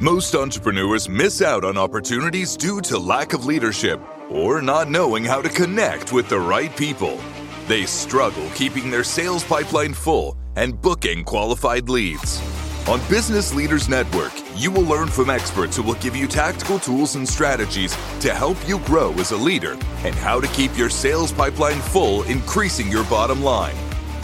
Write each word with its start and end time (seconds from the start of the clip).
Most 0.00 0.34
entrepreneurs 0.34 1.08
miss 1.08 1.42
out 1.42 1.62
on 1.62 1.76
opportunities 1.76 2.56
due 2.56 2.80
to 2.82 2.98
lack 2.98 3.34
of 3.34 3.44
leadership 3.44 4.00
or 4.30 4.62
not 4.62 4.90
knowing 4.90 5.24
how 5.24 5.42
to 5.42 5.48
connect 5.50 6.10
with 6.12 6.28
the 6.28 6.38
right 6.38 6.74
people. 6.74 7.20
They 7.68 7.84
struggle 7.84 8.48
keeping 8.54 8.90
their 8.90 9.04
sales 9.04 9.44
pipeline 9.44 9.92
full 9.92 10.38
and 10.56 10.80
booking 10.80 11.24
qualified 11.24 11.90
leads. 11.90 12.40
On 12.88 12.98
Business 13.10 13.54
Leaders 13.54 13.90
Network, 13.90 14.32
you 14.56 14.70
will 14.70 14.84
learn 14.84 15.08
from 15.08 15.28
experts 15.28 15.76
who 15.76 15.82
will 15.82 15.94
give 15.94 16.16
you 16.16 16.26
tactical 16.26 16.78
tools 16.78 17.14
and 17.14 17.28
strategies 17.28 17.94
to 18.20 18.32
help 18.32 18.56
you 18.66 18.78
grow 18.80 19.12
as 19.14 19.32
a 19.32 19.36
leader 19.36 19.76
and 20.04 20.14
how 20.14 20.40
to 20.40 20.48
keep 20.48 20.76
your 20.78 20.88
sales 20.90 21.30
pipeline 21.30 21.80
full, 21.80 22.22
increasing 22.22 22.90
your 22.90 23.04
bottom 23.04 23.42
line. 23.42 23.76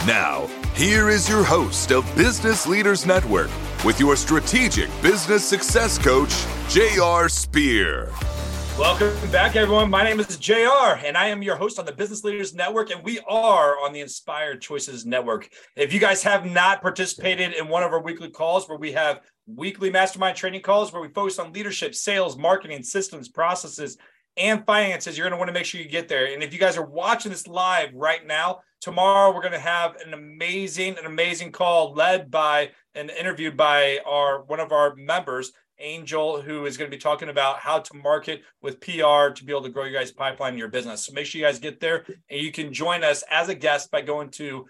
Now, 0.07 0.47
here 0.73 1.09
is 1.09 1.29
your 1.29 1.43
host 1.43 1.91
of 1.91 2.03
Business 2.15 2.65
Leaders 2.65 3.05
Network 3.05 3.51
with 3.85 3.99
your 3.99 4.15
strategic 4.15 4.89
business 5.01 5.47
success 5.47 5.97
coach, 5.97 6.33
J.R. 6.69 7.29
Spear. 7.29 8.11
Welcome 8.77 9.31
back, 9.31 9.55
everyone. 9.55 9.89
My 9.89 10.03
name 10.03 10.19
is 10.19 10.37
JR, 10.37 10.99
and 11.03 11.17
I 11.17 11.29
am 11.29 11.41
your 11.41 11.55
host 11.55 11.79
on 11.79 11.85
the 11.85 11.91
Business 11.91 12.23
Leaders 12.23 12.53
Network, 12.53 12.91
and 12.91 13.03
we 13.03 13.19
are 13.27 13.83
on 13.83 13.91
the 13.91 14.01
Inspired 14.01 14.61
Choices 14.61 15.03
Network. 15.03 15.49
If 15.75 15.91
you 15.93 15.99
guys 15.99 16.21
have 16.21 16.45
not 16.45 16.83
participated 16.83 17.53
in 17.53 17.69
one 17.69 17.81
of 17.81 17.91
our 17.91 18.01
weekly 18.01 18.29
calls 18.29 18.69
where 18.69 18.77
we 18.77 18.91
have 18.91 19.21
weekly 19.47 19.89
mastermind 19.89 20.37
training 20.37 20.61
calls 20.61 20.93
where 20.93 21.01
we 21.01 21.07
focus 21.07 21.39
on 21.39 21.53
leadership, 21.53 21.95
sales, 21.95 22.37
marketing, 22.37 22.83
systems, 22.83 23.29
processes, 23.29 23.97
and 24.37 24.65
finances, 24.65 25.17
you're 25.17 25.25
going 25.25 25.37
to 25.37 25.37
want 25.37 25.49
to 25.49 25.53
make 25.53 25.65
sure 25.65 25.81
you 25.81 25.87
get 25.87 26.07
there. 26.07 26.33
And 26.33 26.43
if 26.43 26.53
you 26.53 26.59
guys 26.59 26.77
are 26.77 26.85
watching 26.85 27.31
this 27.31 27.47
live 27.47 27.93
right 27.93 28.25
now, 28.25 28.59
tomorrow 28.81 29.33
we're 29.33 29.41
going 29.41 29.53
to 29.53 29.59
have 29.59 29.95
an 29.97 30.13
amazing, 30.13 30.97
an 30.97 31.05
amazing 31.05 31.51
call 31.51 31.93
led 31.93 32.29
by 32.29 32.71
and 32.95 33.09
interviewed 33.09 33.57
by 33.57 33.99
our 34.05 34.43
one 34.43 34.59
of 34.59 34.71
our 34.71 34.95
members 34.95 35.51
Angel, 35.79 36.41
who 36.41 36.65
is 36.65 36.75
going 36.75 36.89
to 36.89 36.95
be 36.95 36.99
talking 36.99 37.29
about 37.29 37.59
how 37.59 37.79
to 37.79 37.93
market 37.95 38.41
with 38.61 38.81
PR 38.81 39.29
to 39.29 39.43
be 39.45 39.51
able 39.51 39.61
to 39.61 39.69
grow 39.69 39.83
your 39.83 39.99
guys' 39.99 40.11
pipeline 40.11 40.53
in 40.53 40.59
your 40.59 40.69
business. 40.69 41.05
So 41.05 41.13
make 41.13 41.27
sure 41.27 41.39
you 41.39 41.45
guys 41.45 41.59
get 41.59 41.79
there 41.79 42.03
and 42.29 42.41
you 42.41 42.51
can 42.51 42.73
join 42.73 43.03
us 43.03 43.23
as 43.29 43.49
a 43.49 43.55
guest 43.55 43.91
by 43.91 44.01
going 44.01 44.29
to 44.31 44.65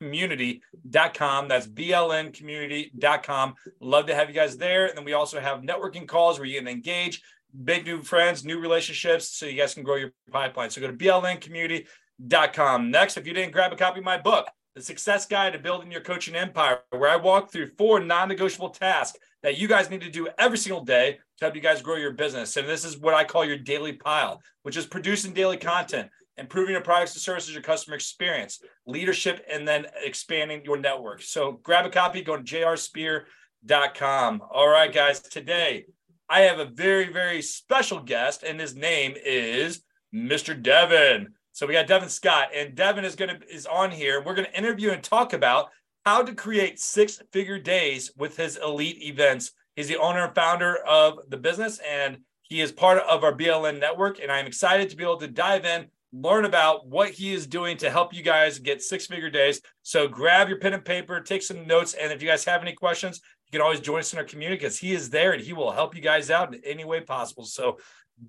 www.blncommunity.com. 0.00 1.48
That's 1.48 1.66
blncommunity.com. 1.66 3.54
Love 3.80 4.06
to 4.06 4.14
have 4.14 4.28
you 4.28 4.34
guys 4.34 4.56
there. 4.56 4.86
And 4.86 4.96
then 4.96 5.04
we 5.04 5.12
also 5.12 5.40
have 5.40 5.62
networking 5.62 6.06
calls 6.06 6.38
where 6.38 6.46
you 6.46 6.58
can 6.58 6.68
engage, 6.68 7.22
make 7.54 7.84
new 7.84 8.02
friends, 8.02 8.44
new 8.44 8.60
relationships, 8.60 9.28
so 9.28 9.46
you 9.46 9.56
guys 9.56 9.74
can 9.74 9.82
grow 9.82 9.96
your 9.96 10.12
pipeline. 10.30 10.70
So 10.70 10.80
go 10.80 10.86
to 10.88 10.92
blncommunity.com. 10.92 12.90
Next, 12.90 13.16
if 13.16 13.26
you 13.26 13.32
didn't 13.32 13.52
grab 13.52 13.72
a 13.72 13.76
copy 13.76 13.98
of 14.00 14.04
my 14.04 14.18
book, 14.18 14.48
the 14.74 14.82
success 14.82 15.26
guide 15.26 15.54
to 15.54 15.58
building 15.58 15.90
your 15.90 16.02
coaching 16.02 16.36
empire, 16.36 16.80
where 16.90 17.10
I 17.10 17.16
walk 17.16 17.50
through 17.50 17.72
four 17.78 18.00
non 18.00 18.28
negotiable 18.28 18.70
tasks 18.70 19.18
that 19.42 19.58
you 19.58 19.68
guys 19.68 19.90
need 19.90 20.00
to 20.02 20.10
do 20.10 20.28
every 20.38 20.58
single 20.58 20.84
day 20.84 21.18
to 21.38 21.44
help 21.44 21.54
you 21.54 21.60
guys 21.60 21.82
grow 21.82 21.96
your 21.96 22.12
business. 22.12 22.56
And 22.56 22.68
this 22.68 22.84
is 22.84 22.98
what 22.98 23.14
I 23.14 23.24
call 23.24 23.44
your 23.44 23.58
daily 23.58 23.92
pile, 23.92 24.40
which 24.62 24.76
is 24.76 24.86
producing 24.86 25.32
daily 25.32 25.56
content, 25.56 26.10
improving 26.38 26.72
your 26.72 26.82
products 26.82 27.14
and 27.14 27.22
services, 27.22 27.52
your 27.52 27.62
customer 27.62 27.96
experience, 27.96 28.60
leadership, 28.86 29.44
and 29.50 29.66
then 29.66 29.86
expanding 30.04 30.64
your 30.64 30.78
network. 30.78 31.22
So 31.22 31.52
grab 31.62 31.86
a 31.86 31.90
copy, 31.90 32.22
go 32.22 32.36
to 32.36 32.42
jrspear.com. 32.42 34.42
All 34.50 34.68
right, 34.68 34.92
guys, 34.92 35.20
today 35.20 35.86
I 36.28 36.42
have 36.42 36.58
a 36.58 36.66
very, 36.66 37.12
very 37.12 37.42
special 37.42 38.00
guest, 38.00 38.42
and 38.42 38.60
his 38.60 38.74
name 38.74 39.14
is 39.24 39.82
Mr. 40.14 40.60
Devin. 40.60 41.28
So 41.52 41.66
we 41.66 41.72
got 41.72 41.86
Devin 41.86 42.08
Scott, 42.08 42.50
and 42.54 42.74
Devin 42.74 43.04
is 43.04 43.16
gonna 43.16 43.38
is 43.50 43.66
on 43.66 43.90
here. 43.90 44.22
We're 44.22 44.34
gonna 44.34 44.48
interview 44.54 44.90
and 44.90 45.02
talk 45.02 45.32
about 45.32 45.70
how 46.04 46.22
to 46.22 46.34
create 46.34 46.78
six 46.78 47.20
figure 47.32 47.58
days 47.58 48.12
with 48.16 48.36
his 48.36 48.56
elite 48.56 49.02
events. 49.02 49.52
He's 49.74 49.88
the 49.88 49.96
owner 49.96 50.24
and 50.24 50.34
founder 50.34 50.76
of 50.76 51.18
the 51.28 51.36
business, 51.36 51.80
and 51.80 52.18
he 52.42 52.60
is 52.60 52.72
part 52.72 52.98
of 52.98 53.24
our 53.24 53.34
BLN 53.34 53.78
network. 53.78 54.20
And 54.20 54.30
I'm 54.30 54.46
excited 54.46 54.90
to 54.90 54.96
be 54.96 55.02
able 55.02 55.18
to 55.18 55.28
dive 55.28 55.64
in, 55.64 55.86
learn 56.12 56.44
about 56.44 56.86
what 56.86 57.10
he 57.10 57.32
is 57.32 57.46
doing 57.46 57.76
to 57.78 57.90
help 57.90 58.14
you 58.14 58.22
guys 58.22 58.58
get 58.58 58.82
six 58.82 59.06
figure 59.06 59.30
days. 59.30 59.60
So 59.82 60.08
grab 60.08 60.48
your 60.48 60.58
pen 60.58 60.74
and 60.74 60.84
paper, 60.84 61.20
take 61.20 61.42
some 61.42 61.66
notes, 61.66 61.94
and 61.94 62.12
if 62.12 62.22
you 62.22 62.28
guys 62.28 62.44
have 62.44 62.62
any 62.62 62.72
questions, 62.72 63.20
you 63.46 63.52
can 63.52 63.62
always 63.62 63.80
join 63.80 64.00
us 64.00 64.12
in 64.12 64.18
our 64.18 64.24
community 64.24 64.58
because 64.58 64.78
he 64.78 64.92
is 64.92 65.10
there 65.10 65.32
and 65.32 65.42
he 65.42 65.52
will 65.52 65.70
help 65.70 65.94
you 65.94 66.02
guys 66.02 66.30
out 66.30 66.54
in 66.54 66.60
any 66.64 66.84
way 66.84 67.00
possible. 67.00 67.44
So, 67.44 67.78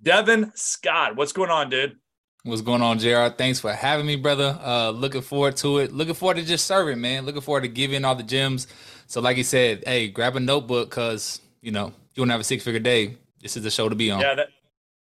Devin 0.02 0.52
Scott, 0.56 1.16
what's 1.16 1.34
going 1.34 1.50
on, 1.50 1.70
dude? 1.70 1.98
What's 2.44 2.62
going 2.62 2.82
on, 2.82 3.00
JR? 3.00 3.28
Thanks 3.38 3.60
for 3.60 3.74
having 3.74 4.06
me, 4.06 4.16
brother. 4.16 4.58
Uh, 4.62 4.92
looking 4.92 5.22
forward 5.22 5.58
to 5.58 5.80
it. 5.80 5.92
Looking 5.92 6.14
forward 6.14 6.38
to 6.38 6.46
just 6.46 6.66
serving, 6.66 7.02
man. 7.02 7.26
Looking 7.26 7.42
forward 7.42 7.62
to 7.62 7.68
giving 7.68 8.06
all 8.06 8.16
the 8.16 8.24
gems. 8.24 8.68
So, 9.08 9.20
like 9.20 9.36
you 9.36 9.44
said, 9.44 9.84
hey, 9.86 10.08
grab 10.08 10.38
a 10.38 10.40
notebook 10.40 10.90
because 10.90 11.42
you 11.62 11.72
know 11.72 11.92
you 12.14 12.22
want 12.22 12.30
to 12.30 12.34
have 12.34 12.42
a 12.42 12.46
six 12.46 12.64
figure 12.64 12.80
day. 12.80 13.18
This 13.42 13.58
is 13.58 13.64
the 13.64 13.72
show 13.72 13.90
to 13.90 13.96
be 13.96 14.10
on. 14.10 14.22
Yeah, 14.22 14.36
that, 14.36 14.48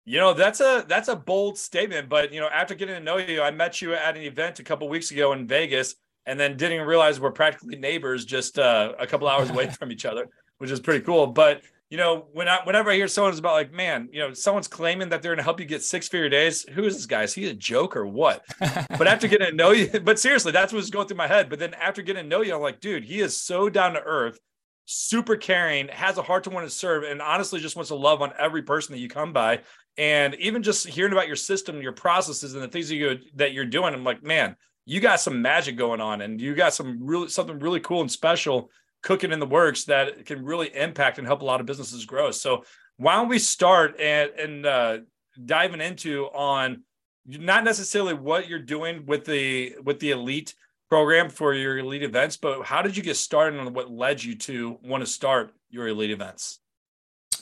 you 0.06 0.20
know 0.20 0.34
that's 0.34 0.60
a 0.60 0.86
that's 0.88 1.08
a 1.08 1.16
bold 1.16 1.58
statement, 1.58 2.10
but 2.10 2.34
you 2.34 2.40
know 2.40 2.48
after 2.48 2.76
getting 2.76 2.96
to 2.96 3.02
know 3.02 3.18
you, 3.18 3.42
I 3.42 3.52
met 3.52 3.82
you 3.82 3.94
at 3.94 4.18
an 4.18 4.24
event 4.24 4.60
a 4.60 4.64
couple 4.64 4.90
weeks 4.90 5.12
ago 5.12 5.34
in 5.34 5.48
Vegas, 5.48 5.96
and 6.26 6.40
then 6.40 6.58
didn't 6.58 6.86
realize 6.86 7.20
we're 7.20 7.32
practically 7.32 7.78
neighbors, 7.78 8.26
just 8.26 8.60
uh, 8.60 8.94
a 9.00 9.08
couple 9.08 9.28
hours 9.28 9.50
away 9.50 9.70
from 9.80 9.92
each 9.92 10.06
other, 10.06 10.28
which 10.58 10.72
is 10.72 10.80
pretty 10.80 11.06
cool. 11.06 11.28
But 11.28 11.62
you 11.94 11.98
know, 11.98 12.26
when 12.34 12.48
I, 12.48 12.58
whenever 12.64 12.90
I 12.90 12.96
hear 12.96 13.08
someone's 13.08 13.38
about 13.38 13.54
like, 13.54 13.72
man, 13.72 14.10
you 14.12 14.20
know, 14.20 14.34
someone's 14.34 14.68
claiming 14.68 15.10
that 15.10 15.22
they're 15.22 15.30
going 15.30 15.38
to 15.38 15.44
help 15.44 15.60
you 15.60 15.66
get 15.68 15.84
six 15.84 16.08
figure 16.08 16.28
days. 16.28 16.64
Who 16.74 16.86
is 16.86 16.96
this 16.96 17.06
guy? 17.06 17.22
Is 17.22 17.36
he 17.36 17.48
a 17.50 17.54
joke 17.54 17.96
or 17.96 18.08
what? 18.08 18.44
but 18.60 19.06
after 19.06 19.28
getting 19.28 19.52
to 19.52 19.56
know 19.56 19.70
you, 19.70 20.00
but 20.04 20.18
seriously, 20.18 20.52
that's 20.52 20.74
what's 20.74 20.90
going 20.90 21.08
through 21.08 21.18
my 21.18 21.28
head. 21.28 21.52
But 21.52 21.60
then 21.60 21.76
after 21.76 22.02
getting 22.02 22.24
to 22.24 22.28
know 22.28 22.42
you, 22.42 22.56
I'm 22.56 22.62
like, 22.62 22.80
dude, 22.80 23.04
he 23.04 23.20
is 23.20 23.40
so 23.40 23.70
down 23.70 23.94
to 23.94 24.02
earth, 24.02 24.40
super 24.86 25.36
caring, 25.36 25.88
has 25.90 26.18
a 26.18 26.24
heart 26.24 26.46
to 26.46 26.50
want 26.50 26.66
to 26.66 26.74
serve, 26.74 27.04
and 27.04 27.22
honestly 27.22 27.60
just 27.60 27.76
wants 27.76 27.90
to 27.90 27.96
love 27.96 28.24
on 28.24 28.34
every 28.40 28.64
person 28.64 28.94
that 28.94 29.00
you 29.00 29.08
come 29.08 29.32
by. 29.32 29.60
And 29.98 30.36
even 30.36 30.64
just 30.64 30.88
hearing 30.88 31.14
about 31.14 31.28
your 31.28 31.36
system, 31.36 31.82
your 31.82 31.92
processes, 31.92 32.54
and 32.56 32.64
the 32.64 32.68
things 32.68 32.90
that 32.90 32.96
you 32.96 33.20
that 33.36 33.54
you're 33.54 33.66
doing, 33.66 33.94
I'm 33.94 34.04
like, 34.04 34.24
man, 34.24 34.56
you 34.86 35.00
got 35.00 35.20
some 35.20 35.42
magic 35.42 35.78
going 35.78 36.02
on, 36.02 36.22
and 36.22 36.42
you 36.42 36.56
got 36.56 36.74
some 36.74 37.00
really 37.02 37.30
something 37.30 37.60
really 37.60 37.80
cool 37.80 38.02
and 38.02 38.12
special 38.12 38.72
cooking 39.04 39.32
in 39.32 39.40
the 39.40 39.46
works 39.46 39.84
that 39.84 40.26
can 40.26 40.44
really 40.44 40.74
impact 40.76 41.18
and 41.18 41.28
help 41.28 41.42
a 41.42 41.46
lot 41.46 41.60
of 41.60 41.66
businesses 41.66 42.06
grow. 42.06 42.32
So 42.32 42.64
why 42.98 43.16
don't 43.16 43.28
we 43.28 43.38
start 43.38 44.00
and, 44.00 44.32
and 44.32 44.66
uh, 44.66 44.98
diving 45.46 45.82
into 45.82 46.26
on 46.28 46.84
not 47.26 47.64
necessarily 47.64 48.14
what 48.14 48.48
you're 48.48 48.60
doing 48.60 49.06
with 49.06 49.26
the 49.26 49.76
with 49.84 50.00
the 50.00 50.12
elite 50.12 50.56
program 50.90 51.30
for 51.30 51.54
your 51.54 51.78
elite 51.80 52.04
events, 52.04 52.38
but 52.38 52.64
how 52.64 52.82
did 52.82 52.96
you 52.96 53.04
get 53.04 53.18
started 53.18 53.60
and 53.60 53.76
what 53.76 53.92
led 53.92 54.24
you 54.24 54.36
to 54.36 54.78
want 54.84 55.02
to 55.02 55.08
start 55.08 55.54
your 55.70 55.88
elite 55.88 56.12
events? 56.12 56.60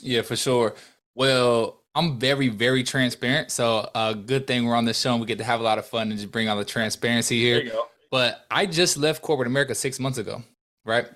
Yeah, 0.00 0.22
for 0.22 0.36
sure. 0.36 0.74
Well, 1.14 1.81
I'm 1.94 2.18
very, 2.18 2.48
very 2.48 2.82
transparent. 2.82 3.50
So 3.50 3.90
a 3.94 3.98
uh, 3.98 4.12
good 4.14 4.46
thing 4.46 4.64
we're 4.64 4.74
on 4.74 4.84
this 4.86 4.98
show 4.98 5.12
and 5.12 5.20
we 5.20 5.26
get 5.26 5.38
to 5.38 5.44
have 5.44 5.60
a 5.60 5.62
lot 5.62 5.78
of 5.78 5.86
fun 5.86 6.10
and 6.10 6.18
just 6.18 6.32
bring 6.32 6.48
all 6.48 6.56
the 6.56 6.64
transparency 6.64 7.38
here. 7.38 7.70
But 8.10 8.46
I 8.50 8.66
just 8.66 8.96
left 8.96 9.22
corporate 9.22 9.48
America 9.48 9.74
six 9.74 9.98
months 10.00 10.18
ago, 10.18 10.42
right? 10.84 11.06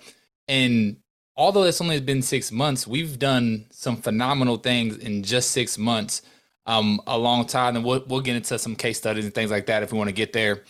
And 0.49 0.99
although 1.37 1.65
it's 1.65 1.81
only 1.81 2.01
been 2.01 2.23
six 2.23 2.53
months, 2.53 2.87
we've 2.87 3.19
done 3.19 3.67
some 3.71 3.97
phenomenal 3.97 4.57
things 4.57 4.99
in 4.99 5.23
just 5.23 5.51
six 5.51 5.79
months. 5.79 6.23
Um, 6.69 7.01
a 7.07 7.17
long 7.17 7.47
time, 7.47 7.77
and 7.77 7.85
we'll 7.85 8.03
we'll 8.09 8.23
get 8.23 8.35
into 8.35 8.59
some 8.59 8.75
case 8.75 8.99
studies 8.99 9.25
and 9.25 9.33
things 9.33 9.53
like 9.53 9.67
that 9.67 9.85
if 9.85 9.93
we 9.93 9.99
want 9.99 10.09
to 10.09 10.13
get 10.13 10.33
there. 10.33 10.65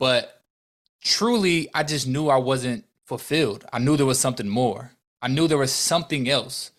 But 0.00 0.42
truly, 1.04 1.68
I 1.72 1.84
just 1.84 2.08
knew 2.08 2.28
I 2.28 2.38
wasn't 2.38 2.84
fulfilled. 3.04 3.64
I 3.72 3.78
knew 3.78 3.96
there 3.96 4.06
was 4.06 4.18
something 4.18 4.48
more. 4.48 4.90
I 5.22 5.28
knew 5.28 5.46
there 5.46 5.56
was 5.56 5.72
something 5.72 6.28
else. 6.28 6.72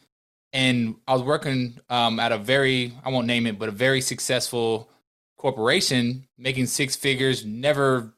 And 0.58 0.96
I 1.08 1.14
was 1.14 1.22
working 1.22 1.80
um, 1.88 2.20
at 2.20 2.32
a 2.32 2.40
very, 2.40 2.92
I 3.06 3.12
won't 3.12 3.28
name 3.28 3.46
it, 3.46 3.60
but 3.60 3.70
a 3.70 3.72
very 3.72 4.02
successful 4.02 4.90
corporation, 5.38 6.26
making 6.36 6.66
six 6.66 6.96
figures, 6.96 7.46
never 7.46 8.16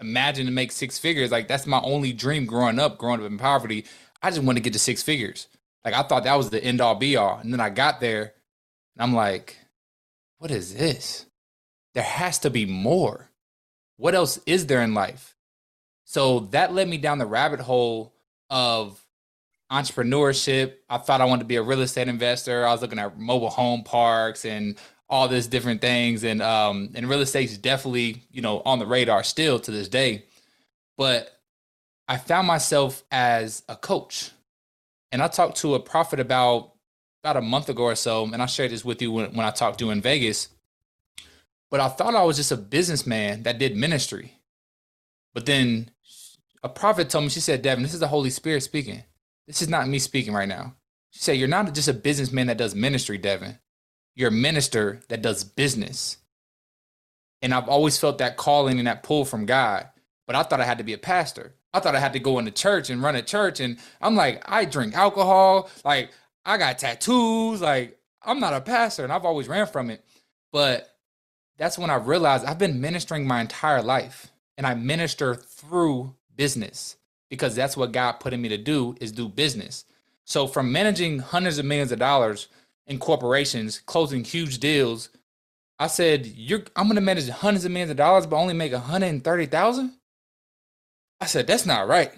imagined 0.00 0.48
to 0.48 0.52
make 0.52 0.72
six 0.72 0.98
figures. 0.98 1.30
Like 1.30 1.46
that's 1.46 1.64
my 1.64 1.80
only 1.80 2.12
dream 2.12 2.44
growing 2.44 2.80
up, 2.80 2.98
growing 2.98 3.20
up 3.20 3.26
in 3.26 3.38
poverty. 3.38 3.84
I 4.20 4.30
just 4.30 4.42
want 4.42 4.58
to 4.58 4.62
get 4.62 4.72
to 4.72 4.80
six 4.80 5.04
figures. 5.04 5.46
Like 5.84 5.94
I 5.94 6.02
thought 6.02 6.24
that 6.24 6.36
was 6.36 6.50
the 6.50 6.62
end 6.62 6.80
all 6.80 6.96
be 6.96 7.14
all. 7.14 7.38
And 7.38 7.52
then 7.52 7.60
I 7.60 7.70
got 7.70 8.00
there 8.00 8.34
and 8.96 9.02
I'm 9.04 9.14
like, 9.14 9.56
what 10.38 10.50
is 10.50 10.74
this? 10.74 11.24
There 11.94 12.02
has 12.02 12.40
to 12.40 12.50
be 12.50 12.66
more. 12.66 13.30
What 13.96 14.16
else 14.16 14.40
is 14.44 14.66
there 14.66 14.82
in 14.82 14.92
life? 14.92 15.36
So 16.02 16.40
that 16.50 16.74
led 16.74 16.88
me 16.88 16.98
down 16.98 17.18
the 17.18 17.26
rabbit 17.26 17.60
hole 17.60 18.12
of 18.50 19.00
entrepreneurship. 19.70 20.74
I 20.88 20.98
thought 20.98 21.20
I 21.20 21.24
wanted 21.24 21.40
to 21.42 21.46
be 21.48 21.56
a 21.56 21.62
real 21.62 21.80
estate 21.80 22.08
investor. 22.08 22.66
I 22.66 22.72
was 22.72 22.82
looking 22.82 22.98
at 22.98 23.18
mobile 23.18 23.50
home 23.50 23.82
parks 23.82 24.44
and 24.44 24.76
all 25.08 25.28
this 25.28 25.46
different 25.46 25.80
things. 25.80 26.24
And 26.24 26.42
um 26.42 26.90
and 26.94 27.08
real 27.08 27.20
estate's 27.20 27.56
definitely 27.58 28.24
you 28.30 28.42
know 28.42 28.62
on 28.64 28.78
the 28.78 28.86
radar 28.86 29.24
still 29.24 29.58
to 29.60 29.70
this 29.70 29.88
day. 29.88 30.24
But 30.96 31.32
i 32.08 32.16
found 32.16 32.46
myself 32.46 33.02
as 33.10 33.62
a 33.68 33.76
coach. 33.76 34.30
And 35.12 35.22
i 35.22 35.28
talked 35.28 35.58
to 35.58 35.74
a 35.74 35.80
prophet 35.80 36.20
about 36.20 36.72
about 37.24 37.36
a 37.36 37.42
month 37.42 37.68
ago 37.68 37.84
or 37.84 37.96
so. 37.96 38.24
And 38.24 38.42
i 38.42 38.46
shared 38.46 38.70
this 38.70 38.84
with 38.84 39.02
you 39.02 39.10
when, 39.10 39.34
when 39.34 39.46
i 39.46 39.50
talked 39.50 39.80
to 39.80 39.90
in 39.90 40.00
vegas. 40.00 40.48
But 41.70 41.80
i 41.80 41.88
thought 41.88 42.14
i 42.14 42.22
was 42.22 42.36
just 42.36 42.52
a 42.52 42.56
businessman 42.56 43.42
that 43.44 43.58
did 43.58 43.76
ministry. 43.76 44.32
But 45.34 45.44
then 45.44 45.90
a 46.62 46.68
prophet 46.68 47.10
told 47.10 47.24
me 47.24 47.30
she 47.30 47.40
said 47.40 47.62
devin 47.62 47.82
this 47.82 47.94
is 47.94 48.00
the 48.00 48.08
holy 48.08 48.30
spirit 48.30 48.62
speaking 48.62 49.02
this 49.46 49.62
is 49.62 49.68
not 49.68 49.88
me 49.88 49.98
speaking 49.98 50.34
right 50.34 50.48
now. 50.48 50.74
She 51.10 51.20
said, 51.20 51.38
You're 51.38 51.48
not 51.48 51.72
just 51.74 51.88
a 51.88 51.94
businessman 51.94 52.48
that 52.48 52.58
does 52.58 52.74
ministry, 52.74 53.18
Devin. 53.18 53.58
You're 54.14 54.28
a 54.28 54.32
minister 54.32 55.00
that 55.08 55.22
does 55.22 55.44
business. 55.44 56.18
And 57.42 57.54
I've 57.54 57.68
always 57.68 57.98
felt 57.98 58.18
that 58.18 58.36
calling 58.36 58.78
and 58.78 58.88
that 58.88 59.02
pull 59.02 59.24
from 59.24 59.46
God. 59.46 59.88
But 60.26 60.36
I 60.36 60.42
thought 60.42 60.60
I 60.60 60.64
had 60.64 60.78
to 60.78 60.84
be 60.84 60.94
a 60.94 60.98
pastor. 60.98 61.54
I 61.72 61.80
thought 61.80 61.94
I 61.94 62.00
had 62.00 62.14
to 62.14 62.18
go 62.18 62.38
into 62.38 62.50
church 62.50 62.90
and 62.90 63.02
run 63.02 63.14
a 63.14 63.22
church. 63.22 63.60
And 63.60 63.78
I'm 64.00 64.16
like, 64.16 64.42
I 64.50 64.64
drink 64.64 64.94
alcohol. 64.94 65.70
Like, 65.84 66.10
I 66.44 66.56
got 66.56 66.78
tattoos. 66.78 67.60
Like, 67.60 67.98
I'm 68.22 68.40
not 68.40 68.54
a 68.54 68.60
pastor. 68.60 69.04
And 69.04 69.12
I've 69.12 69.26
always 69.26 69.48
ran 69.48 69.66
from 69.66 69.90
it. 69.90 70.02
But 70.52 70.88
that's 71.58 71.78
when 71.78 71.90
I 71.90 71.96
realized 71.96 72.44
I've 72.46 72.58
been 72.58 72.80
ministering 72.80 73.26
my 73.26 73.40
entire 73.40 73.82
life. 73.82 74.28
And 74.56 74.66
I 74.66 74.74
minister 74.74 75.34
through 75.34 76.14
business 76.34 76.96
because 77.30 77.54
that's 77.54 77.76
what 77.76 77.92
God 77.92 78.12
put 78.14 78.32
in 78.32 78.40
me 78.40 78.48
to 78.50 78.58
do 78.58 78.96
is 79.00 79.12
do 79.12 79.28
business. 79.28 79.84
So 80.24 80.46
from 80.46 80.72
managing 80.72 81.20
hundreds 81.20 81.58
of 81.58 81.64
millions 81.64 81.92
of 81.92 81.98
dollars 81.98 82.48
in 82.86 82.98
corporations, 82.98 83.80
closing 83.80 84.24
huge 84.24 84.58
deals, 84.58 85.08
I 85.78 85.88
said, 85.88 86.26
"You're 86.26 86.64
I'm 86.74 86.86
going 86.86 86.96
to 86.96 87.00
manage 87.00 87.28
hundreds 87.28 87.64
of 87.64 87.70
millions 87.70 87.90
of 87.90 87.96
dollars, 87.96 88.26
but 88.26 88.36
only 88.36 88.54
make 88.54 88.72
130,000." 88.72 89.92
I 91.20 91.26
said, 91.26 91.46
"That's 91.46 91.66
not 91.66 91.88
right." 91.88 92.12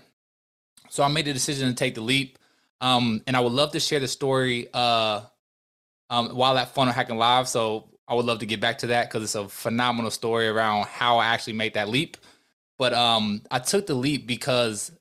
So 0.91 1.03
I 1.03 1.09
made 1.09 1.27
the 1.27 1.33
decision 1.33 1.69
to 1.69 1.75
take 1.75 1.95
the 1.95 2.01
leap, 2.01 2.39
um, 2.81 3.23
and 3.27 3.37
I 3.37 3.41
would 3.41 3.53
love 3.53 3.73
to 3.73 3.81
share 3.81 4.01
the 4.01 4.09
story 4.09 4.69
uh, 4.73 5.23
um, 6.11 6.31
while 6.31 6.57
at 6.57 6.75
Funnel 6.75 6.95
Hacking 6.95 7.19
Live. 7.19 7.49
So 7.49 7.89
I 8.07 8.15
would 8.15 8.25
love 8.25 8.39
to 8.39 8.47
get 8.47 8.61
back 8.61 8.79
to 8.79 8.89
that 8.89 9.09
because 9.09 9.23
it's 9.23 9.35
a 9.35 9.49
phenomenal 9.49 10.11
story 10.11 10.49
around 10.49 10.87
how 10.87 11.19
I 11.19 11.27
actually 11.27 11.55
made 11.55 11.75
that 11.75 11.89
leap. 11.89 12.17
But 12.79 12.95
um, 12.95 13.43
I 13.51 13.59
took 13.59 13.87
the 13.87 13.95
leap 13.95 14.27
because 14.27 14.93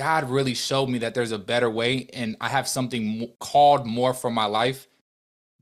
God 0.00 0.30
really 0.30 0.54
showed 0.54 0.88
me 0.88 0.96
that 1.00 1.12
there's 1.12 1.30
a 1.30 1.38
better 1.38 1.68
way, 1.68 2.08
and 2.14 2.34
I 2.40 2.48
have 2.48 2.66
something 2.66 3.30
called 3.38 3.84
more 3.84 4.14
for 4.14 4.30
my 4.30 4.46
life 4.46 4.88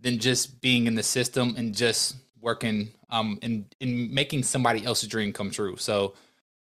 than 0.00 0.20
just 0.20 0.60
being 0.60 0.86
in 0.86 0.94
the 0.94 1.02
system 1.02 1.56
and 1.58 1.74
just 1.74 2.14
working 2.40 2.92
um 3.10 3.36
and 3.42 3.64
in 3.80 4.14
making 4.14 4.44
somebody 4.44 4.84
else's 4.84 5.08
dream 5.08 5.32
come 5.32 5.50
true. 5.50 5.76
So 5.76 6.14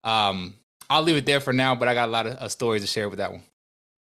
um 0.06 0.54
I'll 0.90 1.02
leave 1.02 1.18
it 1.18 1.26
there 1.26 1.42
for 1.42 1.52
now, 1.52 1.76
but 1.76 1.90
I 1.90 1.94
got 1.94 2.08
a 2.08 2.12
lot 2.14 2.28
of 2.28 2.38
uh, 2.38 2.48
stories 2.48 2.82
to 2.82 2.88
share 2.88 3.10
with 3.10 3.18
that 3.18 3.34
one. 3.34 3.44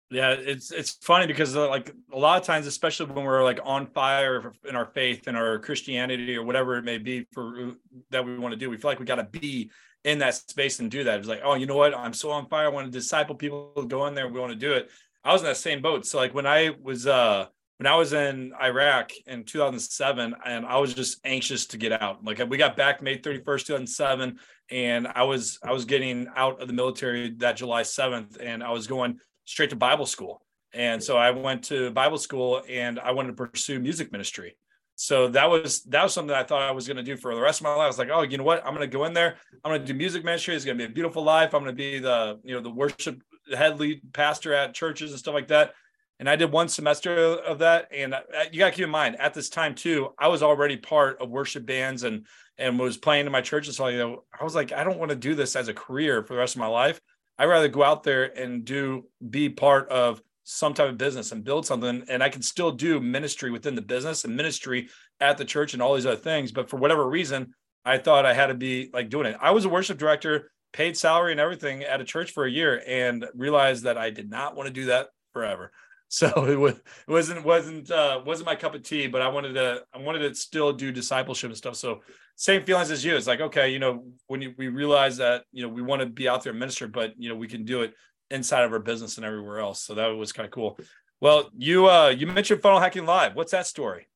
Yeah, 0.08 0.36
it's 0.38 0.70
it's 0.70 0.92
funny 0.92 1.26
because 1.26 1.56
uh, 1.56 1.68
like 1.68 1.92
a 2.12 2.16
lot 2.16 2.40
of 2.40 2.46
times, 2.46 2.68
especially 2.68 3.06
when 3.06 3.24
we're 3.24 3.42
like 3.42 3.58
on 3.64 3.88
fire 3.88 4.52
in 4.68 4.76
our 4.76 4.86
faith 4.86 5.26
and 5.26 5.36
our 5.36 5.58
Christianity 5.58 6.36
or 6.36 6.44
whatever 6.44 6.76
it 6.76 6.84
may 6.84 6.98
be 6.98 7.26
for 7.32 7.70
uh, 7.70 7.70
that 8.10 8.24
we 8.24 8.38
want 8.38 8.52
to 8.52 8.56
do, 8.56 8.70
we 8.70 8.76
feel 8.76 8.92
like 8.92 9.00
we 9.00 9.04
got 9.04 9.16
to 9.16 9.24
be 9.40 9.72
in 10.04 10.18
that 10.18 10.34
space 10.34 10.80
and 10.80 10.90
do 10.90 11.04
that. 11.04 11.18
It's 11.18 11.28
like, 11.28 11.40
oh, 11.42 11.54
you 11.54 11.66
know 11.66 11.76
what? 11.76 11.96
I'm 11.96 12.12
so 12.12 12.30
on 12.30 12.46
fire. 12.48 12.66
I 12.66 12.68
want 12.68 12.86
to 12.86 12.90
disciple 12.90 13.34
people, 13.34 13.72
go 13.88 14.06
in 14.06 14.14
there. 14.14 14.28
We 14.28 14.38
want 14.38 14.52
to 14.52 14.58
do 14.58 14.72
it. 14.72 14.90
I 15.24 15.32
was 15.32 15.40
in 15.40 15.46
that 15.46 15.56
same 15.56 15.80
boat. 15.80 16.06
So 16.06 16.18
like 16.18 16.34
when 16.34 16.46
I 16.46 16.72
was 16.82 17.06
uh 17.06 17.46
when 17.78 17.86
I 17.88 17.96
was 17.96 18.12
in 18.12 18.52
Iraq 18.62 19.10
in 19.26 19.42
2007, 19.42 20.34
and 20.46 20.64
I 20.64 20.78
was 20.78 20.94
just 20.94 21.18
anxious 21.24 21.66
to 21.66 21.76
get 21.76 21.90
out. 21.90 22.24
Like 22.24 22.38
we 22.48 22.56
got 22.56 22.76
back 22.76 23.02
May 23.02 23.18
31st, 23.18 23.66
2007, 23.66 24.38
and 24.70 25.08
I 25.08 25.24
was 25.24 25.58
I 25.62 25.72
was 25.72 25.84
getting 25.84 26.28
out 26.36 26.60
of 26.60 26.68
the 26.68 26.74
military 26.74 27.30
that 27.38 27.56
July 27.56 27.82
7th, 27.82 28.36
and 28.40 28.62
I 28.62 28.70
was 28.70 28.86
going 28.86 29.18
straight 29.44 29.70
to 29.70 29.76
Bible 29.76 30.06
school. 30.06 30.42
And 30.72 31.02
so 31.02 31.16
I 31.16 31.30
went 31.30 31.64
to 31.64 31.90
Bible 31.90 32.18
school, 32.18 32.62
and 32.68 33.00
I 33.00 33.12
wanted 33.12 33.36
to 33.36 33.46
pursue 33.46 33.80
music 33.80 34.12
ministry 34.12 34.56
so 34.96 35.28
that 35.28 35.50
was 35.50 35.82
that 35.84 36.02
was 36.02 36.12
something 36.12 36.34
I 36.34 36.44
thought 36.44 36.62
I 36.62 36.70
was 36.70 36.86
going 36.86 36.96
to 36.96 37.02
do 37.02 37.16
for 37.16 37.34
the 37.34 37.40
rest 37.40 37.60
of 37.60 37.64
my 37.64 37.70
life. 37.70 37.84
I 37.84 37.86
was 37.88 37.98
like, 37.98 38.10
oh, 38.12 38.22
you 38.22 38.38
know 38.38 38.44
what? 38.44 38.64
I'm 38.64 38.74
going 38.74 38.88
to 38.88 38.96
go 38.96 39.04
in 39.04 39.12
there. 39.12 39.36
I'm 39.64 39.70
going 39.70 39.80
to 39.80 39.86
do 39.86 39.94
music 39.94 40.24
ministry. 40.24 40.54
It's 40.54 40.64
going 40.64 40.78
to 40.78 40.86
be 40.86 40.90
a 40.90 40.94
beautiful 40.94 41.24
life. 41.24 41.54
I'm 41.54 41.62
going 41.62 41.74
to 41.74 41.76
be 41.76 41.98
the 41.98 42.38
you 42.44 42.54
know 42.54 42.60
the 42.60 42.70
worship 42.70 43.20
head 43.52 43.80
lead 43.80 44.00
pastor 44.12 44.54
at 44.54 44.74
churches 44.74 45.10
and 45.10 45.18
stuff 45.18 45.34
like 45.34 45.48
that. 45.48 45.74
And 46.20 46.28
I 46.28 46.36
did 46.36 46.52
one 46.52 46.68
semester 46.68 47.34
of 47.34 47.58
that. 47.58 47.88
And 47.92 48.14
you 48.52 48.60
got 48.60 48.66
to 48.66 48.70
keep 48.72 48.84
in 48.84 48.90
mind 48.90 49.16
at 49.16 49.34
this 49.34 49.48
time 49.48 49.74
too, 49.74 50.10
I 50.18 50.28
was 50.28 50.42
already 50.42 50.76
part 50.76 51.20
of 51.20 51.28
worship 51.28 51.66
bands 51.66 52.04
and 52.04 52.26
and 52.56 52.78
was 52.78 52.96
playing 52.96 53.26
in 53.26 53.32
my 53.32 53.40
church. 53.40 53.68
So 53.68 53.88
you 53.88 53.98
know, 53.98 54.24
I 54.38 54.44
was 54.44 54.54
like, 54.54 54.72
I 54.72 54.84
don't 54.84 54.98
want 54.98 55.10
to 55.10 55.16
do 55.16 55.34
this 55.34 55.56
as 55.56 55.68
a 55.68 55.74
career 55.74 56.22
for 56.22 56.34
the 56.34 56.38
rest 56.38 56.54
of 56.54 56.60
my 56.60 56.68
life. 56.68 57.00
I'd 57.36 57.46
rather 57.46 57.66
go 57.66 57.82
out 57.82 58.04
there 58.04 58.24
and 58.38 58.64
do 58.64 59.08
be 59.28 59.48
part 59.48 59.88
of 59.88 60.22
some 60.44 60.74
type 60.74 60.90
of 60.90 60.98
business 60.98 61.32
and 61.32 61.42
build 61.42 61.66
something 61.66 62.04
and 62.08 62.22
i 62.22 62.28
can 62.28 62.42
still 62.42 62.70
do 62.70 63.00
ministry 63.00 63.50
within 63.50 63.74
the 63.74 63.82
business 63.82 64.24
and 64.24 64.36
ministry 64.36 64.88
at 65.20 65.38
the 65.38 65.44
church 65.44 65.72
and 65.72 65.82
all 65.82 65.94
these 65.94 66.06
other 66.06 66.16
things. 66.16 66.52
But 66.52 66.68
for 66.68 66.76
whatever 66.76 67.08
reason 67.08 67.54
i 67.84 67.98
thought 67.98 68.26
i 68.26 68.34
had 68.34 68.46
to 68.46 68.54
be 68.54 68.90
like 68.92 69.08
doing 69.08 69.26
it. 69.26 69.36
I 69.40 69.50
was 69.50 69.64
a 69.64 69.68
worship 69.68 69.98
director 69.98 70.50
paid 70.72 70.96
salary 70.96 71.32
and 71.32 71.40
everything 71.40 71.82
at 71.82 72.00
a 72.00 72.04
church 72.04 72.32
for 72.32 72.44
a 72.44 72.50
year 72.50 72.82
and 72.86 73.26
realized 73.34 73.84
that 73.84 73.96
i 73.96 74.10
did 74.10 74.30
not 74.30 74.54
want 74.54 74.66
to 74.66 74.72
do 74.72 74.86
that 74.86 75.08
forever. 75.32 75.72
So 76.08 76.28
it 76.44 76.56
was 76.56 76.74
it 76.74 77.08
wasn't 77.08 77.44
wasn't 77.44 77.90
uh 77.90 78.20
wasn't 78.24 78.46
my 78.46 78.54
cup 78.54 78.74
of 78.74 78.84
tea 78.84 79.08
but 79.08 79.20
i 79.20 79.28
wanted 79.28 79.54
to 79.54 79.82
i 79.92 79.98
wanted 79.98 80.20
to 80.20 80.34
still 80.34 80.72
do 80.72 80.92
discipleship 80.92 81.48
and 81.48 81.56
stuff. 81.56 81.74
So 81.74 82.02
same 82.36 82.62
feelings 82.62 82.90
as 82.90 83.04
you. 83.04 83.16
It's 83.16 83.26
like 83.26 83.40
okay 83.40 83.70
you 83.70 83.80
know 83.80 84.04
when 84.28 84.42
you, 84.42 84.54
we 84.56 84.68
realize 84.68 85.16
that 85.16 85.44
you 85.50 85.62
know 85.62 85.72
we 85.72 85.82
want 85.82 86.02
to 86.02 86.06
be 86.06 86.28
out 86.28 86.44
there 86.44 86.52
and 86.52 86.60
minister 86.60 86.86
but 86.86 87.14
you 87.16 87.30
know 87.30 87.34
we 87.34 87.48
can 87.48 87.64
do 87.64 87.82
it 87.82 87.94
inside 88.34 88.64
of 88.64 88.72
our 88.72 88.78
business 88.78 89.16
and 89.16 89.24
everywhere 89.24 89.60
else. 89.60 89.80
So 89.80 89.94
that 89.94 90.08
was 90.08 90.32
kind 90.32 90.44
of 90.44 90.52
cool. 90.52 90.78
Well, 91.20 91.50
you 91.56 91.88
uh 91.88 92.08
you 92.08 92.26
mentioned 92.26 92.60
funnel 92.60 92.80
hacking 92.80 93.06
live. 93.06 93.34
What's 93.34 93.52
that 93.52 93.66
story? 93.66 94.08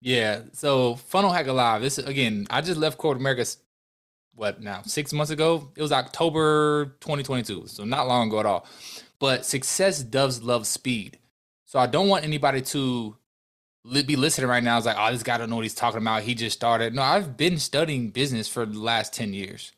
Yeah, 0.00 0.42
so 0.52 0.96
funnel 0.96 1.32
hacking 1.32 1.54
live. 1.54 1.82
This 1.82 1.98
again, 1.98 2.46
I 2.50 2.60
just 2.60 2.78
left 2.78 2.98
corporate 2.98 3.20
America. 3.20 3.44
What 4.34 4.60
now? 4.60 4.82
Six 4.82 5.12
months 5.12 5.30
ago. 5.30 5.70
It 5.76 5.82
was 5.82 5.92
October 5.92 6.96
2022, 7.00 7.64
so 7.66 7.84
not 7.84 8.08
long 8.08 8.28
ago 8.28 8.40
at 8.40 8.46
all. 8.46 8.66
But 9.18 9.44
success 9.44 10.02
does 10.02 10.42
love 10.42 10.66
speed, 10.66 11.18
so 11.64 11.78
I 11.78 11.86
don't 11.86 12.08
want 12.08 12.24
anybody 12.24 12.62
to 12.62 13.16
be 14.06 14.16
listening 14.16 14.48
right 14.48 14.62
now. 14.62 14.76
It's 14.76 14.86
like, 14.86 14.96
oh, 14.98 15.12
this 15.12 15.22
guy 15.22 15.38
don't 15.38 15.50
know 15.50 15.56
what 15.56 15.64
he's 15.64 15.74
talking 15.74 16.00
about. 16.00 16.22
He 16.22 16.34
just 16.34 16.56
started. 16.56 16.94
No, 16.94 17.02
I've 17.02 17.36
been 17.36 17.58
studying 17.58 18.10
business 18.10 18.48
for 18.48 18.64
the 18.64 18.78
last 18.78 19.12
ten 19.12 19.34
years. 19.34 19.72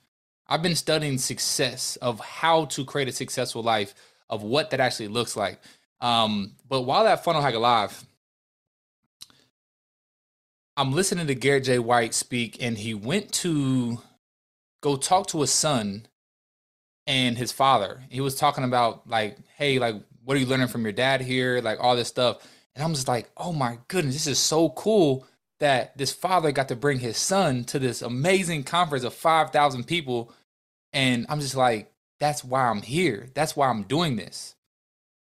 I've 0.55 0.63
been 0.63 0.77
studying 0.77 1.19
success 1.19 1.97
of 1.97 2.21
how 2.21 2.67
to 2.67 2.85
create 2.85 3.09
a 3.09 3.13
successful 3.13 3.61
life, 3.61 3.93
of 4.31 4.45
what 4.45 4.71
that 4.71 4.79
actually 4.79 5.09
looks 5.09 5.37
like. 5.37 5.59
Um, 6.01 6.53
but 6.69 6.83
while 6.83 7.03
that 7.03 7.25
Funnel 7.25 7.43
Hacking 7.43 7.61
Live, 7.61 8.05
I'm 10.77 10.93
listening 10.93 11.27
to 11.27 11.35
Garrett 11.35 11.65
J. 11.65 11.81
White 11.81 12.15
speak, 12.15 12.59
and 12.61 12.79
he 12.79 12.95
went 12.95 13.33
to 13.33 13.99
go 14.81 14.97
talk 14.97 15.27
to 15.29 15.41
his 15.41 15.51
son 15.51 16.07
and 17.05 17.37
his 17.37 17.51
father. 17.51 18.05
He 18.09 18.21
was 18.21 18.37
talking 18.37 18.63
about 18.63 19.09
like, 19.09 19.39
hey, 19.57 19.81
like, 19.81 19.97
what 20.23 20.37
are 20.37 20.41
you 20.41 20.47
learning 20.47 20.69
from 20.69 20.85
your 20.85 20.93
dad 20.93 21.21
here? 21.21 21.61
Like 21.63 21.83
all 21.83 21.97
this 21.97 22.07
stuff. 22.07 22.49
And 22.77 22.85
I'm 22.85 22.95
just 22.95 23.09
like, 23.09 23.29
oh 23.37 23.53
my 23.53 23.79
goodness, 23.89 24.15
this 24.15 24.29
is 24.29 24.39
so 24.39 24.69
cool 24.69 25.27
that 25.59 25.99
this 25.99 26.13
father 26.13 26.53
got 26.53 26.69
to 26.69 26.77
bring 26.77 27.01
his 27.01 27.19
son 27.19 27.65
to 27.65 27.81
this 27.81 28.03
amazing 28.03 28.63
conference 28.63 29.03
of 29.03 29.15
5,000 29.15 29.83
people. 29.83 30.33
And 30.95 31.27
I'm 31.29 31.41
just 31.41 31.57
like, 31.57 31.93
that's 32.21 32.45
why 32.45 32.69
I'm 32.69 32.81
here. 32.81 33.29
That's 33.35 33.57
why 33.57 33.69
I'm 33.69 33.83
doing 33.83 34.17
this. 34.17 34.55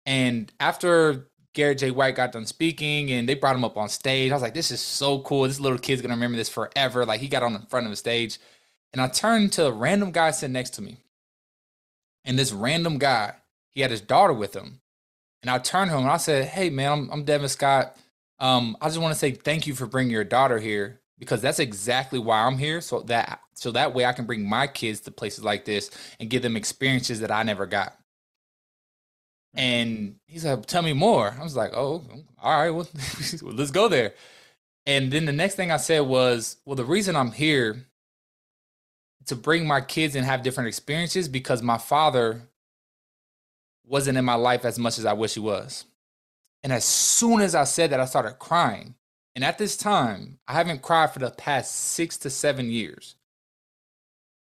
And 0.06 0.52
after 0.60 1.30
Garrett 1.54 1.80
J. 1.80 1.92
White 1.92 2.16
got 2.16 2.34
done 2.34 2.46
speaking 2.46 3.10
and 3.12 3.28
they 3.28 3.34
brought 3.34 3.56
him 3.56 3.64
up 3.64 3.78
on 3.78 3.90
stage, 3.90 4.32
I 4.32 4.36
was 4.36 4.44
like, 4.44 4.54
this 4.54 4.70
is 4.70 4.82
so 4.82 5.20
cool. 5.20 5.44
This 5.44 5.60
little 5.60 5.80
kid's 5.80 6.02
gonna 6.02 6.14
remember 6.14 6.38
this 6.38 6.50
forever. 6.50 7.06
Like 7.06 7.22
he 7.22 7.30
got 7.30 7.42
on 7.42 7.54
the 7.54 7.60
front 7.70 7.86
of 7.86 7.92
the 7.92 7.96
stage. 7.96 8.38
And 8.92 9.02
I 9.02 9.08
turned 9.08 9.54
to 9.54 9.66
a 9.68 9.72
random 9.72 10.12
guy 10.12 10.32
sitting 10.32 10.54
next 10.54 10.72
to 10.72 10.82
me. 10.82 10.98
And 12.26 12.38
this 12.38 12.52
random 12.52 12.98
guy, 12.98 13.34
he 13.72 13.82
had 13.82 13.92
his 13.92 14.02
daughter 14.02 14.34
with 14.34 14.56
him. 14.56 14.82
And 15.42 15.50
I 15.50 15.60
turned 15.60 15.92
to 15.92 15.98
him 15.98 16.04
and 16.04 16.12
I 16.12 16.18
said, 16.18 16.46
Hey 16.46 16.70
man, 16.70 16.92
I'm, 16.92 17.10
I'm 17.12 17.24
Devin 17.24 17.50
Scott. 17.50 17.96
Um, 18.40 18.76
I 18.82 18.88
just 18.88 19.00
want 19.00 19.14
to 19.14 19.20
say 19.20 19.32
thank 19.32 19.66
you 19.66 19.74
for 19.74 19.86
bringing 19.86 20.12
your 20.12 20.26
daughter 20.26 20.60
here 20.60 21.00
because 21.18 21.42
that's 21.42 21.60
exactly 21.60 22.20
why 22.20 22.44
I'm 22.44 22.58
here. 22.58 22.82
So 22.82 23.02
that 23.02 23.40
so 23.54 23.72
that 23.72 23.94
way 23.94 24.06
I 24.06 24.14
can 24.14 24.26
bring 24.26 24.48
my 24.48 24.68
kids 24.68 25.00
to 25.02 25.12
places 25.12 25.44
like 25.44 25.66
this 25.66 25.90
and 26.20 26.30
give 26.30 26.42
them 26.42 26.58
experiences 26.58 27.22
that 27.22 27.32
I 27.32 27.44
never 27.44 27.66
got. 27.66 27.94
Mm-hmm. 29.56 29.60
And 29.60 30.16
he's 30.28 30.46
like, 30.46 30.66
"Tell 30.66 30.82
me 30.82 30.94
more." 30.94 31.36
I 31.40 31.44
was 31.44 31.56
like, 31.56 31.72
"Oh, 31.74 32.04
all 32.42 32.60
right, 32.60 32.70
well, 32.72 32.88
let's 33.42 33.72
go 33.72 33.88
there." 33.88 34.14
And 34.86 35.12
then 35.12 35.26
the 35.26 35.32
next 35.32 35.56
thing 35.56 35.72
I 35.72 35.78
said 35.78 36.02
was, 36.02 36.58
"Well, 36.66 36.76
the 36.76 36.86
reason 36.86 37.16
I'm 37.16 37.32
here 37.32 37.86
to 39.26 39.36
bring 39.36 39.66
my 39.66 39.82
kids 39.82 40.16
and 40.16 40.26
have 40.26 40.44
different 40.44 40.68
experiences 40.68 41.28
because 41.28 41.62
my 41.62 41.78
father 41.78 42.44
wasn't 43.88 44.18
in 44.18 44.26
my 44.26 44.36
life 44.36 44.66
as 44.66 44.78
much 44.78 45.00
as 45.00 45.06
I 45.06 45.14
wish 45.14 45.34
he 45.36 45.40
was." 45.40 45.86
And 46.64 46.74
as 46.74 46.84
soon 46.84 47.42
as 47.42 47.54
I 47.54 47.64
said 47.64 47.92
that, 47.92 48.00
I 48.00 48.06
started 48.06 48.40
crying. 48.40 48.96
And 49.36 49.44
at 49.44 49.58
this 49.58 49.76
time, 49.76 50.40
I 50.48 50.54
haven't 50.54 50.82
cried 50.82 51.12
for 51.12 51.20
the 51.20 51.32
past 51.32 51.76
six 51.76 52.18
to 52.20 52.30
seven 52.30 52.70
years. 52.70 53.16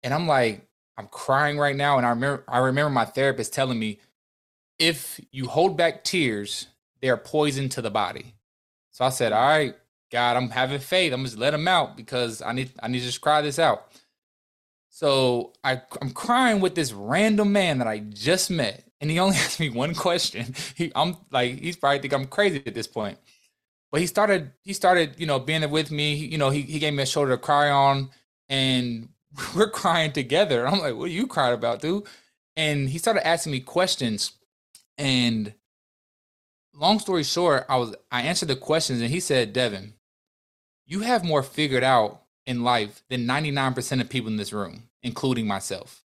And 0.01 0.13
I'm 0.13 0.27
like, 0.27 0.67
I'm 0.97 1.07
crying 1.07 1.57
right 1.57 1.75
now. 1.75 1.97
And 1.97 2.05
I 2.05 2.09
remember, 2.09 2.43
I 2.47 2.57
remember 2.59 2.89
my 2.89 3.05
therapist 3.05 3.53
telling 3.53 3.79
me, 3.79 3.99
if 4.79 5.19
you 5.31 5.47
hold 5.47 5.77
back 5.77 6.03
tears, 6.03 6.67
they're 7.01 7.17
poison 7.17 7.69
to 7.69 7.81
the 7.81 7.91
body. 7.91 8.33
So 8.91 9.05
I 9.05 9.09
said, 9.09 9.31
all 9.31 9.47
right, 9.47 9.75
God, 10.11 10.37
I'm 10.37 10.49
having 10.49 10.79
faith. 10.79 11.13
I'm 11.13 11.23
just 11.23 11.37
let 11.37 11.51
them 11.51 11.67
out 11.67 11.95
because 11.95 12.41
I 12.41 12.53
need, 12.53 12.71
I 12.81 12.87
need 12.87 12.99
to 12.99 13.05
just 13.05 13.21
cry 13.21 13.41
this 13.41 13.59
out. 13.59 13.87
So 14.89 15.53
I, 15.63 15.81
I'm 16.01 16.11
crying 16.11 16.61
with 16.61 16.75
this 16.75 16.91
random 16.93 17.53
man 17.53 17.77
that 17.77 17.87
I 17.87 17.99
just 17.99 18.49
met 18.49 18.83
and 19.01 19.09
he 19.09 19.19
only 19.19 19.35
asked 19.37 19.59
me 19.59 19.69
one 19.69 19.93
question. 19.93 20.55
He, 20.75 20.91
I'm 20.95 21.17
like, 21.31 21.59
he's 21.59 21.75
probably 21.77 21.99
think 21.99 22.13
I'm 22.13 22.25
crazy 22.25 22.63
at 22.65 22.73
this 22.73 22.87
point. 22.87 23.17
But 23.91 24.01
he 24.01 24.07
started, 24.07 24.51
he 24.61 24.73
started, 24.73 25.15
you 25.17 25.25
know, 25.25 25.39
being 25.39 25.67
with 25.69 25.91
me. 25.91 26.13
You 26.13 26.37
know, 26.37 26.49
he, 26.49 26.61
he 26.61 26.79
gave 26.79 26.93
me 26.93 27.03
a 27.03 27.07
shoulder 27.07 27.31
to 27.31 27.37
cry 27.37 27.69
on, 27.69 28.09
and 28.47 29.09
we're 29.55 29.69
crying 29.69 30.11
together. 30.11 30.67
I'm 30.67 30.79
like, 30.79 30.95
what 30.95 31.05
are 31.05 31.13
you 31.13 31.27
crying 31.27 31.53
about, 31.53 31.81
dude? 31.81 32.03
And 32.55 32.89
he 32.89 32.97
started 32.97 33.25
asking 33.25 33.51
me 33.53 33.61
questions. 33.61 34.33
And 34.97 35.53
long 36.73 36.99
story 36.99 37.23
short, 37.23 37.65
I 37.69 37.77
was 37.77 37.95
I 38.11 38.23
answered 38.23 38.49
the 38.49 38.55
questions, 38.55 39.01
and 39.01 39.09
he 39.09 39.19
said, 39.19 39.53
Devin, 39.53 39.93
you 40.85 41.01
have 41.01 41.23
more 41.23 41.43
figured 41.43 41.83
out 41.83 42.23
in 42.45 42.63
life 42.63 43.03
than 43.09 43.27
99% 43.27 44.01
of 44.01 44.09
people 44.09 44.29
in 44.29 44.37
this 44.37 44.51
room, 44.51 44.89
including 45.03 45.47
myself. 45.47 46.03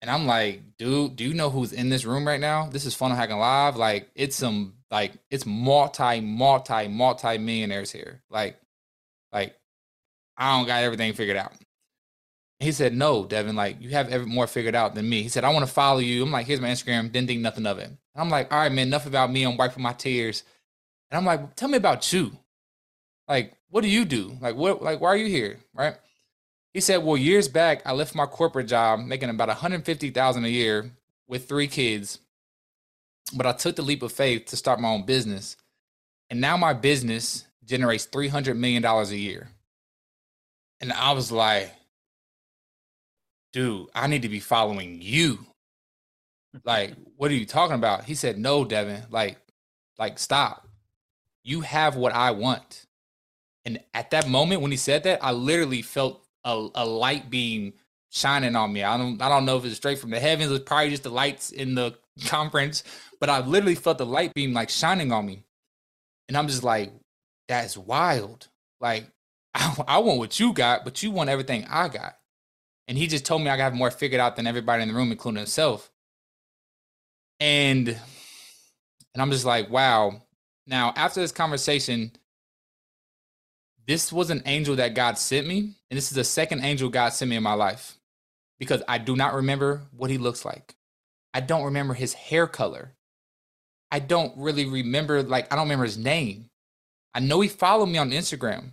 And 0.00 0.10
I'm 0.10 0.26
like, 0.26 0.62
dude, 0.78 1.16
do 1.16 1.24
you 1.24 1.34
know 1.34 1.50
who's 1.50 1.72
in 1.72 1.88
this 1.88 2.04
room 2.04 2.26
right 2.26 2.40
now? 2.40 2.68
This 2.68 2.86
is 2.86 2.94
Funnel 2.94 3.16
Hacking 3.16 3.38
Live. 3.38 3.76
Like, 3.76 4.10
it's 4.14 4.36
some 4.36 4.74
like 4.92 5.14
it's 5.30 5.46
multi, 5.46 6.20
multi, 6.20 6.86
multi 6.86 7.38
millionaires 7.38 7.90
here. 7.90 8.22
Like, 8.30 8.60
like 9.32 9.56
I 10.36 10.56
don't 10.56 10.66
got 10.66 10.82
everything 10.84 11.12
figured 11.14 11.38
out. 11.38 11.52
He 12.60 12.70
said, 12.70 12.94
no, 12.94 13.24
Devin, 13.24 13.56
like 13.56 13.80
you 13.80 13.88
have 13.90 14.10
every 14.10 14.26
more 14.26 14.46
figured 14.46 14.76
out 14.76 14.94
than 14.94 15.08
me. 15.08 15.22
He 15.22 15.28
said, 15.28 15.42
I 15.42 15.48
want 15.52 15.66
to 15.66 15.72
follow 15.72 15.98
you. 15.98 16.22
I'm 16.22 16.30
like, 16.30 16.46
here's 16.46 16.60
my 16.60 16.68
Instagram. 16.68 17.10
Didn't 17.10 17.26
think 17.26 17.40
nothing 17.40 17.66
of 17.66 17.78
it. 17.78 17.86
And 17.86 17.98
I'm 18.14 18.28
like, 18.28 18.52
all 18.52 18.58
right, 18.60 18.70
man, 18.70 18.86
enough 18.86 19.06
about 19.06 19.32
me. 19.32 19.42
I'm 19.42 19.56
wiping 19.56 19.82
my 19.82 19.94
tears. 19.94 20.44
And 21.10 21.18
I'm 21.18 21.24
like, 21.24 21.56
tell 21.56 21.68
me 21.68 21.78
about 21.78 22.12
you. 22.12 22.38
Like, 23.26 23.54
what 23.70 23.80
do 23.80 23.88
you 23.88 24.04
do? 24.04 24.36
Like, 24.40 24.54
what, 24.54 24.82
like, 24.82 25.00
why 25.00 25.08
are 25.08 25.16
you 25.16 25.26
here? 25.26 25.58
Right. 25.74 25.96
He 26.74 26.80
said, 26.80 26.98
"Well, 26.98 27.16
years 27.18 27.48
back, 27.48 27.82
I 27.84 27.92
left 27.92 28.14
my 28.14 28.26
corporate 28.26 28.66
job 28.66 29.00
making 29.00 29.28
about 29.28 29.48
150,000 29.48 30.44
a 30.44 30.48
year 30.48 30.90
with 31.28 31.46
three 31.48 31.66
kids, 31.66 32.18
but 33.32 33.46
I 33.46 33.52
took 33.52 33.76
the 33.76 33.82
leap 33.82 34.02
of 34.02 34.12
faith 34.12 34.46
to 34.46 34.56
start 34.56 34.80
my 34.80 34.88
own 34.90 35.04
business. 35.04 35.56
And 36.30 36.40
now 36.40 36.56
my 36.56 36.72
business 36.72 37.46
generates 37.64 38.04
300 38.06 38.56
million 38.56 38.82
dollars 38.82 39.10
a 39.10 39.16
year." 39.18 39.50
And 40.80 40.92
I 40.92 41.12
was 41.12 41.32
like, 41.32 41.72
"Dude, 43.52 43.88
I 43.94 44.06
need 44.08 44.22
to 44.22 44.28
be 44.28 44.40
following 44.40 45.00
you." 45.02 45.46
Like, 46.64 46.94
what 47.16 47.30
are 47.30 47.34
you 47.34 47.46
talking 47.46 47.76
about? 47.76 48.04
He 48.04 48.14
said, 48.14 48.38
"No, 48.38 48.64
Devin, 48.64 49.04
like 49.10 49.38
like 49.98 50.18
stop. 50.18 50.68
You 51.44 51.62
have 51.62 51.96
what 51.96 52.12
I 52.12 52.32
want." 52.32 52.86
And 53.64 53.80
at 53.94 54.10
that 54.10 54.28
moment 54.28 54.62
when 54.62 54.70
he 54.70 54.76
said 54.76 55.04
that, 55.04 55.24
I 55.24 55.32
literally 55.32 55.82
felt 55.82 56.26
a, 56.44 56.68
a 56.74 56.84
light 56.86 57.30
beam 57.30 57.74
shining 58.10 58.56
on 58.56 58.72
me. 58.72 58.82
I 58.82 58.96
don't 58.96 59.20
I 59.22 59.28
don't 59.28 59.44
know 59.44 59.56
if 59.56 59.64
it's 59.64 59.76
straight 59.76 59.98
from 59.98 60.10
the 60.10 60.20
heavens. 60.20 60.52
It's 60.52 60.64
probably 60.64 60.90
just 60.90 61.04
the 61.04 61.10
lights 61.10 61.50
in 61.50 61.74
the 61.74 61.96
conference, 62.26 62.84
but 63.20 63.30
I 63.30 63.40
literally 63.40 63.74
felt 63.74 63.98
the 63.98 64.06
light 64.06 64.34
beam 64.34 64.52
like 64.52 64.70
shining 64.70 65.12
on 65.12 65.26
me, 65.26 65.44
and 66.28 66.36
I'm 66.36 66.48
just 66.48 66.62
like, 66.62 66.92
that's 67.48 67.76
wild. 67.76 68.48
Like 68.80 69.06
I, 69.54 69.76
I 69.86 69.98
want 69.98 70.18
what 70.18 70.40
you 70.40 70.52
got, 70.52 70.84
but 70.84 71.02
you 71.02 71.10
want 71.10 71.30
everything 71.30 71.66
I 71.70 71.88
got. 71.88 72.16
And 72.88 72.98
he 72.98 73.06
just 73.06 73.24
told 73.24 73.42
me 73.42 73.48
I 73.48 73.56
got 73.56 73.74
more 73.74 73.90
figured 73.90 74.20
out 74.20 74.36
than 74.36 74.46
everybody 74.46 74.82
in 74.82 74.88
the 74.88 74.94
room, 74.94 75.12
including 75.12 75.38
himself. 75.38 75.90
And 77.40 77.88
and 77.88 79.22
I'm 79.22 79.30
just 79.30 79.44
like, 79.44 79.70
wow. 79.70 80.22
Now 80.66 80.92
after 80.96 81.20
this 81.20 81.32
conversation, 81.32 82.12
this 83.86 84.12
was 84.12 84.30
an 84.30 84.42
angel 84.46 84.76
that 84.76 84.94
God 84.94 85.18
sent 85.18 85.46
me, 85.46 85.74
and 85.90 85.96
this 85.96 86.10
is 86.10 86.16
the 86.16 86.24
second 86.24 86.64
angel 86.64 86.88
God 86.88 87.12
sent 87.12 87.30
me 87.30 87.36
in 87.36 87.42
my 87.42 87.54
life 87.54 87.98
because 88.58 88.82
I 88.86 88.98
do 88.98 89.16
not 89.16 89.34
remember 89.34 89.82
what 89.90 90.10
he 90.10 90.18
looks 90.18 90.44
like. 90.44 90.76
I 91.34 91.40
don't 91.40 91.64
remember 91.64 91.94
his 91.94 92.14
hair 92.14 92.46
color. 92.46 92.94
I 93.90 93.98
don't 93.98 94.32
really 94.36 94.66
remember, 94.66 95.22
like, 95.22 95.52
I 95.52 95.56
don't 95.56 95.64
remember 95.64 95.84
his 95.84 95.98
name. 95.98 96.50
I 97.14 97.20
know 97.20 97.40
he 97.40 97.48
followed 97.48 97.86
me 97.86 97.98
on 97.98 98.10
Instagram. 98.10 98.72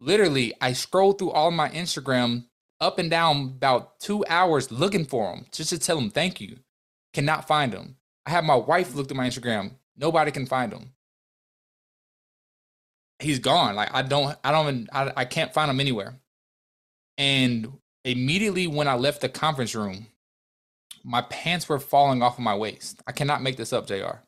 Literally, 0.00 0.52
I 0.60 0.72
scrolled 0.72 1.18
through 1.18 1.30
all 1.30 1.50
my 1.50 1.68
Instagram 1.70 2.46
up 2.80 2.98
and 2.98 3.10
down 3.10 3.54
about 3.56 4.00
two 4.00 4.24
hours 4.28 4.70
looking 4.70 5.04
for 5.04 5.32
him 5.32 5.46
just 5.50 5.70
to 5.70 5.78
tell 5.78 5.98
him 5.98 6.10
thank 6.10 6.40
you. 6.40 6.58
Cannot 7.14 7.46
find 7.46 7.72
him. 7.72 7.96
I 8.26 8.30
have 8.30 8.44
my 8.44 8.56
wife 8.56 8.94
looked 8.94 9.10
at 9.10 9.16
my 9.16 9.28
Instagram. 9.28 9.72
Nobody 9.96 10.30
can 10.30 10.46
find 10.46 10.72
him 10.72 10.94
he's 13.24 13.38
gone. 13.38 13.74
Like 13.74 13.92
I 13.92 14.02
don't, 14.02 14.36
I 14.44 14.52
don't, 14.52 14.66
even, 14.66 14.88
I, 14.92 15.12
I 15.16 15.24
can't 15.24 15.52
find 15.52 15.70
him 15.70 15.80
anywhere. 15.80 16.14
And 17.18 17.72
immediately 18.04 18.66
when 18.66 18.88
I 18.88 18.94
left 18.94 19.20
the 19.20 19.28
conference 19.28 19.74
room, 19.74 20.06
my 21.04 21.20
pants 21.22 21.68
were 21.68 21.78
falling 21.78 22.22
off 22.22 22.38
of 22.38 22.44
my 22.44 22.54
waist. 22.56 23.02
I 23.06 23.12
cannot 23.12 23.42
make 23.42 23.56
this 23.56 23.72
up, 23.72 23.86
Jr. 23.86 24.20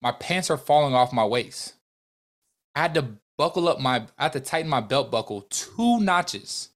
My 0.00 0.12
pants 0.12 0.48
are 0.48 0.56
falling 0.56 0.94
off 0.94 1.12
my 1.12 1.24
waist. 1.24 1.74
I 2.74 2.82
had 2.82 2.94
to 2.94 3.06
buckle 3.36 3.68
up 3.68 3.80
my, 3.80 4.06
I 4.16 4.24
had 4.24 4.32
to 4.34 4.40
tighten 4.40 4.70
my 4.70 4.80
belt 4.80 5.10
buckle 5.10 5.42
two 5.50 6.00
notches. 6.00 6.70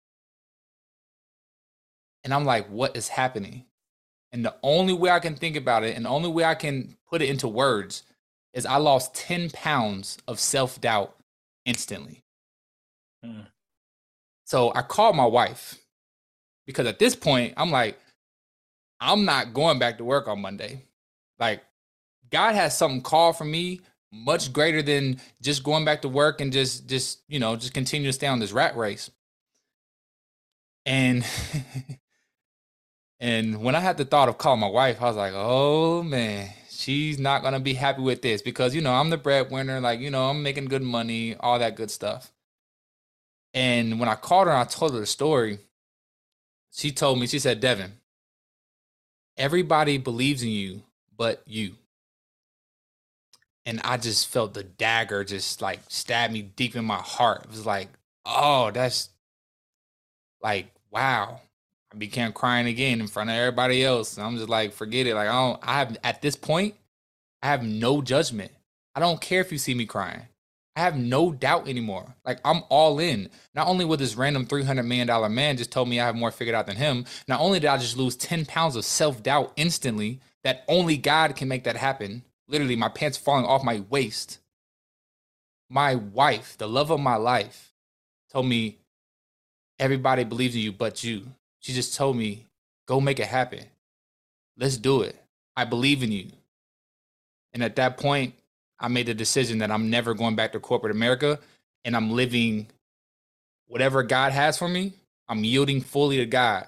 And 2.24 2.34
I'm 2.34 2.44
like, 2.44 2.66
what 2.68 2.96
is 2.96 3.08
happening? 3.08 3.64
And 4.32 4.44
the 4.44 4.56
only 4.62 4.92
way 4.92 5.10
I 5.10 5.20
can 5.20 5.36
think 5.36 5.56
about 5.56 5.84
it 5.84 5.94
and 5.94 6.04
the 6.04 6.10
only 6.10 6.30
way 6.30 6.44
I 6.44 6.54
can 6.54 6.96
put 7.08 7.22
it 7.22 7.28
into 7.28 7.46
words 7.46 8.02
is 8.54 8.66
I 8.66 8.76
lost 8.76 9.14
10 9.14 9.50
pounds 9.50 10.18
of 10.26 10.40
self 10.40 10.80
doubt 10.80 11.16
instantly. 11.64 12.24
Mm. 13.24 13.46
So 14.46 14.72
I 14.74 14.82
called 14.82 15.16
my 15.16 15.26
wife 15.26 15.78
because 16.66 16.86
at 16.86 16.98
this 16.98 17.14
point, 17.14 17.54
I'm 17.56 17.70
like, 17.70 17.98
I'm 19.02 19.24
not 19.24 19.52
going 19.52 19.80
back 19.80 19.98
to 19.98 20.04
work 20.04 20.28
on 20.28 20.40
Monday. 20.40 20.84
Like, 21.40 21.62
God 22.30 22.54
has 22.54 22.78
something 22.78 23.02
called 23.02 23.36
for 23.36 23.44
me 23.44 23.80
much 24.12 24.52
greater 24.52 24.80
than 24.80 25.20
just 25.40 25.64
going 25.64 25.84
back 25.84 26.02
to 26.02 26.08
work 26.08 26.40
and 26.40 26.52
just, 26.52 26.86
just, 26.86 27.20
you 27.26 27.40
know, 27.40 27.56
just 27.56 27.74
continue 27.74 28.08
to 28.08 28.12
stay 28.12 28.28
on 28.28 28.38
this 28.38 28.52
rat 28.52 28.76
race. 28.76 29.10
And, 30.86 31.26
and 33.20 33.60
when 33.60 33.74
I 33.74 33.80
had 33.80 33.96
the 33.96 34.04
thought 34.04 34.28
of 34.28 34.38
calling 34.38 34.60
my 34.60 34.68
wife, 34.68 35.02
I 35.02 35.06
was 35.06 35.16
like, 35.16 35.32
oh 35.34 36.04
man, 36.04 36.50
she's 36.70 37.18
not 37.18 37.42
gonna 37.42 37.60
be 37.60 37.74
happy 37.74 38.02
with 38.02 38.22
this 38.22 38.40
because 38.40 38.74
you 38.74 38.82
know 38.82 38.92
I'm 38.92 39.10
the 39.10 39.16
breadwinner, 39.16 39.80
like 39.80 40.00
you 40.00 40.10
know 40.10 40.30
I'm 40.30 40.42
making 40.42 40.66
good 40.66 40.82
money, 40.82 41.36
all 41.36 41.58
that 41.58 41.76
good 41.76 41.90
stuff. 41.90 42.32
And 43.54 43.98
when 43.98 44.08
I 44.08 44.14
called 44.14 44.46
her, 44.46 44.52
and 44.52 44.60
I 44.60 44.64
told 44.64 44.92
her 44.94 45.00
the 45.00 45.06
story. 45.06 45.58
She 46.74 46.90
told 46.90 47.20
me, 47.20 47.26
she 47.26 47.38
said, 47.38 47.60
Devin, 47.60 47.92
everybody 49.36 49.98
believes 49.98 50.42
in 50.42 50.50
you 50.50 50.82
but 51.16 51.42
you. 51.46 51.74
And 53.64 53.80
I 53.84 53.96
just 53.96 54.28
felt 54.28 54.54
the 54.54 54.64
dagger 54.64 55.22
just 55.24 55.62
like 55.62 55.80
stab 55.88 56.32
me 56.32 56.42
deep 56.42 56.74
in 56.74 56.84
my 56.84 56.96
heart. 56.96 57.44
It 57.44 57.50
was 57.50 57.66
like, 57.66 57.88
oh, 58.26 58.70
that's 58.72 59.10
like, 60.42 60.66
wow. 60.90 61.40
I 61.92 61.96
began 61.96 62.32
crying 62.32 62.66
again 62.66 63.00
in 63.00 63.06
front 63.06 63.30
of 63.30 63.36
everybody 63.36 63.84
else. 63.84 64.16
And 64.16 64.26
I'm 64.26 64.36
just 64.36 64.48
like, 64.48 64.72
forget 64.72 65.06
it. 65.06 65.14
Like 65.14 65.28
I 65.28 65.32
don't 65.32 65.60
I 65.62 65.78
have 65.78 65.96
at 66.02 66.22
this 66.22 66.36
point, 66.36 66.74
I 67.42 67.48
have 67.48 67.62
no 67.62 68.02
judgment. 68.02 68.50
I 68.94 69.00
don't 69.00 69.20
care 69.20 69.40
if 69.40 69.52
you 69.52 69.58
see 69.58 69.74
me 69.74 69.86
crying. 69.86 70.22
I 70.74 70.80
have 70.80 70.96
no 70.96 71.32
doubt 71.32 71.68
anymore. 71.68 72.14
Like 72.24 72.40
I'm 72.44 72.62
all 72.68 72.98
in. 72.98 73.28
Not 73.54 73.66
only 73.66 73.84
with 73.84 74.00
this 74.00 74.16
random 74.16 74.46
$300 74.46 74.86
million 74.86 75.34
man 75.34 75.56
just 75.56 75.70
told 75.70 75.88
me 75.88 76.00
I 76.00 76.06
have 76.06 76.16
more 76.16 76.30
figured 76.30 76.54
out 76.54 76.66
than 76.66 76.76
him, 76.76 77.04
not 77.28 77.40
only 77.40 77.60
did 77.60 77.68
I 77.68 77.76
just 77.76 77.96
lose 77.96 78.16
10 78.16 78.46
pounds 78.46 78.76
of 78.76 78.84
self-doubt 78.84 79.52
instantly, 79.56 80.20
that 80.44 80.64
only 80.68 80.96
God 80.96 81.36
can 81.36 81.48
make 81.48 81.64
that 81.64 81.76
happen. 81.76 82.24
Literally, 82.48 82.76
my 82.76 82.88
pants 82.88 83.18
falling 83.18 83.44
off 83.44 83.62
my 83.62 83.82
waist. 83.90 84.38
My 85.70 85.94
wife, 85.94 86.56
the 86.58 86.68
love 86.68 86.90
of 86.90 87.00
my 87.00 87.16
life, 87.16 87.72
told 88.30 88.46
me, 88.46 88.78
everybody 89.78 90.24
believes 90.24 90.54
in 90.54 90.60
you 90.62 90.72
but 90.72 91.04
you. 91.04 91.26
She 91.60 91.72
just 91.72 91.94
told 91.94 92.16
me, 92.16 92.46
go 92.86 93.00
make 93.00 93.20
it 93.20 93.26
happen. 93.26 93.64
Let's 94.56 94.76
do 94.76 95.02
it. 95.02 95.16
I 95.56 95.64
believe 95.64 96.02
in 96.02 96.12
you. 96.12 96.30
And 97.52 97.62
at 97.62 97.76
that 97.76 97.98
point, 97.98 98.34
I 98.82 98.88
made 98.88 99.06
the 99.06 99.14
decision 99.14 99.58
that 99.58 99.70
I'm 99.70 99.88
never 99.88 100.12
going 100.12 100.36
back 100.36 100.52
to 100.52 100.60
corporate 100.60 100.94
America 100.94 101.38
and 101.84 101.96
I'm 101.96 102.10
living 102.10 102.66
whatever 103.66 104.02
God 104.02 104.32
has 104.32 104.58
for 104.58 104.68
me. 104.68 104.92
I'm 105.28 105.44
yielding 105.44 105.80
fully 105.80 106.18
to 106.18 106.26
God 106.26 106.66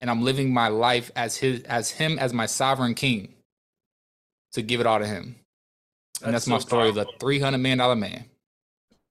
and 0.00 0.10
I'm 0.10 0.22
living 0.22 0.52
my 0.52 0.68
life 0.68 1.10
as 1.16 1.36
his 1.36 1.62
as 1.62 1.90
him 1.90 2.18
as 2.18 2.32
my 2.32 2.46
sovereign 2.46 2.94
king 2.94 3.34
to 4.52 4.62
give 4.62 4.80
it 4.80 4.86
all 4.86 5.00
to 5.00 5.06
him. 5.06 5.36
And 6.22 6.34
that's, 6.34 6.44
that's 6.44 6.44
so 6.44 6.50
my 6.50 6.58
story 6.58 6.92
powerful. 6.92 7.02
of 7.02 7.08
the 7.08 7.18
300 7.18 7.58
million 7.58 7.78
dollar 7.78 7.96
man 7.96 8.24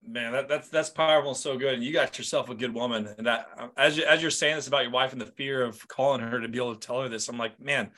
man 0.07 0.31
that, 0.31 0.47
that's 0.47 0.69
that's 0.69 0.89
powerful 0.89 1.31
and 1.31 1.37
so 1.37 1.57
good 1.57 1.73
and 1.73 1.83
you 1.83 1.91
got 1.91 2.17
yourself 2.17 2.49
a 2.49 2.55
good 2.55 2.73
woman 2.73 3.13
and 3.17 3.27
that 3.27 3.47
as, 3.75 3.97
you, 3.97 4.05
as 4.05 4.21
you're 4.21 4.31
saying 4.31 4.55
this 4.55 4.67
about 4.67 4.83
your 4.83 4.91
wife 4.91 5.11
and 5.11 5.19
the 5.19 5.25
fear 5.25 5.63
of 5.63 5.85
calling 5.87 6.21
her 6.21 6.39
to 6.39 6.47
be 6.47 6.57
able 6.57 6.73
to 6.73 6.87
tell 6.87 7.01
her 7.01 7.09
this 7.09 7.27
i'm 7.27 7.37
like 7.37 7.59
man 7.59 7.89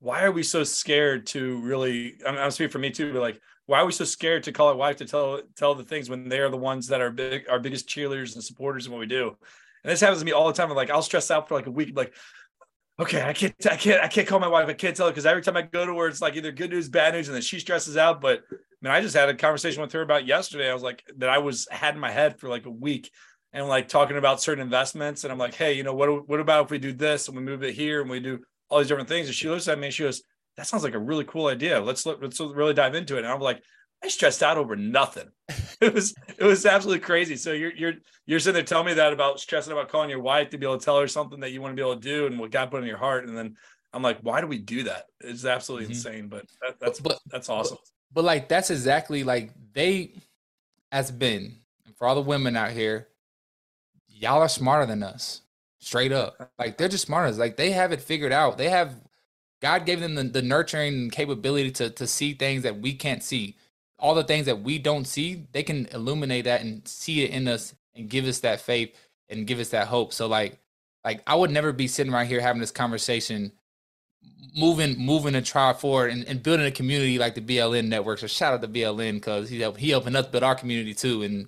why 0.00 0.24
are 0.24 0.32
we 0.32 0.42
so 0.42 0.64
scared 0.64 1.24
to 1.24 1.60
really 1.60 2.16
i'm, 2.26 2.36
I'm 2.36 2.50
speaking 2.50 2.70
for 2.70 2.78
me 2.78 2.90
too 2.90 3.12
but 3.12 3.20
like 3.20 3.40
why 3.66 3.80
are 3.80 3.86
we 3.86 3.92
so 3.92 4.04
scared 4.04 4.42
to 4.44 4.52
call 4.52 4.68
our 4.68 4.76
wife 4.76 4.96
to 4.96 5.04
tell 5.04 5.40
tell 5.56 5.74
the 5.74 5.84
things 5.84 6.10
when 6.10 6.28
they 6.28 6.40
are 6.40 6.50
the 6.50 6.56
ones 6.56 6.88
that 6.88 7.00
are 7.00 7.10
big 7.10 7.48
our 7.48 7.60
biggest 7.60 7.88
cheerleaders 7.88 8.34
and 8.34 8.44
supporters 8.44 8.86
in 8.86 8.92
what 8.92 8.98
we 8.98 9.06
do 9.06 9.36
and 9.84 9.90
this 9.90 10.00
happens 10.00 10.20
to 10.20 10.24
me 10.24 10.32
all 10.32 10.46
the 10.46 10.52
time 10.52 10.70
I'm 10.70 10.76
like 10.76 10.90
i'll 10.90 11.02
stress 11.02 11.30
out 11.30 11.48
for 11.48 11.54
like 11.54 11.66
a 11.66 11.70
week 11.70 11.96
like 11.96 12.14
okay, 13.00 13.22
I 13.22 13.32
can't, 13.32 13.54
I 13.70 13.76
can't, 13.76 14.02
I 14.02 14.08
can't 14.08 14.26
call 14.26 14.40
my 14.40 14.48
wife. 14.48 14.68
I 14.68 14.74
can't 14.74 14.96
tell 14.96 15.06
her 15.06 15.12
because 15.12 15.26
every 15.26 15.42
time 15.42 15.56
I 15.56 15.62
go 15.62 15.86
to 15.86 15.98
her, 15.98 16.08
it's 16.08 16.20
like 16.20 16.36
either 16.36 16.52
good 16.52 16.70
news, 16.70 16.88
bad 16.88 17.14
news, 17.14 17.28
and 17.28 17.34
then 17.34 17.42
she 17.42 17.58
stresses 17.58 17.96
out. 17.96 18.20
But 18.20 18.42
I 18.50 18.56
mean, 18.80 18.92
I 18.92 19.00
just 19.00 19.16
had 19.16 19.28
a 19.28 19.34
conversation 19.34 19.82
with 19.82 19.92
her 19.92 20.02
about 20.02 20.26
yesterday. 20.26 20.70
I 20.70 20.74
was 20.74 20.82
like, 20.82 21.02
that 21.18 21.28
I 21.28 21.38
was 21.38 21.66
had 21.70 21.94
in 21.94 22.00
my 22.00 22.10
head 22.10 22.38
for 22.38 22.48
like 22.48 22.66
a 22.66 22.70
week, 22.70 23.10
and 23.52 23.68
like 23.68 23.88
talking 23.88 24.16
about 24.16 24.40
certain 24.40 24.62
investments, 24.62 25.24
and 25.24 25.32
I'm 25.32 25.38
like, 25.38 25.54
hey, 25.54 25.74
you 25.74 25.82
know, 25.82 25.94
what, 25.94 26.28
what 26.28 26.40
about 26.40 26.66
if 26.66 26.70
we 26.70 26.78
do 26.78 26.92
this 26.92 27.28
and 27.28 27.36
we 27.36 27.42
move 27.42 27.62
it 27.62 27.74
here 27.74 28.00
and 28.00 28.10
we 28.10 28.20
do 28.20 28.40
all 28.68 28.78
these 28.78 28.88
different 28.88 29.08
things? 29.08 29.26
And 29.26 29.34
she 29.34 29.48
looks 29.48 29.68
at 29.68 29.78
me 29.78 29.86
and 29.86 29.94
she 29.94 30.04
goes, 30.04 30.22
that 30.56 30.66
sounds 30.66 30.84
like 30.84 30.94
a 30.94 30.98
really 30.98 31.24
cool 31.24 31.46
idea. 31.46 31.80
Let's 31.80 32.04
look, 32.06 32.20
let's 32.22 32.40
really 32.40 32.74
dive 32.74 32.94
into 32.94 33.16
it. 33.16 33.24
And 33.24 33.28
I'm 33.28 33.40
like, 33.40 33.62
I 34.02 34.08
stressed 34.08 34.42
out 34.42 34.58
over 34.58 34.74
nothing. 34.76 35.28
it 35.80 35.94
was 35.94 36.14
it 36.38 36.44
was 36.44 36.66
absolutely 36.66 37.00
crazy. 37.00 37.36
So 37.36 37.52
you're 37.52 37.74
you're 37.74 37.94
you're 38.26 38.40
sitting 38.40 38.54
there 38.54 38.64
telling 38.64 38.86
me 38.86 38.94
that 38.94 39.12
about 39.12 39.40
stressing 39.40 39.72
about 39.72 39.88
calling 39.88 40.10
your 40.10 40.20
wife 40.20 40.50
to 40.50 40.58
be 40.58 40.66
able 40.66 40.78
to 40.78 40.84
tell 40.84 40.98
her 40.98 41.06
something 41.06 41.40
that 41.40 41.52
you 41.52 41.60
want 41.62 41.72
to 41.72 41.76
be 41.76 41.82
able 41.82 41.94
to 41.94 42.00
do 42.00 42.26
and 42.26 42.38
what 42.38 42.50
God 42.50 42.70
put 42.70 42.82
in 42.82 42.88
your 42.88 42.98
heart. 42.98 43.26
And 43.26 43.36
then 43.36 43.56
I'm 43.92 44.02
like, 44.02 44.18
why 44.22 44.40
do 44.40 44.46
we 44.46 44.58
do 44.58 44.84
that? 44.84 45.04
It's 45.20 45.44
absolutely 45.44 45.86
mm-hmm. 45.86 45.92
insane. 45.92 46.28
But 46.28 46.46
that, 46.60 46.80
that's 46.80 47.00
but, 47.00 47.18
that's 47.26 47.48
awesome. 47.48 47.78
But, 47.80 48.22
but 48.22 48.24
like 48.24 48.48
that's 48.48 48.70
exactly 48.70 49.22
like 49.22 49.52
they 49.72 50.14
as 50.90 51.10
been 51.10 51.58
and 51.86 51.96
for 51.96 52.06
all 52.06 52.16
the 52.16 52.20
women 52.20 52.56
out 52.56 52.72
here, 52.72 53.08
y'all 54.08 54.42
are 54.42 54.48
smarter 54.48 54.86
than 54.86 55.02
us. 55.02 55.42
Straight 55.78 56.12
up. 56.12 56.50
Like 56.58 56.76
they're 56.76 56.88
just 56.88 57.06
smarter. 57.06 57.32
Like 57.32 57.56
they 57.56 57.70
have 57.70 57.92
it 57.92 58.00
figured 58.00 58.32
out. 58.32 58.56
They 58.56 58.68
have 58.68 58.94
God 59.62 59.86
gave 59.86 60.00
them 60.00 60.16
the, 60.16 60.24
the 60.24 60.42
nurturing 60.42 61.08
capability 61.08 61.70
to 61.72 61.88
to 61.90 62.06
see 62.06 62.34
things 62.34 62.64
that 62.64 62.80
we 62.80 62.92
can't 62.92 63.22
see 63.22 63.56
all 64.02 64.16
the 64.16 64.24
things 64.24 64.46
that 64.46 64.62
we 64.62 64.78
don't 64.78 65.06
see, 65.06 65.46
they 65.52 65.62
can 65.62 65.86
illuminate 65.92 66.44
that 66.44 66.60
and 66.60 66.86
see 66.86 67.22
it 67.22 67.30
in 67.30 67.46
us 67.46 67.72
and 67.94 68.10
give 68.10 68.26
us 68.26 68.40
that 68.40 68.60
faith 68.60 68.94
and 69.28 69.46
give 69.46 69.60
us 69.60 69.68
that 69.68 69.86
hope. 69.86 70.12
So 70.12 70.26
like 70.26 70.58
like 71.04 71.22
I 71.26 71.36
would 71.36 71.52
never 71.52 71.72
be 71.72 71.86
sitting 71.86 72.12
right 72.12 72.26
here 72.26 72.40
having 72.40 72.60
this 72.60 72.72
conversation 72.72 73.52
moving 74.56 74.98
moving 74.98 75.36
a 75.36 75.42
trial 75.42 75.72
forward 75.72 76.10
and, 76.10 76.24
and, 76.26 76.42
building 76.42 76.66
a 76.66 76.70
community 76.70 77.16
like 77.16 77.34
the 77.34 77.40
BLN 77.40 77.88
network. 77.88 78.18
So 78.18 78.26
shout 78.26 78.52
out 78.52 78.62
to 78.62 78.68
BLN 78.68 79.14
because 79.14 79.48
he 79.48 79.60
helped, 79.60 79.78
he 79.78 79.90
helping 79.90 80.16
us 80.16 80.26
build 80.26 80.42
our 80.42 80.54
community 80.54 80.94
too. 80.94 81.22
And 81.22 81.46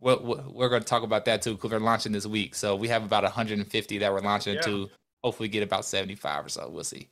we're, 0.00 0.16
we're 0.16 0.68
going 0.68 0.82
to 0.82 0.86
talk 0.86 1.02
about 1.02 1.24
that 1.24 1.42
too 1.42 1.54
because 1.54 1.70
we're 1.70 1.80
launching 1.80 2.12
this 2.12 2.26
week. 2.26 2.54
So 2.54 2.76
we 2.76 2.88
have 2.88 3.02
about 3.02 3.24
150 3.24 3.98
that 3.98 4.12
we're 4.12 4.20
launching 4.20 4.54
yeah. 4.54 4.60
to. 4.62 4.90
Hopefully 5.22 5.48
get 5.48 5.62
about 5.62 5.86
75 5.86 6.46
or 6.46 6.48
so. 6.50 6.68
We'll 6.68 6.84
see. 6.84 7.08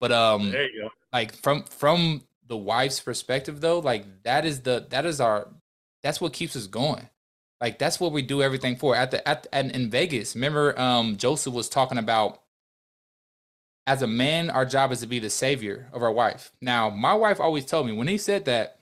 But 0.00 0.12
um, 0.12 0.50
there 0.50 0.68
you 0.68 0.82
go. 0.82 0.88
Like 1.12 1.34
from 1.34 1.64
from 1.64 2.22
the 2.46 2.56
wife's 2.56 3.00
perspective 3.00 3.60
though, 3.60 3.78
like 3.78 4.22
that 4.24 4.44
is 4.44 4.62
the 4.62 4.86
that 4.90 5.06
is 5.06 5.20
our 5.20 5.48
that's 6.02 6.20
what 6.20 6.32
keeps 6.32 6.56
us 6.56 6.66
going. 6.66 7.08
Like 7.60 7.78
that's 7.78 7.98
what 7.98 8.12
we 8.12 8.22
do 8.22 8.42
everything 8.42 8.76
for. 8.76 8.94
At 8.94 9.10
the 9.10 9.26
at 9.26 9.46
and 9.52 9.70
in 9.70 9.90
Vegas, 9.90 10.34
remember 10.34 10.78
um 10.78 11.16
Joseph 11.16 11.54
was 11.54 11.68
talking 11.68 11.98
about 11.98 12.42
as 13.86 14.02
a 14.02 14.06
man, 14.06 14.50
our 14.50 14.66
job 14.66 14.90
is 14.90 15.00
to 15.00 15.06
be 15.06 15.20
the 15.20 15.30
savior 15.30 15.88
of 15.92 16.02
our 16.02 16.10
wife. 16.10 16.50
Now, 16.60 16.90
my 16.90 17.14
wife 17.14 17.40
always 17.40 17.64
told 17.64 17.86
me 17.86 17.92
when 17.92 18.08
he 18.08 18.18
said 18.18 18.44
that, 18.46 18.78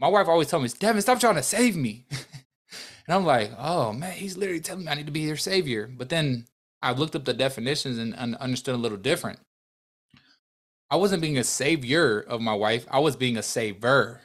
my 0.00 0.08
wife 0.08 0.28
always 0.28 0.48
told 0.48 0.62
me, 0.62 0.70
Devin, 0.78 1.02
stop 1.02 1.20
trying 1.20 1.34
to 1.34 1.42
save 1.42 1.76
me. 1.76 2.06
and 2.10 3.14
I'm 3.14 3.24
like, 3.24 3.52
oh 3.58 3.92
man, 3.92 4.12
he's 4.12 4.36
literally 4.36 4.60
telling 4.60 4.84
me 4.84 4.90
I 4.90 4.94
need 4.94 5.06
to 5.06 5.12
be 5.12 5.20
your 5.20 5.36
savior. 5.36 5.86
But 5.86 6.08
then 6.08 6.46
I 6.82 6.92
looked 6.92 7.14
up 7.14 7.24
the 7.24 7.34
definitions 7.34 7.98
and 7.98 8.36
understood 8.36 8.74
a 8.74 8.78
little 8.78 8.98
different. 8.98 9.40
I 10.90 10.96
wasn't 10.96 11.22
being 11.22 11.38
a 11.38 11.44
savior 11.44 12.20
of 12.20 12.40
my 12.40 12.54
wife. 12.54 12.86
I 12.90 13.00
was 13.00 13.16
being 13.16 13.36
a 13.36 13.42
saver. 13.42 14.20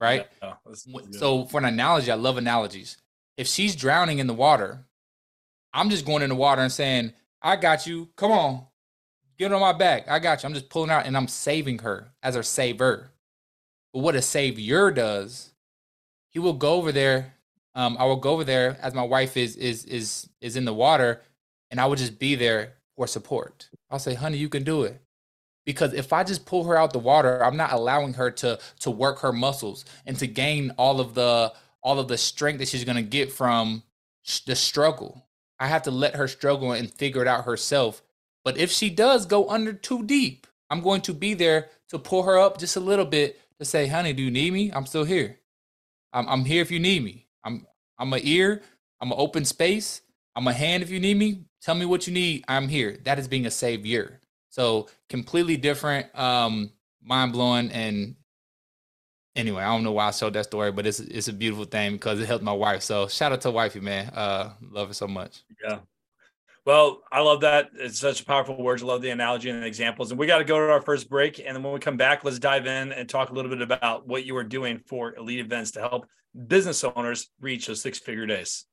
Right. 0.00 0.26
Yeah, 0.42 0.54
so 1.10 1.44
for 1.44 1.58
an 1.58 1.66
analogy, 1.66 2.10
I 2.10 2.14
love 2.14 2.38
analogies. 2.38 2.96
If 3.36 3.46
she's 3.46 3.76
drowning 3.76 4.18
in 4.18 4.26
the 4.26 4.34
water, 4.34 4.86
I'm 5.74 5.90
just 5.90 6.06
going 6.06 6.22
in 6.22 6.30
the 6.30 6.36
water 6.36 6.62
and 6.62 6.72
saying, 6.72 7.12
I 7.42 7.56
got 7.56 7.86
you. 7.86 8.08
Come 8.16 8.32
on. 8.32 8.66
Get 9.38 9.52
on 9.52 9.60
my 9.60 9.72
back. 9.72 10.08
I 10.08 10.18
got 10.18 10.42
you. 10.42 10.46
I'm 10.46 10.54
just 10.54 10.70
pulling 10.70 10.90
out 10.90 11.06
and 11.06 11.16
I'm 11.16 11.28
saving 11.28 11.80
her 11.80 12.12
as 12.22 12.34
her 12.34 12.42
saver. 12.42 13.10
But 13.92 14.00
what 14.00 14.14
a 14.14 14.22
savior 14.22 14.90
does, 14.90 15.52
he 16.28 16.38
will 16.38 16.52
go 16.52 16.74
over 16.74 16.92
there. 16.92 17.34
Um, 17.74 17.96
I 17.98 18.04
will 18.04 18.16
go 18.16 18.30
over 18.30 18.44
there 18.44 18.78
as 18.80 18.94
my 18.94 19.02
wife 19.02 19.36
is 19.36 19.56
is 19.56 19.84
is 19.84 20.28
is 20.40 20.56
in 20.56 20.64
the 20.64 20.74
water, 20.74 21.22
and 21.70 21.80
I 21.80 21.86
will 21.86 21.96
just 21.96 22.18
be 22.18 22.34
there 22.34 22.74
for 22.96 23.06
support. 23.06 23.68
I'll 23.90 23.98
say, 23.98 24.14
honey, 24.14 24.38
you 24.38 24.48
can 24.48 24.64
do 24.64 24.82
it 24.82 25.00
because 25.66 25.94
if 25.94 26.12
I 26.12 26.24
just 26.24 26.46
pull 26.46 26.64
her 26.64 26.76
out 26.76 26.92
the 26.92 26.98
water, 27.00 27.44
I'm 27.44 27.56
not 27.56 27.72
allowing 27.72 28.14
her 28.14 28.30
to 28.32 28.58
to 28.80 28.90
work 28.90 29.20
her 29.20 29.32
muscles 29.32 29.84
and 30.06 30.18
to 30.18 30.26
gain 30.26 30.72
all 30.78 31.00
of 31.00 31.14
the 31.14 31.52
all 31.82 31.98
of 31.98 32.08
the 32.08 32.18
strength 32.18 32.58
that 32.60 32.68
she's 32.68 32.84
going 32.84 32.96
to 32.96 33.02
get 33.02 33.32
from 33.32 33.82
the 34.46 34.56
struggle. 34.56 35.26
I 35.60 35.68
have 35.68 35.82
to 35.84 35.90
let 35.90 36.16
her 36.16 36.28
struggle 36.28 36.72
and 36.72 36.92
figure 36.92 37.22
it 37.22 37.28
out 37.28 37.44
herself. 37.44 38.02
But 38.44 38.58
if 38.58 38.70
she 38.70 38.90
does 38.90 39.26
go 39.26 39.48
under 39.50 39.72
too 39.72 40.04
deep, 40.04 40.46
I'm 40.70 40.80
going 40.80 41.02
to 41.02 41.14
be 41.14 41.34
there 41.34 41.68
to 41.90 41.98
pull 41.98 42.24
her 42.24 42.38
up 42.38 42.58
just 42.58 42.76
a 42.76 42.80
little 42.80 43.04
bit 43.06 43.40
to 43.58 43.64
say, 43.64 43.86
"Honey, 43.88 44.12
do 44.12 44.22
you 44.22 44.30
need 44.30 44.52
me? 44.52 44.72
I'm 44.72 44.86
still 44.86 45.04
here. 45.04 45.38
I'm, 46.12 46.28
I'm 46.28 46.46
here 46.46 46.62
if 46.62 46.72
you 46.72 46.80
need 46.80 47.04
me. 47.04 47.28
I'm 47.44 47.66
I'm 47.98 48.12
an 48.14 48.22
ear. 48.24 48.62
I'm 49.00 49.12
an 49.12 49.18
open 49.20 49.46
space. 49.46 50.02
I'm 50.36 50.48
a 50.48 50.54
hand 50.54 50.84
if 50.84 50.90
you 50.90 51.00
need 51.00 51.18
me. 51.18 51.44
Tell 51.62 51.76
me 51.76 51.86
what 51.86 52.08
you 52.08 52.14
need. 52.14 52.44
I'm 52.48 52.68
here. 52.68 52.98
That 53.04 53.20
is 53.20 53.28
being 53.28 53.46
a 53.46 53.52
savior. 53.52 54.20
So 54.50 54.88
completely 55.08 55.56
different, 55.56 56.06
um, 56.18 56.72
mind 57.02 57.32
blowing, 57.32 57.70
and 57.70 58.16
anyway, 59.36 59.62
I 59.62 59.68
don't 59.68 59.84
know 59.84 59.92
why 59.92 60.08
I 60.08 60.10
showed 60.10 60.34
that 60.34 60.44
story, 60.44 60.72
but 60.72 60.86
it's 60.86 61.00
it's 61.00 61.28
a 61.28 61.32
beautiful 61.32 61.64
thing 61.64 61.92
because 61.92 62.20
it 62.20 62.26
helped 62.26 62.44
my 62.44 62.52
wife. 62.52 62.82
So 62.82 63.08
shout 63.08 63.32
out 63.32 63.40
to 63.42 63.50
wifey, 63.50 63.80
man. 63.80 64.08
Uh, 64.08 64.52
love 64.70 64.88
her 64.88 64.94
so 64.94 65.06
much. 65.06 65.42
Yeah. 65.64 65.78
Well, 66.66 67.02
I 67.10 67.20
love 67.20 67.40
that. 67.40 67.70
It's 67.74 67.98
such 67.98 68.26
powerful 68.26 68.62
words. 68.62 68.82
I 68.82 68.86
love 68.86 69.00
the 69.00 69.10
analogy 69.10 69.48
and 69.48 69.62
the 69.62 69.66
examples. 69.66 70.10
And 70.10 70.20
we 70.20 70.26
got 70.26 70.38
to 70.38 70.44
go 70.44 70.58
to 70.58 70.72
our 70.72 70.82
first 70.82 71.08
break. 71.08 71.38
And 71.38 71.56
then 71.56 71.62
when 71.62 71.72
we 71.72 71.80
come 71.80 71.96
back, 71.96 72.22
let's 72.22 72.38
dive 72.38 72.66
in 72.66 72.92
and 72.92 73.08
talk 73.08 73.30
a 73.30 73.32
little 73.32 73.50
bit 73.50 73.62
about 73.62 74.06
what 74.06 74.26
you 74.26 74.36
are 74.36 74.44
doing 74.44 74.78
for 74.86 75.14
elite 75.16 75.40
events 75.40 75.70
to 75.72 75.80
help 75.80 76.06
business 76.46 76.84
owners 76.84 77.30
reach 77.40 77.66
those 77.66 77.80
six 77.80 77.98
figure 77.98 78.26
days. 78.26 78.66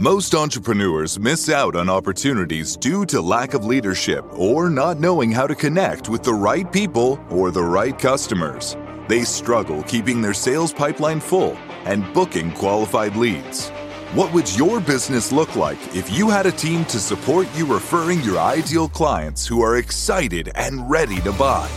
Most 0.00 0.36
entrepreneurs 0.36 1.18
miss 1.18 1.48
out 1.48 1.74
on 1.74 1.88
opportunities 1.88 2.76
due 2.76 3.04
to 3.06 3.20
lack 3.20 3.52
of 3.52 3.64
leadership 3.64 4.24
or 4.30 4.70
not 4.70 5.00
knowing 5.00 5.32
how 5.32 5.44
to 5.44 5.56
connect 5.56 6.08
with 6.08 6.22
the 6.22 6.32
right 6.32 6.72
people 6.72 7.18
or 7.30 7.50
the 7.50 7.64
right 7.64 7.98
customers. 7.98 8.76
They 9.08 9.24
struggle 9.24 9.82
keeping 9.82 10.22
their 10.22 10.34
sales 10.34 10.72
pipeline 10.72 11.18
full 11.18 11.58
and 11.84 12.14
booking 12.14 12.52
qualified 12.52 13.16
leads. 13.16 13.70
What 14.14 14.32
would 14.32 14.56
your 14.56 14.78
business 14.78 15.32
look 15.32 15.56
like 15.56 15.80
if 15.96 16.12
you 16.12 16.30
had 16.30 16.46
a 16.46 16.52
team 16.52 16.84
to 16.84 17.00
support 17.00 17.48
you 17.56 17.66
referring 17.66 18.20
your 18.20 18.38
ideal 18.38 18.88
clients 18.88 19.48
who 19.48 19.62
are 19.62 19.78
excited 19.78 20.52
and 20.54 20.88
ready 20.88 21.20
to 21.22 21.32
buy? 21.32 21.68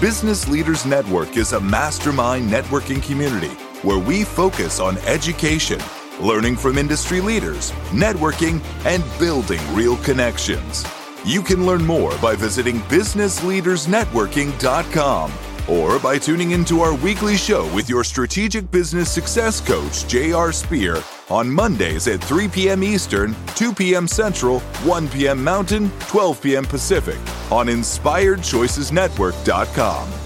Business 0.00 0.46
Leaders 0.46 0.86
Network 0.86 1.36
is 1.36 1.52
a 1.52 1.60
mastermind 1.60 2.48
networking 2.48 3.02
community 3.02 3.54
where 3.82 3.98
we 3.98 4.22
focus 4.22 4.78
on 4.78 4.98
education 4.98 5.80
learning 6.20 6.56
from 6.56 6.78
industry 6.78 7.20
leaders, 7.20 7.72
networking, 7.92 8.62
and 8.84 9.04
building 9.18 9.60
real 9.74 9.96
connections. 9.98 10.84
You 11.24 11.42
can 11.42 11.66
learn 11.66 11.84
more 11.84 12.16
by 12.18 12.36
visiting 12.36 12.78
businessleadersnetworking.com 12.82 15.32
or 15.68 15.98
by 15.98 16.16
tuning 16.18 16.52
into 16.52 16.80
our 16.80 16.94
weekly 16.94 17.36
show 17.36 17.68
with 17.74 17.88
your 17.88 18.04
strategic 18.04 18.70
business 18.70 19.10
success 19.10 19.60
coach, 19.60 20.06
J.R. 20.06 20.52
Spear, 20.52 21.02
on 21.28 21.50
Mondays 21.50 22.06
at 22.06 22.22
3 22.22 22.46
p.m. 22.48 22.84
Eastern, 22.84 23.34
2 23.56 23.74
p.m. 23.74 24.06
Central, 24.06 24.60
1 24.60 25.08
p.m. 25.08 25.42
Mountain, 25.42 25.90
12 26.00 26.42
p.m. 26.42 26.64
Pacific 26.64 27.18
on 27.50 27.66
InspiredChoicesNetwork.com. 27.66 30.25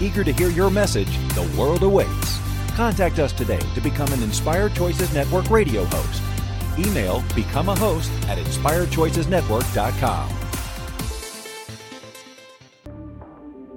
Eager 0.00 0.24
to 0.24 0.32
hear 0.32 0.50
your 0.50 0.70
message, 0.70 1.18
the 1.34 1.42
world 1.58 1.82
awaits. 1.82 2.38
Contact 2.76 3.18
us 3.18 3.32
today 3.32 3.60
to 3.74 3.80
become 3.80 4.12
an 4.12 4.22
Inspired 4.22 4.74
Choices 4.74 5.12
Network 5.12 5.50
radio 5.50 5.84
host. 5.86 6.22
Email 6.78 7.24
become 7.34 7.68
a 7.68 7.74
host 7.74 8.12
at 8.28 8.38
inspiredchoicesnetwork.com. 8.38 10.28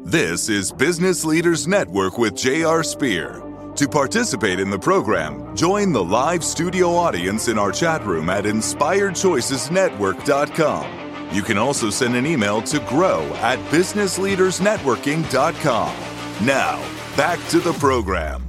This 0.03 0.49
is 0.49 0.71
Business 0.71 1.23
Leaders 1.23 1.67
Network 1.67 2.17
with 2.17 2.36
J.R. 2.36 2.84
Spear. 2.84 3.43
To 3.75 3.88
participate 3.88 4.60
in 4.60 4.69
the 4.69 4.77
program, 4.77 5.55
join 5.55 5.93
the 5.93 6.03
live 6.03 6.43
studio 6.43 6.89
audience 6.89 7.47
in 7.47 7.57
our 7.57 7.71
chat 7.71 8.05
room 8.05 8.29
at 8.29 8.43
inspiredchoicesnetwork.com. 8.43 11.34
You 11.34 11.41
can 11.41 11.57
also 11.57 11.89
send 11.89 12.17
an 12.17 12.25
email 12.25 12.62
to 12.63 12.79
grow 12.81 13.23
at 13.36 13.57
businessleadersnetworking.com. 13.71 16.11
Now, 16.43 16.82
back 17.15 17.38
to 17.49 17.60
the 17.60 17.73
program. 17.73 18.43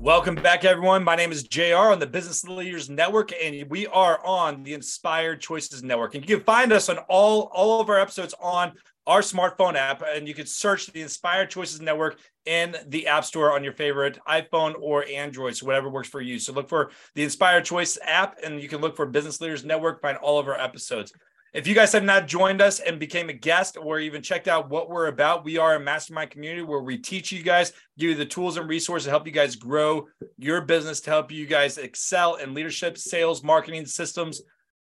Welcome 0.00 0.34
back, 0.34 0.64
everyone. 0.64 1.04
My 1.04 1.14
name 1.14 1.30
is 1.30 1.44
JR 1.44 1.76
on 1.76 2.00
the 2.00 2.08
Business 2.08 2.42
Leaders 2.42 2.90
Network, 2.90 3.30
and 3.40 3.70
we 3.70 3.86
are 3.86 4.18
on 4.26 4.64
the 4.64 4.74
Inspired 4.74 5.40
Choices 5.40 5.84
Network. 5.84 6.16
And 6.16 6.28
you 6.28 6.36
can 6.38 6.44
find 6.44 6.72
us 6.72 6.88
on 6.88 6.98
all, 7.08 7.52
all 7.52 7.80
of 7.80 7.88
our 7.88 8.00
episodes 8.00 8.34
on 8.42 8.72
our 9.06 9.20
smartphone 9.20 9.76
app, 9.76 10.02
and 10.04 10.26
you 10.26 10.34
can 10.34 10.44
search 10.44 10.88
the 10.88 11.02
Inspired 11.02 11.50
Choices 11.50 11.80
Network 11.80 12.18
in 12.46 12.74
the 12.88 13.06
App 13.06 13.24
Store 13.24 13.52
on 13.52 13.62
your 13.62 13.74
favorite 13.74 14.18
iPhone 14.28 14.74
or 14.80 15.06
Android, 15.06 15.54
so 15.54 15.66
whatever 15.66 15.88
works 15.88 16.08
for 16.08 16.20
you. 16.20 16.40
So 16.40 16.52
look 16.52 16.68
for 16.68 16.90
the 17.14 17.22
Inspired 17.22 17.64
Choice 17.64 17.96
app, 18.04 18.38
and 18.42 18.60
you 18.60 18.68
can 18.68 18.80
look 18.80 18.96
for 18.96 19.06
Business 19.06 19.40
Leaders 19.40 19.64
Network, 19.64 20.02
find 20.02 20.18
all 20.18 20.40
of 20.40 20.48
our 20.48 20.58
episodes. 20.58 21.12
If 21.52 21.66
you 21.66 21.74
guys 21.74 21.92
have 21.92 22.02
not 22.02 22.28
joined 22.28 22.62
us 22.62 22.80
and 22.80 22.98
became 22.98 23.28
a 23.28 23.34
guest 23.34 23.76
or 23.76 24.00
even 24.00 24.22
checked 24.22 24.48
out 24.48 24.70
what 24.70 24.88
we're 24.88 25.08
about, 25.08 25.44
we 25.44 25.58
are 25.58 25.74
a 25.74 25.80
mastermind 25.80 26.30
community 26.30 26.62
where 26.62 26.80
we 26.80 26.96
teach 26.96 27.30
you 27.30 27.42
guys, 27.42 27.74
give 27.98 28.08
you 28.08 28.16
the 28.16 28.24
tools 28.24 28.56
and 28.56 28.66
resources 28.66 29.04
to 29.04 29.10
help 29.10 29.26
you 29.26 29.34
guys 29.34 29.54
grow 29.54 30.06
your 30.38 30.62
business, 30.62 31.02
to 31.02 31.10
help 31.10 31.30
you 31.30 31.44
guys 31.44 31.76
excel 31.76 32.36
in 32.36 32.54
leadership, 32.54 32.96
sales, 32.96 33.42
marketing, 33.42 33.84
systems, 33.84 34.40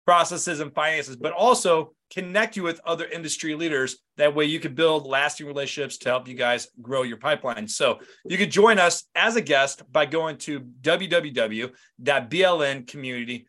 processes, 0.05 0.59
and 0.59 0.75
finances, 0.75 1.15
but 1.15 1.31
also 1.31 1.93
connect 2.11 2.57
you 2.57 2.63
with 2.63 2.81
other 2.85 3.05
industry 3.05 3.55
leaders. 3.55 3.99
That 4.17 4.35
way 4.35 4.43
you 4.43 4.59
can 4.59 4.75
build 4.75 5.07
lasting 5.07 5.47
relationships 5.47 5.97
to 5.99 6.09
help 6.09 6.27
you 6.27 6.33
guys 6.33 6.67
grow 6.81 7.03
your 7.03 7.15
pipeline. 7.15 7.69
So 7.69 7.99
you 8.25 8.37
can 8.37 8.51
join 8.51 8.77
us 8.77 9.05
as 9.15 9.37
a 9.37 9.41
guest 9.41 9.89
by 9.89 10.05
going 10.05 10.35
to 10.39 10.59
www.blncommunity.com 10.81 13.45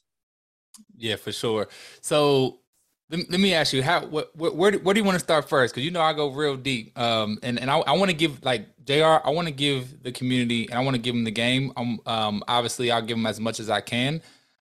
Yeah, 0.94 1.16
for 1.16 1.32
sure. 1.32 1.68
So 2.02 2.60
let, 3.08 3.30
let 3.30 3.40
me 3.40 3.54
ask 3.54 3.72
you, 3.72 3.82
how, 3.82 4.04
what, 4.06 4.36
where, 4.36 4.72
where, 4.72 4.92
do 4.92 5.00
you 5.00 5.04
want 5.04 5.16
to 5.16 5.24
start 5.24 5.48
first? 5.48 5.74
Cause 5.74 5.82
you 5.82 5.90
know, 5.90 6.02
I 6.02 6.12
go 6.12 6.28
real 6.28 6.56
deep. 6.56 6.96
Um, 6.98 7.38
and, 7.42 7.58
and 7.58 7.70
I, 7.70 7.78
I 7.78 7.92
want 7.92 8.10
to 8.10 8.16
give 8.16 8.44
like 8.44 8.66
JR, 8.84 9.20
I 9.24 9.30
want 9.30 9.48
to 9.48 9.54
give 9.54 10.02
the 10.02 10.12
community 10.12 10.68
and 10.68 10.78
I 10.78 10.82
want 10.82 10.96
to 10.96 11.00
give 11.00 11.14
them 11.14 11.24
the 11.24 11.30
game. 11.30 11.72
Um, 12.04 12.44
obviously 12.46 12.90
I'll 12.90 13.00
give 13.00 13.16
them 13.16 13.24
as 13.24 13.40
much 13.40 13.58
as 13.58 13.70
I 13.70 13.80
can 13.80 14.20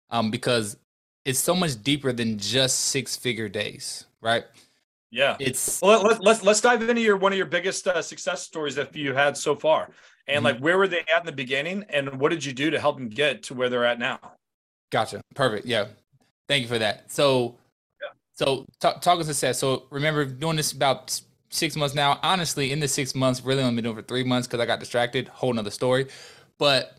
um, 0.10 0.32
because 0.32 0.78
it's 1.26 1.40
so 1.40 1.56
much 1.56 1.82
deeper 1.84 2.12
than 2.12 2.38
just 2.38 2.80
six 2.80 3.16
figure 3.16 3.50
days, 3.50 4.06
right? 4.22 4.46
Yeah, 5.12 5.38
it's 5.40 5.82
well, 5.82 6.04
let's 6.04 6.20
let's 6.20 6.44
let's 6.44 6.62
dive 6.62 6.88
into 6.88 7.02
your 7.02 7.18
one 7.18 7.32
of 7.32 7.38
your 7.38 7.48
biggest 7.48 7.88
uh, 7.88 8.02
success 8.02 8.44
stories 8.44 8.76
that 8.76 8.96
you 8.96 9.14
had 9.14 9.36
so 9.36 9.56
far, 9.56 9.90
and 10.28 10.38
mm-hmm. 10.38 10.46
like 10.46 10.60
where 10.60 10.78
were 10.78 10.88
they 10.88 11.00
at 11.00 11.22
in 11.22 11.26
the 11.26 11.32
beginning, 11.32 11.84
and 11.90 12.20
what 12.20 12.30
did 12.30 12.46
you 12.46 12.54
do 12.54 12.70
to 12.70 12.80
help 12.80 12.98
them 12.98 13.10
get 13.10 13.42
to 13.44 13.56
where 13.56 13.70
they're 13.70 13.86
at 13.86 13.98
now? 13.98 14.20
Gotcha, 14.92 15.22
perfect. 15.34 15.66
Yeah, 15.66 15.88
thank 16.48 16.62
you 16.62 16.68
for 16.68 16.78
that. 16.78 17.12
So, 17.12 17.56
yeah. 18.02 18.10
so 18.34 18.66
talk, 18.80 19.02
talking 19.02 19.24
success. 19.24 19.58
So 19.58 19.86
remember 19.90 20.26
doing 20.26 20.58
this 20.58 20.74
about 20.74 21.20
six 21.50 21.76
months 21.76 21.96
now. 21.96 22.20
Honestly, 22.22 22.72
in 22.72 22.80
the 22.80 22.88
six 22.88 23.16
months, 23.16 23.44
really 23.44 23.64
only 23.64 23.76
been 23.76 23.86
doing 23.86 23.96
for 23.96 24.04
three 24.04 24.24
months 24.24 24.48
because 24.48 24.60
I 24.60 24.68
got 24.68 24.80
distracted. 24.80 25.28
Whole 25.30 25.54
nother 25.54 25.72
story, 25.72 26.08
but 26.60 26.99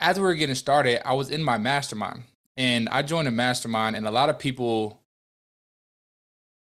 as 0.00 0.18
we 0.18 0.22
were 0.22 0.34
getting 0.34 0.54
started, 0.54 1.06
I 1.06 1.12
was 1.12 1.30
in 1.30 1.42
my 1.42 1.58
mastermind 1.58 2.24
and 2.56 2.88
I 2.88 3.02
joined 3.02 3.28
a 3.28 3.30
mastermind, 3.30 3.96
and 3.96 4.06
a 4.06 4.10
lot 4.10 4.28
of 4.28 4.38
people 4.38 5.00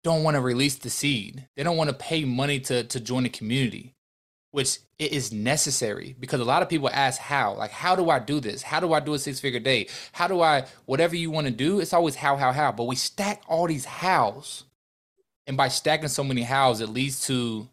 don't 0.04 0.24
want 0.24 0.36
to 0.36 0.42
release 0.42 0.76
the 0.76 0.90
seed. 0.90 1.48
They 1.56 1.64
don't 1.64 1.78
want 1.78 1.90
to 1.90 1.96
pay 1.96 2.26
money 2.26 2.60
to, 2.62 2.84
to 2.84 3.00
join 3.00 3.24
the 3.24 3.30
community, 3.30 3.94
which 4.52 4.80
it 5.00 5.12
is 5.12 5.32
necessary 5.32 6.16
because 6.20 6.40
a 6.40 6.46
lot 6.46 6.62
of 6.62 6.70
people 6.70 6.90
ask 6.92 7.20
how, 7.20 7.54
like, 7.54 7.72
how 7.72 7.96
do 7.96 8.10
I 8.10 8.20
do 8.20 8.40
this? 8.40 8.62
How 8.62 8.80
do 8.80 8.94
I 8.94 9.00
do 9.00 9.14
a 9.14 9.20
six 9.20 9.40
figure 9.40 9.60
day? 9.60 9.88
How 10.14 10.28
do 10.28 10.42
I, 10.42 10.66
whatever 10.86 11.16
you 11.16 11.32
want 11.32 11.48
to 11.48 11.54
do, 11.54 11.80
it's 11.80 11.94
always 11.94 12.16
how, 12.16 12.38
how, 12.38 12.52
how. 12.52 12.72
But 12.72 12.86
we 12.86 12.96
stack 12.96 13.44
all 13.48 13.68
these 13.68 13.86
hows. 13.86 14.64
And 15.46 15.58
by 15.58 15.68
stacking 15.68 16.08
so 16.08 16.24
many 16.24 16.44
hows, 16.44 16.80
it 16.80 16.90
leads 16.90 17.28
to 17.28 17.68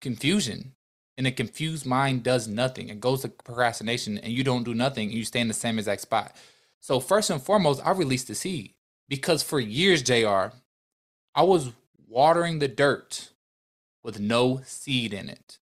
confusion 0.00 0.75
and 1.16 1.26
a 1.26 1.32
confused 1.32 1.86
mind 1.86 2.22
does 2.22 2.46
nothing. 2.46 2.88
It 2.88 3.00
goes 3.00 3.22
to 3.22 3.28
procrastination 3.28 4.18
and 4.18 4.32
you 4.32 4.44
don't 4.44 4.64
do 4.64 4.74
nothing 4.74 5.08
and 5.08 5.18
you 5.18 5.24
stay 5.24 5.40
in 5.40 5.48
the 5.48 5.54
same 5.54 5.78
exact 5.78 6.02
spot. 6.02 6.34
So 6.80 7.00
first 7.00 7.30
and 7.30 7.42
foremost, 7.42 7.80
I 7.84 7.92
released 7.92 8.28
the 8.28 8.34
seed 8.34 8.74
because 9.08 9.42
for 9.42 9.58
years, 9.58 10.02
JR, 10.02 10.52
I 11.34 11.42
was 11.42 11.72
watering 12.08 12.58
the 12.58 12.68
dirt 12.68 13.30
with 14.02 14.20
no 14.20 14.60
seed 14.64 15.12
in 15.12 15.28
it. 15.28 15.58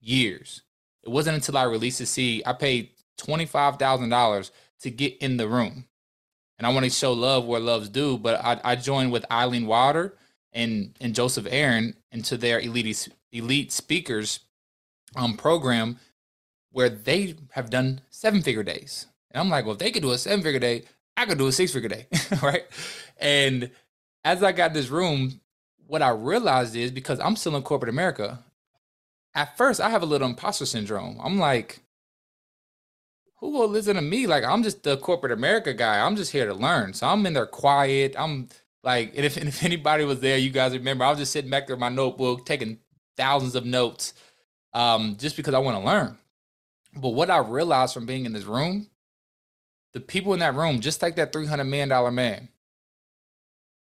Years. 0.00 0.62
It 1.02 1.10
wasn't 1.10 1.36
until 1.36 1.58
I 1.58 1.64
released 1.64 1.98
the 1.98 2.06
seed, 2.06 2.42
I 2.46 2.52
paid 2.52 2.90
$25,000 3.18 4.50
to 4.80 4.90
get 4.90 5.16
in 5.18 5.36
the 5.36 5.48
room. 5.48 5.84
And 6.58 6.66
I 6.66 6.72
want 6.72 6.84
to 6.84 6.90
show 6.90 7.12
love 7.12 7.46
where 7.46 7.60
love's 7.60 7.88
due, 7.88 8.18
but 8.18 8.44
I, 8.44 8.60
I 8.64 8.76
joined 8.76 9.12
with 9.12 9.30
Eileen 9.30 9.66
Wilder 9.66 10.16
and, 10.52 10.96
and 11.00 11.14
Joseph 11.14 11.46
Aaron 11.48 11.94
into 12.10 12.36
their 12.36 12.58
elite, 12.58 13.08
elite 13.32 13.70
speakers 13.70 14.40
um, 15.16 15.36
program 15.36 15.98
where 16.70 16.88
they 16.88 17.34
have 17.52 17.70
done 17.70 18.00
seven 18.10 18.42
figure 18.42 18.62
days. 18.62 19.06
And 19.30 19.40
I'm 19.40 19.50
like, 19.50 19.64
well, 19.64 19.74
if 19.74 19.78
they 19.78 19.90
could 19.90 20.02
do 20.02 20.12
a 20.12 20.18
seven 20.18 20.42
figure 20.42 20.60
day, 20.60 20.84
I 21.16 21.26
could 21.26 21.38
do 21.38 21.46
a 21.46 21.52
six 21.52 21.72
figure 21.72 21.88
day, 21.88 22.06
right? 22.42 22.64
And 23.16 23.70
as 24.24 24.42
I 24.42 24.52
got 24.52 24.74
this 24.74 24.88
room, 24.88 25.40
what 25.86 26.02
I 26.02 26.10
realized 26.10 26.76
is 26.76 26.90
because 26.90 27.18
I'm 27.20 27.36
still 27.36 27.56
in 27.56 27.62
corporate 27.62 27.90
America, 27.90 28.44
at 29.34 29.56
first 29.56 29.80
I 29.80 29.90
have 29.90 30.02
a 30.02 30.06
little 30.06 30.28
imposter 30.28 30.66
syndrome. 30.66 31.18
I'm 31.22 31.38
like, 31.38 31.80
who 33.40 33.50
will 33.50 33.68
listen 33.68 33.96
to 33.96 34.02
me? 34.02 34.26
Like, 34.26 34.44
I'm 34.44 34.62
just 34.62 34.82
the 34.82 34.96
corporate 34.96 35.32
America 35.32 35.72
guy. 35.72 36.04
I'm 36.04 36.16
just 36.16 36.32
here 36.32 36.46
to 36.46 36.54
learn. 36.54 36.92
So 36.92 37.06
I'm 37.06 37.24
in 37.24 37.34
there 37.34 37.46
quiet. 37.46 38.14
I'm 38.18 38.48
like, 38.82 39.12
and 39.16 39.24
if, 39.24 39.36
and 39.38 39.48
if 39.48 39.64
anybody 39.64 40.04
was 40.04 40.20
there, 40.20 40.38
you 40.38 40.50
guys 40.50 40.72
remember, 40.72 41.04
I 41.04 41.10
was 41.10 41.18
just 41.18 41.32
sitting 41.32 41.50
back 41.50 41.66
there 41.66 41.76
with 41.76 41.80
my 41.80 41.88
notebook, 41.88 42.46
taking 42.46 42.78
thousands 43.16 43.54
of 43.54 43.64
notes 43.64 44.14
um, 44.72 45.16
just 45.18 45.36
because 45.36 45.54
I 45.54 45.58
want 45.58 45.78
to 45.78 45.84
learn. 45.84 46.16
But 46.94 47.10
what 47.10 47.30
I 47.30 47.38
realized 47.38 47.94
from 47.94 48.06
being 48.06 48.26
in 48.26 48.32
this 48.32 48.44
room, 48.44 48.88
the 49.92 50.00
people 50.00 50.34
in 50.34 50.40
that 50.40 50.54
room, 50.54 50.80
just 50.80 51.02
like 51.02 51.16
that 51.16 51.32
$300 51.32 51.68
million 51.68 52.14
man, 52.14 52.48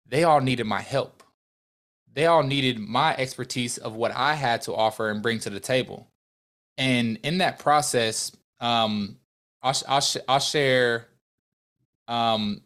they 0.07 0.23
all 0.23 0.41
needed 0.41 0.65
my 0.65 0.81
help. 0.81 1.23
They 2.13 2.25
all 2.25 2.43
needed 2.43 2.79
my 2.79 3.15
expertise 3.15 3.77
of 3.77 3.95
what 3.95 4.11
I 4.11 4.35
had 4.35 4.61
to 4.63 4.75
offer 4.75 5.09
and 5.09 5.21
bring 5.21 5.39
to 5.39 5.49
the 5.49 5.59
table. 5.59 6.07
And 6.77 7.17
in 7.23 7.37
that 7.37 7.59
process, 7.59 8.31
um, 8.59 9.17
I'll, 9.61 9.75
I'll, 9.87 10.03
I'll 10.27 10.39
share, 10.39 11.07
um, 12.07 12.61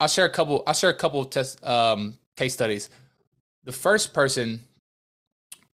I'll 0.00 0.08
share 0.08 0.26
a 0.26 0.30
couple, 0.30 0.62
I'll 0.66 0.74
share 0.74 0.90
a 0.90 0.94
couple 0.94 1.20
of 1.20 1.30
test, 1.30 1.64
um, 1.66 2.18
case 2.36 2.52
studies. 2.52 2.90
The 3.64 3.72
first 3.72 4.12
person, 4.12 4.60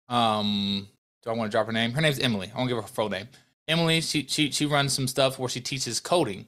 um, 0.09 0.87
do 1.23 1.29
I 1.29 1.33
want 1.33 1.51
to 1.51 1.55
drop 1.55 1.67
her 1.67 1.71
name? 1.71 1.93
Her 1.93 2.01
name's 2.01 2.19
Emily. 2.19 2.51
I 2.53 2.57
won't 2.57 2.69
give 2.69 2.77
her 2.77 2.83
full 2.83 3.09
name. 3.09 3.27
Emily, 3.67 4.01
she 4.01 4.25
she 4.27 4.51
she 4.51 4.65
runs 4.65 4.93
some 4.93 5.07
stuff 5.07 5.39
where 5.39 5.49
she 5.49 5.61
teaches 5.61 5.99
coding, 5.99 6.47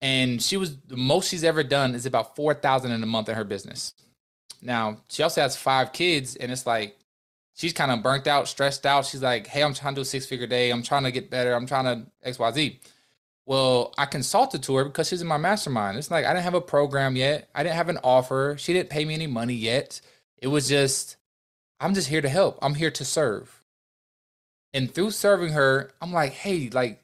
and 0.00 0.40
she 0.40 0.56
was 0.56 0.76
the 0.78 0.96
most 0.96 1.28
she's 1.28 1.44
ever 1.44 1.62
done 1.62 1.94
is 1.94 2.06
about 2.06 2.36
four 2.36 2.54
thousand 2.54 2.92
in 2.92 3.02
a 3.02 3.06
month 3.06 3.28
in 3.28 3.34
her 3.34 3.44
business. 3.44 3.94
Now 4.62 4.98
she 5.08 5.22
also 5.22 5.40
has 5.40 5.56
five 5.56 5.92
kids, 5.92 6.36
and 6.36 6.52
it's 6.52 6.66
like 6.66 6.96
she's 7.54 7.72
kind 7.72 7.90
of 7.90 8.02
burnt 8.02 8.26
out, 8.28 8.46
stressed 8.46 8.86
out. 8.86 9.06
She's 9.06 9.22
like, 9.22 9.48
"Hey, 9.48 9.62
I'm 9.62 9.74
trying 9.74 9.94
to 9.94 9.98
do 9.98 10.02
a 10.02 10.04
six 10.04 10.26
figure 10.26 10.46
day. 10.46 10.70
I'm 10.70 10.82
trying 10.82 11.04
to 11.04 11.12
get 11.12 11.30
better. 11.30 11.54
I'm 11.54 11.66
trying 11.66 11.84
to 11.84 12.10
X 12.22 12.38
Y 12.38 12.52
Z." 12.52 12.80
Well, 13.46 13.92
I 13.98 14.06
consulted 14.06 14.62
to 14.64 14.76
her 14.76 14.84
because 14.84 15.08
she's 15.08 15.22
in 15.22 15.26
my 15.26 15.36
mastermind. 15.36 15.98
It's 15.98 16.10
like 16.10 16.24
I 16.24 16.32
didn't 16.32 16.44
have 16.44 16.54
a 16.54 16.60
program 16.60 17.16
yet. 17.16 17.48
I 17.52 17.64
didn't 17.64 17.74
have 17.74 17.88
an 17.88 17.98
offer. 18.04 18.54
She 18.56 18.72
didn't 18.72 18.90
pay 18.90 19.04
me 19.04 19.14
any 19.14 19.26
money 19.26 19.54
yet. 19.54 20.00
It 20.38 20.46
was 20.46 20.68
just, 20.68 21.16
I'm 21.80 21.92
just 21.92 22.08
here 22.08 22.20
to 22.20 22.28
help. 22.28 22.60
I'm 22.62 22.76
here 22.76 22.92
to 22.92 23.04
serve. 23.04 23.59
And 24.72 24.92
through 24.92 25.10
serving 25.10 25.52
her, 25.52 25.92
I'm 26.00 26.12
like, 26.12 26.32
hey, 26.32 26.70
like, 26.70 27.02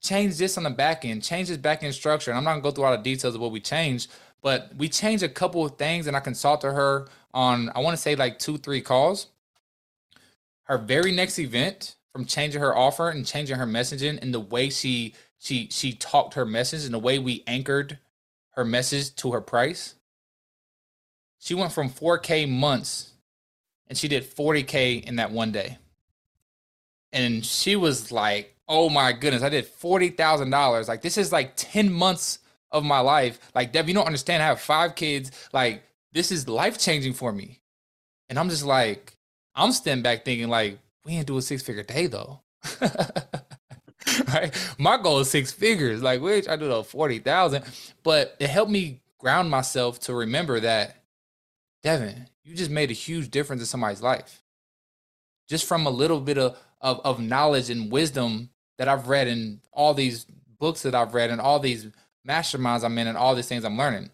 change 0.00 0.38
this 0.38 0.56
on 0.56 0.64
the 0.64 0.70
back 0.70 1.04
end, 1.04 1.22
change 1.22 1.48
this 1.48 1.56
back 1.56 1.82
end 1.82 1.94
structure. 1.94 2.30
And 2.30 2.38
I'm 2.38 2.44
not 2.44 2.52
gonna 2.52 2.62
go 2.62 2.70
through 2.70 2.84
all 2.84 2.96
the 2.96 3.02
details 3.02 3.34
of 3.34 3.40
what 3.40 3.50
we 3.50 3.60
changed, 3.60 4.10
but 4.42 4.70
we 4.76 4.88
changed 4.88 5.24
a 5.24 5.28
couple 5.28 5.64
of 5.64 5.76
things 5.76 6.06
and 6.06 6.16
I 6.16 6.20
consulted 6.20 6.72
her 6.72 7.08
on, 7.34 7.70
I 7.74 7.80
wanna 7.80 7.96
say 7.96 8.14
like 8.14 8.38
two, 8.38 8.58
three 8.58 8.80
calls. 8.80 9.28
Her 10.64 10.78
very 10.78 11.12
next 11.12 11.38
event 11.38 11.96
from 12.12 12.26
changing 12.26 12.60
her 12.60 12.76
offer 12.76 13.10
and 13.10 13.26
changing 13.26 13.56
her 13.56 13.66
messaging 13.66 14.20
and 14.20 14.32
the 14.34 14.40
way 14.40 14.70
she 14.70 15.14
she 15.38 15.68
she 15.70 15.92
talked 15.92 16.34
her 16.34 16.44
message 16.44 16.84
and 16.84 16.92
the 16.92 16.98
way 16.98 17.18
we 17.18 17.44
anchored 17.46 17.98
her 18.50 18.64
message 18.64 19.14
to 19.16 19.32
her 19.32 19.40
price. 19.40 19.94
She 21.38 21.54
went 21.54 21.72
from 21.72 21.88
4K 21.88 22.48
months 22.48 23.12
and 23.86 23.96
she 23.96 24.08
did 24.08 24.24
40K 24.24 25.04
in 25.04 25.16
that 25.16 25.30
one 25.30 25.52
day. 25.52 25.78
And 27.12 27.44
she 27.44 27.76
was 27.76 28.12
like, 28.12 28.54
oh 28.68 28.88
my 28.88 29.12
goodness, 29.12 29.42
I 29.42 29.48
did 29.48 29.66
$40,000. 29.66 30.88
Like, 30.88 31.02
this 31.02 31.16
is 31.16 31.32
like 31.32 31.52
10 31.56 31.92
months 31.92 32.40
of 32.70 32.84
my 32.84 33.00
life. 33.00 33.38
Like, 33.54 33.72
Dev, 33.72 33.88
you 33.88 33.94
don't 33.94 34.06
understand. 34.06 34.42
I 34.42 34.46
have 34.46 34.60
five 34.60 34.94
kids. 34.94 35.30
Like, 35.52 35.82
this 36.12 36.30
is 36.30 36.48
life 36.48 36.78
changing 36.78 37.14
for 37.14 37.32
me. 37.32 37.60
And 38.28 38.38
I'm 38.38 38.50
just 38.50 38.64
like, 38.64 39.16
I'm 39.54 39.72
standing 39.72 40.02
back 40.02 40.24
thinking, 40.24 40.48
like, 40.48 40.78
we 41.04 41.12
ain't 41.12 41.26
do 41.26 41.38
a 41.38 41.42
six 41.42 41.62
figure 41.62 41.82
day 41.82 42.06
though. 42.06 42.40
right? 44.28 44.74
My 44.78 44.98
goal 44.98 45.20
is 45.20 45.30
six 45.30 45.50
figures. 45.50 46.02
Like, 46.02 46.20
which 46.20 46.48
I 46.48 46.56
do 46.56 46.70
a 46.70 46.84
40,000. 46.84 47.64
But 48.02 48.36
it 48.38 48.50
helped 48.50 48.70
me 48.70 49.00
ground 49.18 49.50
myself 49.50 49.98
to 50.00 50.14
remember 50.14 50.60
that, 50.60 51.02
Devin, 51.82 52.28
you 52.44 52.54
just 52.54 52.70
made 52.70 52.90
a 52.90 52.94
huge 52.94 53.30
difference 53.30 53.62
in 53.62 53.66
somebody's 53.66 54.02
life. 54.02 54.42
Just 55.48 55.66
from 55.66 55.86
a 55.86 55.90
little 55.90 56.20
bit 56.20 56.36
of, 56.38 56.56
of, 56.80 57.00
of 57.04 57.20
knowledge 57.20 57.70
and 57.70 57.90
wisdom 57.90 58.50
that 58.78 58.88
I've 58.88 59.08
read 59.08 59.28
in 59.28 59.60
all 59.72 59.94
these 59.94 60.26
books 60.58 60.82
that 60.82 60.94
I've 60.94 61.14
read 61.14 61.30
and 61.30 61.40
all 61.40 61.58
these 61.58 61.88
masterminds 62.26 62.84
I'm 62.84 62.96
in 62.98 63.06
and 63.06 63.16
all 63.16 63.34
these 63.34 63.48
things 63.48 63.64
I'm 63.64 63.76
learning. 63.76 64.10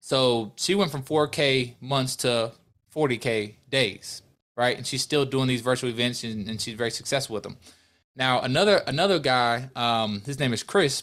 So 0.00 0.52
she 0.56 0.74
went 0.74 0.90
from 0.90 1.02
4K 1.02 1.74
months 1.80 2.16
to 2.16 2.52
40K 2.94 3.54
days, 3.70 4.22
right? 4.56 4.76
And 4.76 4.86
she's 4.86 5.02
still 5.02 5.24
doing 5.24 5.48
these 5.48 5.60
virtual 5.60 5.90
events 5.90 6.24
and, 6.24 6.48
and 6.48 6.60
she's 6.60 6.74
very 6.74 6.90
successful 6.90 7.34
with 7.34 7.44
them. 7.44 7.56
Now 8.14 8.40
another 8.40 8.82
another 8.86 9.18
guy, 9.18 9.70
um, 9.74 10.22
his 10.26 10.38
name 10.38 10.52
is 10.52 10.62
Chris. 10.62 11.02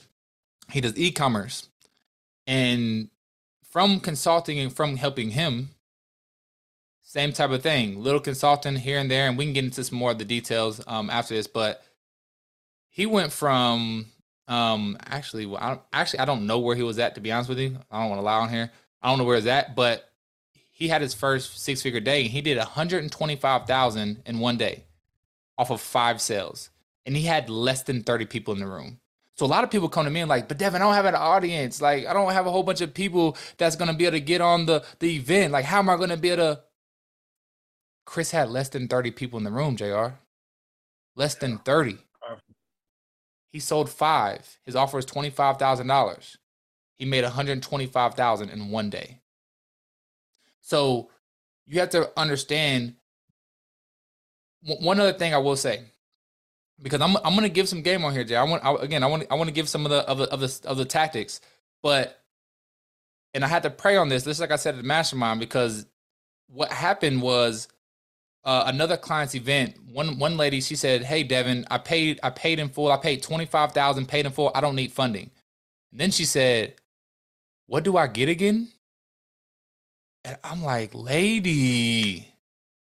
He 0.70 0.82
does 0.82 0.96
e-commerce, 0.96 1.68
and 2.46 3.10
from 3.72 4.00
consulting 4.00 4.60
and 4.60 4.72
from 4.72 4.98
helping 4.98 5.32
him, 5.32 5.70
same 7.10 7.34
type 7.34 7.50
of 7.50 7.64
thing. 7.64 8.04
Little 8.04 8.20
consulting 8.20 8.76
here 8.76 9.00
and 9.00 9.10
there, 9.10 9.28
and 9.28 9.36
we 9.36 9.44
can 9.44 9.54
get 9.54 9.64
into 9.64 9.84
some 9.84 9.98
more 9.98 10.12
of 10.12 10.20
the 10.20 10.26
details 10.26 10.80
um, 10.86 11.10
after 11.10 11.34
this. 11.34 11.48
But 11.48 11.84
he 12.88 13.08
went 13.08 13.32
from 13.32 14.06
um, 14.48 14.96
actually, 15.08 15.48
well, 15.48 15.60
I 15.60 15.80
actually 15.92 16.20
I 16.20 16.26
don't 16.26 16.46
know 16.46 16.60
where 16.60 16.76
he 16.76 16.84
was 16.84 17.00
at 17.00 17.16
to 17.16 17.22
be 17.22 17.32
honest 17.32 17.50
with 17.50 17.58
you. 17.58 17.80
I 17.90 18.02
don't 18.02 18.12
want 18.12 18.20
to 18.20 18.24
lie 18.26 18.38
on 18.38 18.50
here. 18.50 18.70
I 19.02 19.10
don't 19.10 19.18
know 19.18 19.24
where 19.24 19.38
he's 19.38 19.48
at, 19.48 19.76
but 19.76 20.08
he 20.70 20.88
had 20.88 21.02
his 21.02 21.16
first 21.16 21.60
six 21.60 21.82
figure 21.82 22.00
day, 22.00 22.22
and 22.22 22.30
he 22.30 22.42
did 22.42 22.60
125,000 22.60 24.22
in 24.24 24.40
one 24.40 24.58
day 24.58 24.84
off 25.58 25.72
of 25.72 25.82
five 25.82 26.22
sales, 26.22 26.70
and 27.08 27.18
he 27.18 27.24
had 27.24 27.50
less 27.50 27.82
than 27.82 28.04
30 28.04 28.28
people 28.28 28.54
in 28.54 28.60
the 28.60 28.68
room. 28.68 29.00
So 29.36 29.48
a 29.48 29.48
lot 29.48 29.64
of 29.64 29.72
people 29.72 29.90
come 29.90 30.06
to 30.06 30.12
me 30.12 30.20
and 30.20 30.30
like, 30.30 30.48
but 30.48 30.60
Devin, 30.60 30.80
I 30.80 30.86
don't 30.86 30.94
have 30.94 31.06
an 31.06 31.16
audience. 31.16 31.82
Like, 31.82 32.06
I 32.06 32.14
don't 32.14 32.34
have 32.34 32.46
a 32.46 32.52
whole 32.52 32.62
bunch 32.62 32.82
of 32.82 32.94
people 32.94 33.36
that's 33.58 33.76
gonna 33.76 33.96
be 33.96 34.06
able 34.06 34.18
to 34.18 34.22
get 34.22 34.42
on 34.42 34.68
the 34.68 34.84
the 35.00 35.16
event. 35.16 35.52
Like, 35.52 35.66
how 35.66 35.80
am 35.80 35.90
I 35.90 35.98
gonna 35.98 36.16
be 36.16 36.30
able 36.30 36.56
to 36.56 36.62
Chris 38.10 38.32
had 38.32 38.50
less 38.50 38.70
than 38.70 38.88
30 38.88 39.12
people 39.12 39.38
in 39.38 39.44
the 39.44 39.52
room, 39.52 39.76
JR. 39.76 40.16
Less 41.16 41.36
than 41.36 41.60
30. 41.60 42.00
He 43.52 43.60
sold 43.60 43.88
five. 43.88 44.58
His 44.66 44.76
offer 44.76 44.98
was 44.98 45.06
$25,000. 45.06 46.38
He 46.98 47.06
made 47.06 47.24
125,000 47.24 48.50
in 48.50 48.72
one 48.72 48.90
day. 48.90 49.20
So 50.60 51.12
you 51.68 51.80
have 51.82 51.92
to 51.92 52.10
understand 52.18 52.96
one 54.64 55.00
other 55.00 55.14
thing 55.14 55.36
I 55.36 55.38
will 55.38 55.56
say 55.56 55.84
because 56.82 57.02
I'm 57.02 57.16
I'm 57.18 57.34
going 57.36 57.44
to 57.44 57.50
give 57.50 57.70
some 57.70 57.84
game 57.84 58.04
on 58.04 58.14
here, 58.14 58.24
Jay. 58.24 58.36
I 58.36 58.44
want 58.44 58.66
I, 58.66 58.74
again 58.74 59.04
I 59.04 59.08
want 59.08 59.28
I 59.30 59.36
want 59.36 59.50
to 59.50 59.54
give 59.54 59.70
some 59.70 59.86
of 59.86 59.92
the 59.92 60.00
of 60.00 60.18
the 60.18 60.34
of 60.34 60.40
the 60.40 60.62
of 60.66 60.78
the 60.78 60.86
tactics, 60.86 61.42
but 61.84 62.20
and 63.36 63.46
I 63.46 63.48
had 63.48 63.64
to 63.64 63.70
pray 63.70 63.98
on 63.98 64.10
this. 64.10 64.24
This, 64.24 64.40
like 64.40 64.52
I 64.52 64.56
said, 64.56 64.74
at 64.76 64.82
the 64.82 64.88
mastermind 64.88 65.40
because 65.40 65.86
what 66.48 66.72
happened 66.72 67.22
was 67.22 67.68
uh, 68.50 68.64
another 68.66 68.98
client's 68.98 69.36
event. 69.36 69.76
One 69.94 70.18
one 70.18 70.36
lady 70.36 70.60
she 70.60 70.76
said, 70.76 71.04
"Hey 71.04 71.22
Devin, 71.22 71.68
I 71.70 71.78
paid 71.78 72.20
I 72.24 72.32
paid 72.32 72.58
in 72.58 72.70
full. 72.70 72.92
I 72.92 72.98
paid 72.98 73.22
twenty 73.22 73.46
five 73.46 73.74
thousand, 73.74 74.08
paid 74.08 74.26
in 74.26 74.32
full. 74.32 74.52
I 74.56 74.62
don't 74.62 74.76
need 74.76 74.92
funding." 74.92 75.30
And 75.92 76.02
then 76.02 76.10
she 76.10 76.26
said, 76.26 76.74
"What 77.68 77.84
do 77.84 77.96
I 77.96 78.08
get 78.08 78.28
again?" 78.28 78.70
And 80.26 80.36
I'm 80.44 80.64
like, 80.64 80.96
"Lady, 80.96 82.28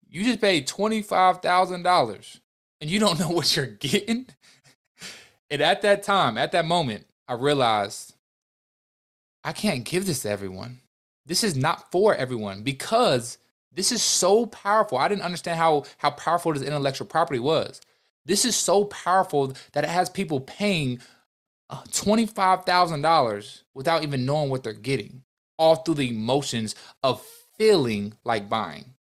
you 0.08 0.24
just 0.24 0.40
paid 0.40 0.68
twenty 0.68 1.02
five 1.02 1.42
thousand 1.42 1.82
dollars, 1.82 2.40
and 2.80 2.88
you 2.88 3.00
don't 3.00 3.20
know 3.24 3.30
what 3.30 3.56
you're 3.56 3.66
getting." 3.66 4.28
and 5.50 5.62
at 5.64 5.82
that 5.82 6.04
time, 6.04 6.38
at 6.38 6.52
that 6.52 6.66
moment, 6.66 7.08
I 7.28 7.34
realized 7.34 8.14
I 9.44 9.52
can't 9.52 9.84
give 9.84 10.06
this 10.06 10.22
to 10.22 10.30
everyone. 10.30 10.82
This 11.26 11.44
is 11.44 11.56
not 11.56 11.92
for 11.92 12.14
everyone 12.14 12.62
because 12.62 13.40
this 13.76 13.92
is 13.92 14.02
so 14.02 14.46
powerful. 14.48 14.98
I 14.98 15.08
didn't 15.08 15.24
understand 15.24 15.60
how 15.60 15.84
how 15.98 16.12
powerful 16.12 16.54
this 16.54 16.64
intellectual 16.64 17.08
property 17.08 17.40
was. 17.40 17.82
This 18.26 18.46
is 18.46 18.56
so 18.56 18.86
powerful 18.86 19.54
that 19.74 19.84
it 19.84 19.90
has 19.90 20.10
people 20.10 20.40
paying 20.40 21.00
uh, 21.70 21.84
$25,000 21.90 23.62
without 23.74 24.04
even 24.04 24.26
knowing 24.26 24.50
what 24.50 24.64
they're 24.64 24.74
getting, 24.74 25.24
all 25.58 25.78
through 25.78 25.96
the 25.96 26.10
emotions 26.10 26.76
of 27.04 27.24
feeling 27.58 28.14
like 28.24 28.50
buying. 28.50 28.96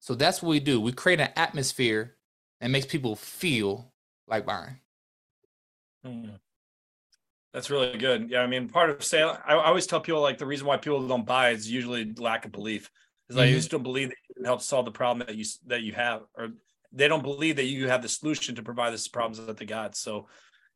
So 0.00 0.14
that's 0.14 0.42
what 0.42 0.50
we 0.50 0.60
do. 0.60 0.80
We 0.80 0.92
create 0.92 1.20
an 1.20 1.30
atmosphere 1.36 2.14
that 2.60 2.70
makes 2.70 2.86
people 2.86 3.16
feel 3.16 3.92
like 4.26 4.46
buying. 4.46 4.78
Hmm. 6.04 6.28
That's 7.52 7.70
really 7.70 7.96
good. 7.96 8.30
Yeah, 8.30 8.40
I 8.40 8.46
mean, 8.46 8.68
part 8.68 8.90
of 8.90 9.02
sale. 9.02 9.38
I, 9.44 9.54
I 9.54 9.66
always 9.66 9.86
tell 9.86 10.00
people 10.00 10.20
like 10.20 10.38
the 10.38 10.46
reason 10.46 10.66
why 10.66 10.76
people 10.76 11.06
don't 11.08 11.26
buy 11.26 11.50
is 11.50 11.70
usually 11.70 12.12
lack 12.18 12.44
of 12.44 12.52
belief. 12.52 12.90
Like 13.28 13.44
mm-hmm. 13.44 13.50
you 13.50 13.56
just 13.56 13.70
don't 13.70 13.82
believe 13.82 14.08
that 14.08 14.16
you 14.28 14.34
can 14.36 14.44
help 14.44 14.62
solve 14.62 14.84
the 14.84 14.92
problem 14.92 15.26
that 15.26 15.36
you 15.36 15.44
that 15.66 15.82
you 15.82 15.92
have, 15.92 16.22
or 16.36 16.48
they 16.92 17.08
don't 17.08 17.22
believe 17.22 17.56
that 17.56 17.64
you 17.64 17.88
have 17.88 18.02
the 18.02 18.08
solution 18.08 18.54
to 18.54 18.62
provide 18.62 18.92
the 18.92 19.08
problems 19.12 19.44
that 19.44 19.56
they 19.56 19.64
got. 19.64 19.96
So, 19.96 20.28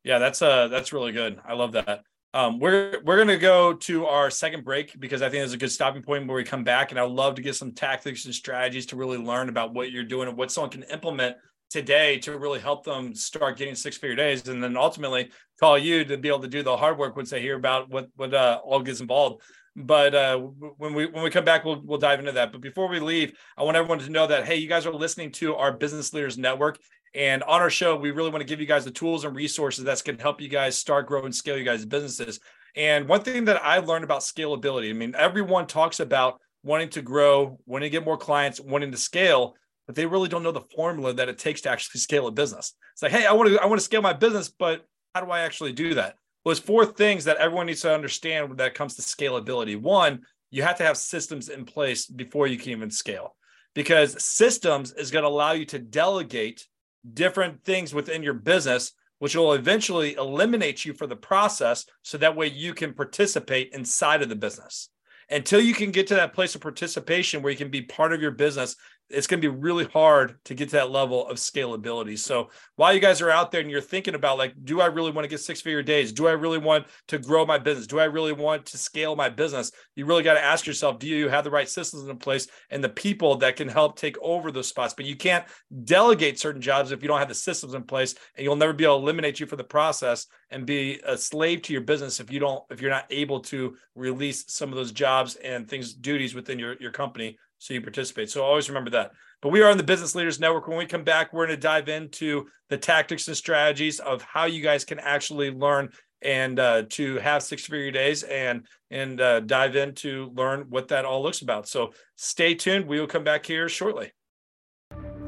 yeah, 0.03 0.19
that's 0.19 0.41
uh 0.41 0.67
that's 0.67 0.93
really 0.93 1.11
good. 1.11 1.39
I 1.45 1.53
love 1.53 1.71
that. 1.73 2.03
Um, 2.33 2.59
we're 2.59 3.01
we're 3.03 3.17
gonna 3.17 3.37
go 3.37 3.73
to 3.73 4.05
our 4.05 4.29
second 4.29 4.63
break 4.63 4.97
because 4.99 5.21
I 5.21 5.25
think 5.25 5.41
there's 5.41 5.53
a 5.53 5.57
good 5.57 5.71
stopping 5.71 6.01
point 6.01 6.27
where 6.27 6.37
we 6.37 6.43
come 6.43 6.63
back, 6.63 6.91
and 6.91 6.99
I'd 6.99 7.09
love 7.09 7.35
to 7.35 7.41
get 7.41 7.55
some 7.55 7.73
tactics 7.73 8.25
and 8.25 8.33
strategies 8.33 8.85
to 8.87 8.95
really 8.95 9.17
learn 9.17 9.49
about 9.49 9.73
what 9.73 9.91
you're 9.91 10.03
doing 10.03 10.29
and 10.29 10.37
what 10.37 10.51
someone 10.51 10.71
can 10.71 10.83
implement 10.83 11.35
today 11.69 12.17
to 12.19 12.37
really 12.37 12.59
help 12.59 12.83
them 12.83 13.15
start 13.15 13.57
getting 13.57 13.75
six 13.75 13.97
figure 13.97 14.15
days, 14.15 14.47
and 14.47 14.63
then 14.63 14.77
ultimately 14.77 15.29
call 15.59 15.77
you 15.77 16.05
to 16.05 16.17
be 16.17 16.27
able 16.27 16.39
to 16.39 16.47
do 16.47 16.63
the 16.63 16.75
hard 16.75 16.97
work 16.97 17.15
once 17.15 17.29
they 17.29 17.41
hear 17.41 17.55
about 17.55 17.89
what 17.89 18.07
what 18.15 18.33
uh, 18.33 18.59
all 18.63 18.81
gets 18.81 19.01
involved. 19.01 19.41
But 19.75 20.13
uh, 20.13 20.37
when 20.37 20.93
we 20.93 21.05
when 21.05 21.23
we 21.23 21.29
come 21.29 21.45
back, 21.45 21.63
we'll 21.63 21.81
we'll 21.81 21.97
dive 21.97 22.19
into 22.19 22.33
that. 22.33 22.51
But 22.51 22.61
before 22.61 22.89
we 22.89 22.99
leave, 22.99 23.33
I 23.57 23.63
want 23.63 23.77
everyone 23.77 23.99
to 23.99 24.09
know 24.09 24.27
that 24.27 24.45
hey, 24.45 24.55
you 24.55 24.67
guys 24.67 24.85
are 24.85 24.93
listening 24.93 25.31
to 25.33 25.55
our 25.55 25.71
Business 25.71 26.13
Leaders 26.13 26.37
Network, 26.37 26.77
and 27.13 27.41
on 27.43 27.61
our 27.61 27.69
show, 27.69 27.95
we 27.95 28.11
really 28.11 28.29
want 28.29 28.41
to 28.41 28.47
give 28.47 28.59
you 28.59 28.65
guys 28.65 28.83
the 28.83 28.91
tools 28.91 29.23
and 29.23 29.35
resources 29.35 29.83
that's 29.83 30.01
going 30.01 30.17
to 30.17 30.21
help 30.21 30.41
you 30.41 30.49
guys 30.49 30.77
start, 30.77 31.07
grow, 31.07 31.23
and 31.23 31.33
scale 31.33 31.57
you 31.57 31.63
guys' 31.63 31.85
businesses. 31.85 32.39
And 32.75 33.07
one 33.07 33.21
thing 33.21 33.45
that 33.45 33.63
I've 33.63 33.87
learned 33.87 34.03
about 34.03 34.21
scalability, 34.21 34.89
I 34.89 34.93
mean, 34.93 35.13
everyone 35.17 35.67
talks 35.67 35.99
about 35.99 36.39
wanting 36.63 36.89
to 36.89 37.01
grow, 37.01 37.59
wanting 37.65 37.87
to 37.87 37.91
get 37.91 38.05
more 38.05 38.17
clients, 38.17 38.59
wanting 38.59 38.91
to 38.91 38.97
scale, 38.97 39.55
but 39.87 39.95
they 39.95 40.05
really 40.05 40.29
don't 40.29 40.43
know 40.43 40.51
the 40.51 40.61
formula 40.75 41.13
that 41.13 41.27
it 41.27 41.37
takes 41.37 41.61
to 41.61 41.69
actually 41.69 41.99
scale 41.99 42.27
a 42.27 42.31
business. 42.31 42.73
It's 42.93 43.01
like, 43.01 43.11
hey, 43.11 43.25
I 43.25 43.33
want 43.33 43.49
to 43.49 43.61
I 43.61 43.65
want 43.65 43.79
to 43.79 43.85
scale 43.85 44.01
my 44.01 44.13
business, 44.13 44.49
but 44.49 44.85
how 45.13 45.21
do 45.21 45.31
I 45.31 45.41
actually 45.41 45.73
do 45.73 45.95
that? 45.95 46.15
Was 46.43 46.59
four 46.59 46.85
things 46.85 47.25
that 47.25 47.37
everyone 47.37 47.67
needs 47.67 47.81
to 47.81 47.93
understand 47.93 48.49
when 48.49 48.57
that 48.57 48.73
comes 48.73 48.95
to 48.95 49.01
scalability. 49.01 49.79
One, 49.79 50.21
you 50.49 50.63
have 50.63 50.77
to 50.77 50.83
have 50.83 50.97
systems 50.97 51.49
in 51.49 51.65
place 51.65 52.05
before 52.05 52.47
you 52.47 52.57
can 52.57 52.71
even 52.71 52.91
scale 52.91 53.35
because 53.73 54.21
systems 54.23 54.91
is 54.93 55.11
going 55.11 55.23
to 55.23 55.29
allow 55.29 55.53
you 55.53 55.65
to 55.65 55.79
delegate 55.79 56.67
different 57.13 57.63
things 57.63 57.93
within 57.93 58.21
your 58.21 58.33
business 58.33 58.91
which 59.19 59.35
will 59.35 59.53
eventually 59.53 60.15
eliminate 60.15 60.83
you 60.83 60.93
for 60.93 61.05
the 61.05 61.15
process 61.15 61.85
so 62.01 62.17
that 62.17 62.35
way 62.35 62.47
you 62.47 62.73
can 62.73 62.91
participate 62.91 63.71
inside 63.71 64.23
of 64.23 64.29
the 64.29 64.35
business 64.35 64.89
until 65.29 65.61
you 65.61 65.73
can 65.73 65.91
get 65.91 66.07
to 66.07 66.15
that 66.15 66.33
place 66.33 66.55
of 66.55 66.61
participation 66.61 67.41
where 67.41 67.51
you 67.51 67.57
can 67.57 67.69
be 67.69 67.83
part 67.83 68.13
of 68.13 68.21
your 68.21 68.31
business 68.31 68.75
it's 69.13 69.27
going 69.27 69.41
to 69.41 69.51
be 69.51 69.55
really 69.55 69.85
hard 69.85 70.37
to 70.45 70.53
get 70.53 70.69
to 70.69 70.75
that 70.77 70.91
level 70.91 71.27
of 71.27 71.37
scalability. 71.37 72.17
So 72.17 72.49
while 72.75 72.93
you 72.93 72.99
guys 72.99 73.21
are 73.21 73.29
out 73.29 73.51
there 73.51 73.61
and 73.61 73.69
you're 73.69 73.81
thinking 73.81 74.15
about 74.15 74.37
like, 74.37 74.53
do 74.63 74.81
I 74.81 74.87
really 74.87 75.11
want 75.11 75.25
to 75.25 75.29
get 75.29 75.39
six 75.39 75.61
figure 75.61 75.83
days? 75.83 76.11
Do 76.11 76.27
I 76.27 76.31
really 76.31 76.57
want 76.57 76.87
to 77.09 77.19
grow 77.19 77.45
my 77.45 77.57
business? 77.57 77.87
Do 77.87 77.99
I 77.99 78.05
really 78.05 78.33
want 78.33 78.65
to 78.67 78.77
scale 78.77 79.15
my 79.15 79.29
business? 79.29 79.71
You 79.95 80.05
really 80.05 80.23
got 80.23 80.35
to 80.35 80.43
ask 80.43 80.65
yourself, 80.65 80.99
do 80.99 81.07
you 81.07 81.29
have 81.29 81.43
the 81.43 81.51
right 81.51 81.69
systems 81.69 82.07
in 82.07 82.17
place 82.17 82.47
and 82.69 82.83
the 82.83 82.89
people 82.89 83.35
that 83.37 83.55
can 83.55 83.67
help 83.67 83.97
take 83.97 84.17
over 84.21 84.51
those 84.51 84.67
spots? 84.67 84.93
But 84.93 85.05
you 85.05 85.15
can't 85.15 85.45
delegate 85.83 86.39
certain 86.39 86.61
jobs 86.61 86.91
if 86.91 87.01
you 87.01 87.07
don't 87.07 87.19
have 87.19 87.29
the 87.29 87.35
systems 87.35 87.73
in 87.73 87.83
place 87.83 88.15
and 88.35 88.43
you'll 88.43 88.55
never 88.55 88.73
be 88.73 88.83
able 88.83 88.97
to 88.97 89.03
eliminate 89.03 89.39
you 89.39 89.45
from 89.45 89.57
the 89.57 89.63
process 89.63 90.27
and 90.49 90.65
be 90.65 90.99
a 91.05 91.17
slave 91.17 91.61
to 91.63 91.73
your 91.73 91.81
business 91.81 92.19
if 92.19 92.31
you 92.31 92.39
don't, 92.39 92.63
if 92.69 92.81
you're 92.81 92.91
not 92.91 93.05
able 93.09 93.39
to 93.39 93.75
release 93.95 94.45
some 94.47 94.69
of 94.69 94.75
those 94.75 94.91
jobs 94.91 95.35
and 95.35 95.67
things, 95.67 95.93
duties 95.93 96.35
within 96.35 96.59
your, 96.59 96.75
your 96.79 96.91
company 96.91 97.37
so 97.61 97.75
you 97.75 97.81
participate. 97.81 98.31
So 98.31 98.43
always 98.43 98.69
remember 98.69 98.89
that. 98.89 99.11
But 99.39 99.49
we 99.49 99.61
are 99.61 99.69
on 99.69 99.77
the 99.77 99.83
Business 99.83 100.15
Leaders 100.15 100.39
Network. 100.39 100.67
When 100.67 100.79
we 100.79 100.87
come 100.87 101.03
back, 101.03 101.31
we're 101.31 101.45
going 101.45 101.55
to 101.55 101.61
dive 101.61 101.89
into 101.89 102.47
the 102.69 102.77
tactics 102.77 103.27
and 103.27 103.37
strategies 103.37 103.99
of 103.99 104.23
how 104.23 104.45
you 104.45 104.63
guys 104.63 104.83
can 104.83 104.99
actually 104.99 105.51
learn 105.51 105.89
and 106.23 106.59
uh, 106.59 106.83
to 106.89 107.17
have 107.17 107.43
six 107.43 107.67
figure 107.67 107.91
days 107.91 108.23
and 108.23 108.65
and 108.89 109.21
uh, 109.21 109.41
dive 109.41 109.75
in 109.75 109.93
to 109.95 110.31
learn 110.35 110.65
what 110.69 110.87
that 110.87 111.05
all 111.05 111.21
looks 111.21 111.41
about. 111.41 111.67
So 111.67 111.93
stay 112.15 112.55
tuned. 112.55 112.87
We 112.87 112.99
will 112.99 113.05
come 113.05 113.23
back 113.23 113.45
here 113.45 113.69
shortly. 113.69 114.11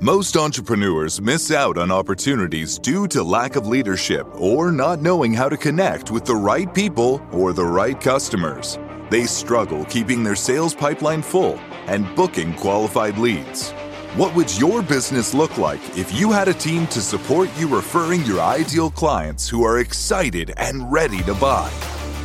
Most 0.02 0.36
entrepreneurs 0.36 1.22
miss 1.22 1.52
out 1.52 1.78
on 1.78 1.92
opportunities 1.92 2.80
due 2.80 3.08
to 3.10 3.22
lack 3.24 3.56
of 3.56 3.68
leadership 3.68 4.28
or 4.34 4.72
not 4.72 5.02
knowing 5.02 5.34
how 5.34 5.50
to 5.50 5.56
connect 5.56 6.10
with 6.10 6.26
the 6.26 6.36
right 6.36 6.74
people 6.74 7.26
or 7.32 7.54
the 7.54 7.64
right 7.64 8.00
customers. 8.02 8.80
They 9.14 9.26
struggle 9.28 9.86
keeping 9.86 10.24
their 10.24 10.36
sales 10.36 10.74
pipeline 10.74 11.22
full 11.22 11.60
and 11.86 12.16
booking 12.16 12.56
qualified 12.56 13.20
leads. 13.20 13.70
What 14.16 14.34
would 14.34 14.58
your 14.58 14.82
business 14.82 15.36
look 15.36 15.60
like 15.60 15.82
if 15.96 16.12
you 16.12 16.32
had 16.32 16.48
a 16.48 16.54
team 16.56 16.88
to 16.88 17.00
support 17.00 17.48
you 17.56 17.68
referring 17.68 18.24
your 18.24 18.42
ideal 18.42 18.90
clients 18.90 19.48
who 19.48 19.64
are 19.64 19.78
excited 19.78 20.56
and 20.58 20.92
ready 20.92 21.22
to 21.24 21.36
buy? 21.36 21.72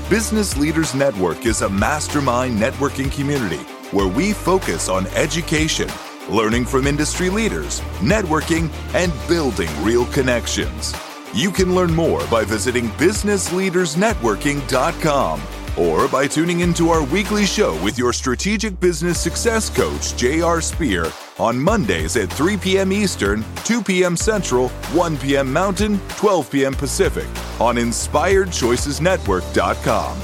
Business 0.08 0.56
Leaders 0.56 0.94
Network 0.94 1.44
is 1.44 1.60
a 1.60 1.68
mastermind 1.68 2.58
networking 2.58 3.12
community 3.12 3.60
where 3.92 4.08
we 4.08 4.32
focus 4.32 4.88
on 4.88 5.06
education, 5.08 5.90
learning 6.30 6.64
from 6.64 6.86
industry 6.86 7.28
leaders, 7.28 7.82
networking, 8.00 8.70
and 8.94 9.12
building 9.28 9.68
real 9.84 10.06
connections. 10.06 10.94
You 11.34 11.50
can 11.50 11.74
learn 11.74 11.94
more 11.94 12.26
by 12.28 12.44
visiting 12.44 12.88
businessleadersnetworking.com 12.92 15.42
or 15.78 16.08
by 16.08 16.26
tuning 16.26 16.60
into 16.60 16.90
our 16.90 17.02
weekly 17.04 17.46
show 17.46 17.82
with 17.82 17.96
your 17.96 18.12
strategic 18.12 18.78
business 18.80 19.18
success 19.20 19.70
coach, 19.70 20.16
J.R. 20.16 20.60
Spear, 20.60 21.10
on 21.38 21.56
Mondays 21.58 22.16
at 22.16 22.30
3 22.32 22.56
p.m. 22.56 22.92
Eastern, 22.92 23.44
2 23.64 23.82
p.m. 23.82 24.16
Central, 24.16 24.68
1 24.68 25.16
p.m. 25.18 25.52
Mountain, 25.52 26.00
12 26.16 26.50
p.m. 26.50 26.74
Pacific 26.74 27.28
on 27.60 27.76
InspiredChoicesNetwork.com. 27.76 30.18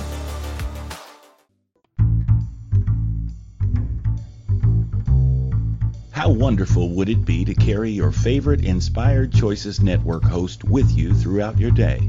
How 6.11 6.31
wonderful 6.31 6.89
would 6.91 7.09
it 7.11 7.25
be 7.27 7.45
to 7.45 7.55
carry 7.55 7.91
your 7.91 8.11
favorite 8.11 8.65
Inspired 8.65 9.31
Choices 9.31 9.83
Network 9.83 10.25
host 10.25 10.65
with 10.65 10.91
you 10.93 11.13
throughout 11.13 11.59
your 11.59 11.71
day? 11.71 12.09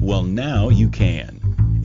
Well, 0.00 0.22
now 0.22 0.68
you 0.68 0.90
can. 0.90 1.37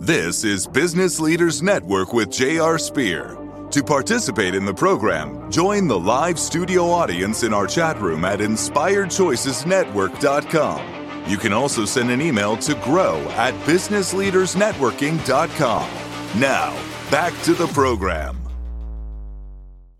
This 0.00 0.44
is 0.44 0.64
Business 0.64 1.18
Leaders 1.18 1.60
Network 1.60 2.12
with 2.12 2.30
J.R. 2.30 2.78
Spear. 2.78 3.36
To 3.72 3.82
participate 3.82 4.54
in 4.54 4.64
the 4.64 4.72
program, 4.72 5.50
join 5.50 5.88
the 5.88 5.98
live 5.98 6.38
studio 6.38 6.84
audience 6.84 7.42
in 7.42 7.52
our 7.52 7.66
chat 7.66 8.00
room 8.00 8.24
at 8.24 8.38
inspiredchoicesnetwork.com. 8.38 11.28
You 11.28 11.36
can 11.36 11.52
also 11.52 11.84
send 11.84 12.12
an 12.12 12.22
email 12.22 12.56
to 12.58 12.76
grow 12.76 13.18
at 13.30 13.54
businessleadersnetworking.com. 13.64 16.40
Now, 16.40 16.70
back 17.10 17.32
to 17.42 17.54
the 17.54 17.66
program. 17.66 18.37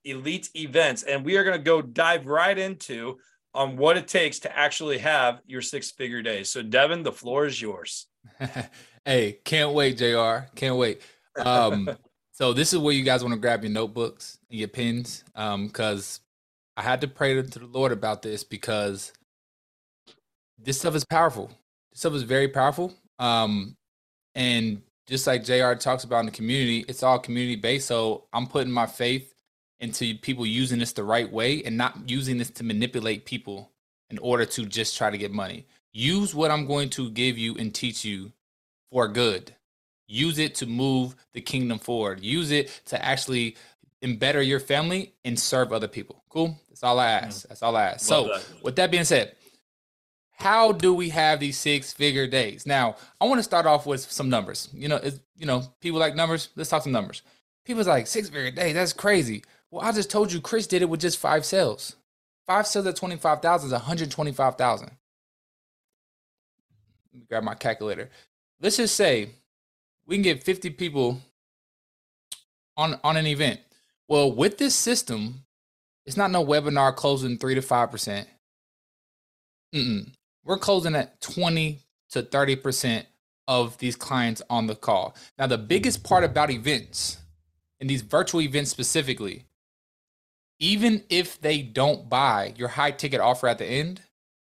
Elite 0.03 0.49
Events, 0.55 1.01
and 1.01 1.25
we 1.25 1.35
are 1.35 1.43
going 1.43 1.57
to 1.57 1.63
go 1.63 1.81
dive 1.81 2.27
right 2.27 2.55
into 2.55 3.17
on 3.55 3.75
what 3.75 3.97
it 3.97 4.07
takes 4.07 4.37
to 4.39 4.55
actually 4.55 4.99
have 4.99 5.41
your 5.47 5.63
six-figure 5.63 6.21
days. 6.21 6.51
So, 6.51 6.61
Devin, 6.61 7.01
the 7.01 7.11
floor 7.11 7.47
is 7.47 7.59
yours. 7.59 8.05
hey, 9.05 9.39
can't 9.43 9.73
wait, 9.73 9.97
Jr. 9.97 10.45
Can't 10.53 10.75
wait. 10.75 11.01
Um, 11.43 11.89
so 12.33 12.53
this 12.53 12.71
is 12.71 12.77
where 12.77 12.93
you 12.93 13.03
guys 13.03 13.23
want 13.23 13.33
to 13.33 13.39
grab 13.39 13.63
your 13.63 13.71
notebooks 13.71 14.37
and 14.51 14.59
your 14.59 14.67
pens, 14.67 15.23
because 15.33 16.19
um, 16.19 16.77
I 16.77 16.83
had 16.83 17.01
to 17.01 17.07
pray 17.07 17.33
to 17.33 17.41
the 17.41 17.65
Lord 17.65 17.91
about 17.91 18.21
this 18.21 18.43
because 18.43 19.11
this 20.59 20.77
stuff 20.77 20.93
is 20.93 21.03
powerful. 21.03 21.47
This 21.91 22.01
stuff 22.01 22.13
is 22.13 22.21
very 22.21 22.49
powerful. 22.49 22.93
Um, 23.17 23.75
and 24.35 24.83
just 25.09 25.25
like 25.25 25.43
JR 25.43 25.73
talks 25.73 26.03
about 26.03 26.19
in 26.19 26.27
the 26.27 26.31
community, 26.31 26.85
it's 26.87 27.03
all 27.03 27.19
community 27.19 27.55
based. 27.55 27.87
So 27.87 28.25
I'm 28.31 28.47
putting 28.47 28.71
my 28.71 28.85
faith 28.85 29.33
into 29.79 30.15
people 30.19 30.45
using 30.45 30.79
this 30.79 30.93
the 30.93 31.03
right 31.03 31.29
way 31.31 31.63
and 31.63 31.75
not 31.77 32.09
using 32.09 32.37
this 32.37 32.51
to 32.51 32.63
manipulate 32.63 33.25
people 33.25 33.71
in 34.09 34.19
order 34.19 34.45
to 34.45 34.65
just 34.65 34.97
try 34.97 35.09
to 35.09 35.17
get 35.17 35.31
money. 35.31 35.65
Use 35.91 36.35
what 36.35 36.51
I'm 36.51 36.67
going 36.67 36.89
to 36.91 37.09
give 37.09 37.37
you 37.37 37.55
and 37.55 37.73
teach 37.73 38.05
you 38.05 38.31
for 38.91 39.07
good. 39.07 39.55
Use 40.07 40.37
it 40.37 40.55
to 40.55 40.65
move 40.65 41.15
the 41.33 41.41
kingdom 41.41 41.79
forward. 41.79 42.23
Use 42.23 42.51
it 42.51 42.81
to 42.85 43.03
actually 43.03 43.55
better 44.17 44.41
your 44.41 44.59
family 44.59 45.13
and 45.25 45.39
serve 45.39 45.73
other 45.73 45.87
people. 45.87 46.23
Cool. 46.29 46.59
That's 46.69 46.83
all 46.83 46.99
I 46.99 47.07
ask. 47.07 47.45
Mm. 47.45 47.49
That's 47.49 47.63
all 47.63 47.75
I 47.75 47.85
ask. 47.85 48.09
Well 48.09 48.25
so, 48.25 48.31
done. 48.31 48.41
with 48.63 48.75
that 48.75 48.91
being 48.91 49.03
said, 49.03 49.35
how 50.39 50.71
do 50.71 50.93
we 50.93 51.09
have 51.09 51.39
these 51.39 51.57
six 51.57 51.91
figure 51.91 52.25
days? 52.25 52.65
Now, 52.65 52.95
I 53.19 53.25
want 53.25 53.39
to 53.39 53.43
start 53.43 53.65
off 53.65 53.85
with 53.85 53.99
some 53.99 54.29
numbers. 54.29 54.69
You 54.73 54.87
know, 54.87 55.01
you 55.35 55.45
know, 55.45 55.63
people 55.81 55.99
like 55.99 56.15
numbers. 56.15 56.49
Let's 56.55 56.69
talk 56.69 56.83
some 56.83 56.93
numbers. 56.93 57.21
People's 57.65 57.87
like 57.87 58.07
six 58.07 58.29
figure 58.29 58.51
days. 58.51 58.73
That's 58.73 58.93
crazy. 58.93 59.43
Well, 59.69 59.85
I 59.85 59.91
just 59.91 60.09
told 60.09 60.31
you 60.31 60.39
Chris 60.39 60.65
did 60.65 60.81
it 60.81 60.89
with 60.89 61.01
just 61.01 61.19
five 61.19 61.45
sales. 61.45 61.97
Five 62.47 62.65
sales 62.67 62.87
at 62.87 62.95
25,000 62.95 63.67
is 63.67 63.73
125,000. 63.73 64.85
Let 64.85 64.93
me 67.13 67.25
grab 67.27 67.43
my 67.43 67.53
calculator. 67.53 68.09
Let's 68.61 68.77
just 68.77 68.95
say 68.95 69.29
we 70.07 70.15
can 70.15 70.23
get 70.23 70.43
50 70.43 70.71
people 70.71 71.21
on, 72.77 72.99
on 73.03 73.17
an 73.17 73.27
event. 73.27 73.59
Well, 74.07 74.31
with 74.31 74.57
this 74.57 74.73
system, 74.73 75.43
it's 76.05 76.17
not 76.17 76.31
no 76.31 76.43
webinar 76.43 76.95
closing 76.95 77.37
three 77.37 77.55
to 77.55 77.61
five 77.61 77.91
percent. 77.91 78.27
Mm-mm. 79.75 80.11
We're 80.49 80.57
closing 80.57 80.95
at 80.95 81.21
20 81.21 81.77
to 82.09 82.23
30 82.23 82.55
percent 82.55 83.05
of 83.47 83.77
these 83.77 83.95
clients 83.95 84.41
on 84.49 84.65
the 84.65 84.73
call. 84.73 85.15
Now, 85.37 85.45
the 85.45 85.59
biggest 85.59 85.99
mm-hmm. 85.99 86.07
part 86.07 86.23
about 86.23 86.49
events 86.49 87.19
and 87.79 87.87
these 87.87 88.01
virtual 88.01 88.41
events 88.41 88.71
specifically, 88.71 89.45
even 90.59 91.03
if 91.07 91.39
they 91.39 91.61
don't 91.61 92.09
buy 92.09 92.55
your 92.57 92.69
high 92.69 92.89
ticket 92.89 93.21
offer 93.21 93.47
at 93.47 93.59
the 93.59 93.65
end, 93.67 94.01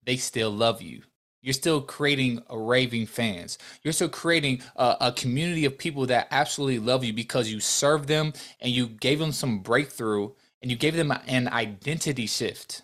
they 0.04 0.16
still 0.16 0.52
love 0.52 0.80
you. 0.80 1.02
You're 1.42 1.54
still 1.54 1.82
creating 1.82 2.44
a 2.52 2.58
raving 2.60 3.08
fans. 3.08 3.58
You're 3.82 3.94
still 3.94 4.10
creating 4.10 4.62
a, 4.76 4.96
a, 5.02 5.12
community 5.12 5.66
of 5.66 5.80
people 5.80 6.06
that 6.06 6.28
absolutely 6.30 6.78
love 6.78 7.04
you 7.04 7.14
because 7.14 7.52
you 7.52 7.60
served 7.60 8.08
them 8.08 8.34
and 8.60 8.72
you 8.72 8.86
gave 8.86 9.18
them 9.18 9.32
some 9.32 9.58
breakthrough 9.60 10.30
and 10.62 10.70
you 10.70 10.78
gave 10.78 10.96
them 10.96 11.12
an 11.26 11.48
identity 11.48 12.28
shift. 12.28 12.84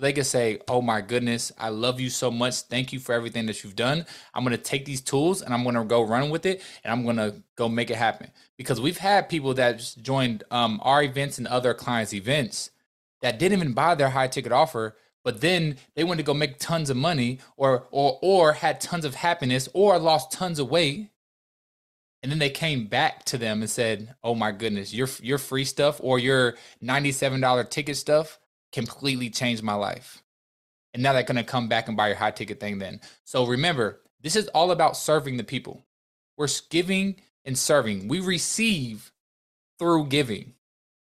So 0.00 0.06
they 0.06 0.14
can 0.14 0.24
say, 0.24 0.60
Oh 0.66 0.80
my 0.80 1.02
goodness, 1.02 1.52
I 1.58 1.68
love 1.68 2.00
you 2.00 2.08
so 2.08 2.30
much. 2.30 2.62
Thank 2.62 2.90
you 2.90 2.98
for 2.98 3.12
everything 3.14 3.44
that 3.44 3.62
you've 3.62 3.76
done. 3.76 4.06
I'm 4.32 4.44
going 4.44 4.56
to 4.56 4.62
take 4.62 4.86
these 4.86 5.02
tools 5.02 5.42
and 5.42 5.52
I'm 5.52 5.62
going 5.62 5.74
to 5.74 5.84
go 5.84 6.00
run 6.00 6.30
with 6.30 6.46
it 6.46 6.62
and 6.82 6.90
I'm 6.90 7.04
going 7.04 7.18
to 7.18 7.42
go 7.54 7.68
make 7.68 7.90
it 7.90 7.96
happen. 7.96 8.30
Because 8.56 8.80
we've 8.80 8.96
had 8.96 9.28
people 9.28 9.52
that 9.54 9.94
joined 10.00 10.42
um, 10.50 10.80
our 10.84 11.02
events 11.02 11.36
and 11.36 11.46
other 11.46 11.74
clients' 11.74 12.14
events 12.14 12.70
that 13.20 13.38
didn't 13.38 13.58
even 13.58 13.74
buy 13.74 13.94
their 13.94 14.08
high 14.08 14.28
ticket 14.28 14.52
offer 14.52 14.96
but 15.22 15.42
then 15.42 15.76
they 15.94 16.02
went 16.02 16.18
to 16.18 16.24
go 16.24 16.32
make 16.32 16.58
tons 16.58 16.88
of 16.88 16.96
money 16.96 17.38
or 17.58 17.86
or 17.90 18.18
or 18.22 18.54
had 18.54 18.80
tons 18.80 19.04
of 19.04 19.16
happiness 19.16 19.68
or 19.74 19.98
lost 19.98 20.32
tons 20.32 20.58
of 20.58 20.70
weight 20.70 21.10
and 22.22 22.32
then 22.32 22.38
they 22.38 22.48
came 22.48 22.86
back 22.86 23.22
to 23.26 23.36
them 23.36 23.60
and 23.60 23.68
said 23.68 24.14
oh 24.24 24.34
my 24.34 24.50
goodness 24.50 24.94
your 24.94 25.08
your 25.20 25.36
free 25.36 25.66
stuff 25.66 26.00
or 26.02 26.18
your 26.18 26.56
$97 26.82 27.68
ticket 27.68 27.98
stuff 27.98 28.39
completely 28.72 29.30
changed 29.30 29.62
my 29.62 29.74
life. 29.74 30.22
And 30.92 31.02
now 31.02 31.12
they're 31.12 31.22
going 31.22 31.36
to 31.36 31.44
come 31.44 31.68
back 31.68 31.88
and 31.88 31.96
buy 31.96 32.08
your 32.08 32.16
high 32.16 32.30
ticket 32.30 32.60
thing 32.60 32.78
then. 32.78 33.00
So 33.24 33.46
remember 33.46 34.00
this 34.20 34.36
is 34.36 34.48
all 34.48 34.70
about 34.70 34.96
serving 34.96 35.36
the 35.36 35.44
people. 35.44 35.86
We're 36.36 36.48
giving 36.70 37.20
and 37.44 37.56
serving. 37.56 38.08
We 38.08 38.20
receive 38.20 39.12
through 39.78 40.06
giving. 40.06 40.54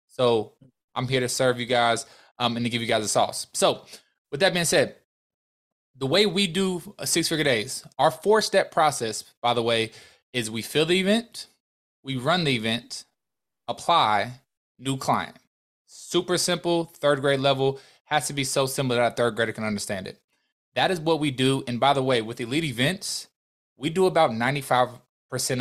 So 0.07 0.53
i'm 0.95 1.07
here 1.07 1.19
to 1.19 1.29
serve 1.29 1.59
you 1.59 1.65
guys 1.65 2.05
um, 2.39 2.55
and 2.55 2.65
to 2.65 2.69
give 2.69 2.81
you 2.81 2.87
guys 2.87 3.05
a 3.05 3.07
sauce. 3.07 3.47
So 3.53 3.85
with 4.31 4.39
that 4.41 4.53
being 4.53 4.65
said, 4.65 4.95
the 5.95 6.07
way 6.07 6.25
we 6.25 6.47
do 6.47 6.81
a 6.99 7.07
six 7.07 7.27
figure 7.27 7.43
days, 7.43 7.85
our 7.97 8.11
four 8.11 8.41
step 8.41 8.71
process, 8.71 9.23
by 9.41 9.53
the 9.53 9.63
way, 9.63 9.91
is 10.33 10.51
we 10.51 10.61
fill 10.61 10.85
the 10.85 10.99
event, 10.99 11.47
we 12.03 12.17
run 12.17 12.43
the 12.43 12.55
event, 12.55 13.05
apply, 13.67 14.41
new 14.77 14.97
client. 14.97 15.35
Super 15.87 16.37
simple, 16.37 16.85
third 16.85 17.21
grade 17.21 17.39
level, 17.39 17.79
has 18.05 18.27
to 18.27 18.33
be 18.33 18.43
so 18.43 18.67
simple 18.67 18.95
that 18.95 19.13
a 19.13 19.15
third 19.15 19.35
grader 19.35 19.53
can 19.53 19.63
understand 19.63 20.07
it. 20.07 20.19
That 20.75 20.91
is 20.91 20.99
what 20.99 21.19
we 21.19 21.31
do. 21.31 21.63
And 21.67 21.79
by 21.79 21.93
the 21.93 22.03
way, 22.03 22.21
with 22.21 22.39
elite 22.39 22.63
events, 22.63 23.27
we 23.77 23.89
do 23.89 24.05
about 24.05 24.31
95% 24.31 24.99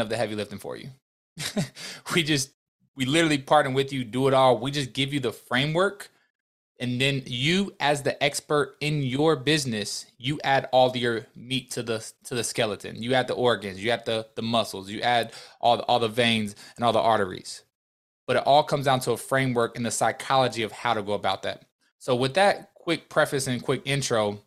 of 0.01 0.09
the 0.09 0.17
heavy 0.17 0.35
lifting 0.35 0.59
for 0.59 0.77
you. 0.77 0.91
we 2.15 2.23
just, 2.23 2.51
we 2.97 3.07
literally 3.07 3.39
partner 3.39 3.73
with 3.73 3.93
you, 3.93 4.05
do 4.05 4.29
it 4.29 4.35
all. 4.35 4.59
We 4.59 4.71
just 4.71 4.93
give 4.93 5.15
you 5.15 5.21
the 5.21 5.33
framework 5.33 6.11
and 6.79 7.01
then 7.01 7.23
you 7.27 7.75
as 7.81 8.03
the 8.03 8.23
expert 8.23 8.77
in 8.81 9.03
your 9.03 9.37
business 9.37 10.07
you 10.19 10.39
add 10.45 10.69
all 10.73 10.95
your 10.97 11.27
meat 11.35 11.71
to 11.71 11.83
the 11.83 12.05
to 12.25 12.35
the 12.35 12.45
skeleton 12.45 13.03
you 13.03 13.15
add 13.15 13.29
the 13.29 13.35
organs 13.35 13.83
you 13.83 13.91
add 13.91 14.05
the 14.07 14.27
the 14.35 14.43
muscles 14.43 14.91
you 14.91 15.01
add 15.01 15.33
all 15.61 15.79
the, 15.79 15.83
all 15.85 15.99
the 15.99 16.09
veins 16.09 16.55
and 16.77 16.85
all 16.85 16.93
the 16.93 17.01
arteries 17.01 17.63
but 18.27 18.37
it 18.37 18.43
all 18.45 18.63
comes 18.63 18.85
down 18.85 19.01
to 19.01 19.13
a 19.13 19.17
framework 19.17 19.77
and 19.77 19.87
the 19.87 19.91
psychology 19.91 20.63
of 20.63 20.73
how 20.73 20.95
to 20.95 21.03
go 21.03 21.13
about 21.13 21.43
that 21.43 21.63
so 21.99 22.15
with 22.15 22.35
that 22.35 22.73
quick 22.75 23.09
preface 23.09 23.47
and 23.47 23.63
quick 23.63 23.83
intro 23.85 24.39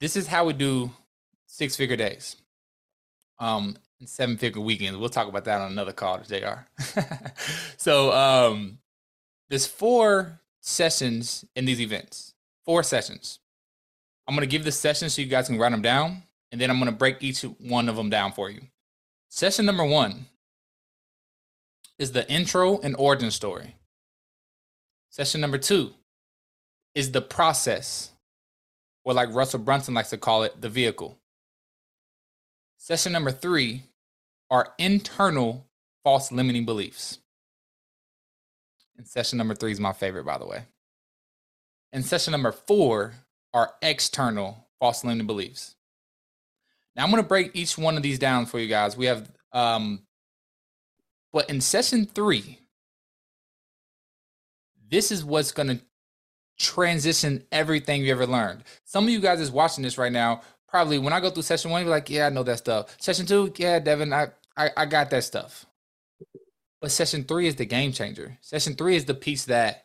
this 0.00 0.16
is 0.16 0.26
how 0.26 0.44
we 0.44 0.52
do 0.52 0.90
six 1.46 1.76
figure 1.76 1.96
days 1.96 2.36
um 3.38 3.76
and 4.00 4.08
seven 4.08 4.36
figure 4.36 4.60
weekends 4.60 4.98
we'll 4.98 5.08
talk 5.08 5.28
about 5.28 5.44
that 5.44 5.60
on 5.60 5.72
another 5.72 5.92
call 5.92 6.18
to 6.18 6.40
jr 6.40 7.00
so 7.76 8.12
um 8.12 8.78
there's 9.48 9.66
four 9.66 10.40
sessions 10.60 11.44
in 11.54 11.64
these 11.64 11.80
events. 11.80 12.34
Four 12.64 12.82
sessions. 12.82 13.38
I'm 14.26 14.34
going 14.34 14.46
to 14.46 14.50
give 14.50 14.64
the 14.64 14.72
sessions 14.72 15.14
so 15.14 15.22
you 15.22 15.28
guys 15.28 15.46
can 15.46 15.58
write 15.58 15.70
them 15.70 15.82
down, 15.82 16.22
and 16.50 16.60
then 16.60 16.68
I'm 16.68 16.78
going 16.78 16.90
to 16.90 16.96
break 16.96 17.22
each 17.22 17.42
one 17.42 17.88
of 17.88 17.96
them 17.96 18.10
down 18.10 18.32
for 18.32 18.50
you. 18.50 18.60
Session 19.28 19.66
number 19.66 19.84
one 19.84 20.26
is 21.98 22.12
the 22.12 22.28
intro 22.30 22.78
and 22.80 22.94
origin 22.98 23.30
story. 23.30 23.76
Session 25.10 25.40
number 25.40 25.58
two 25.58 25.94
is 26.94 27.12
the 27.12 27.22
process, 27.22 28.10
or 29.04 29.14
like 29.14 29.32
Russell 29.34 29.60
Brunson 29.60 29.94
likes 29.94 30.10
to 30.10 30.18
call 30.18 30.42
it, 30.42 30.60
the 30.60 30.68
vehicle. 30.68 31.18
Session 32.78 33.12
number 33.12 33.30
three 33.30 33.82
are 34.50 34.74
internal 34.78 35.66
false 36.04 36.30
limiting 36.30 36.64
beliefs. 36.64 37.18
And 38.96 39.06
session 39.06 39.38
number 39.38 39.54
three 39.54 39.72
is 39.72 39.80
my 39.80 39.92
favorite, 39.92 40.24
by 40.24 40.38
the 40.38 40.46
way. 40.46 40.62
And 41.92 42.04
session 42.04 42.32
number 42.32 42.52
four 42.52 43.14
are 43.52 43.72
external 43.82 44.66
false 44.78 45.04
limiting 45.04 45.26
beliefs. 45.26 45.76
Now 46.94 47.04
I'm 47.04 47.10
going 47.10 47.22
to 47.22 47.28
break 47.28 47.50
each 47.54 47.76
one 47.76 47.96
of 47.96 48.02
these 48.02 48.18
down 48.18 48.46
for 48.46 48.58
you 48.58 48.68
guys. 48.68 48.96
We 48.96 49.06
have, 49.06 49.30
um, 49.52 50.02
but 51.36 51.50
in 51.50 51.60
session 51.60 52.06
three, 52.06 52.60
this 54.90 55.12
is 55.12 55.22
what's 55.22 55.52
going 55.52 55.68
to 55.68 55.80
transition 56.58 57.44
everything 57.52 58.02
you 58.02 58.10
ever 58.10 58.26
learned. 58.26 58.64
Some 58.84 59.04
of 59.04 59.10
you 59.10 59.20
guys 59.20 59.38
is 59.38 59.50
watching 59.50 59.84
this 59.84 59.98
right 59.98 60.10
now. 60.10 60.40
Probably 60.66 60.98
when 60.98 61.12
I 61.12 61.20
go 61.20 61.28
through 61.28 61.42
session 61.42 61.70
one, 61.70 61.82
you're 61.82 61.90
like, 61.90 62.08
yeah, 62.08 62.28
I 62.28 62.30
know 62.30 62.42
that 62.44 62.56
stuff. 62.56 62.96
Session 62.98 63.26
two, 63.26 63.52
yeah, 63.58 63.78
Devin, 63.78 64.14
I, 64.14 64.28
I, 64.56 64.70
I 64.78 64.86
got 64.86 65.10
that 65.10 65.24
stuff. 65.24 65.66
But 66.80 66.90
session 66.90 67.24
three 67.24 67.48
is 67.48 67.56
the 67.56 67.66
game 67.66 67.92
changer. 67.92 68.38
Session 68.40 68.74
three 68.74 68.96
is 68.96 69.04
the 69.04 69.12
piece 69.12 69.44
that 69.44 69.84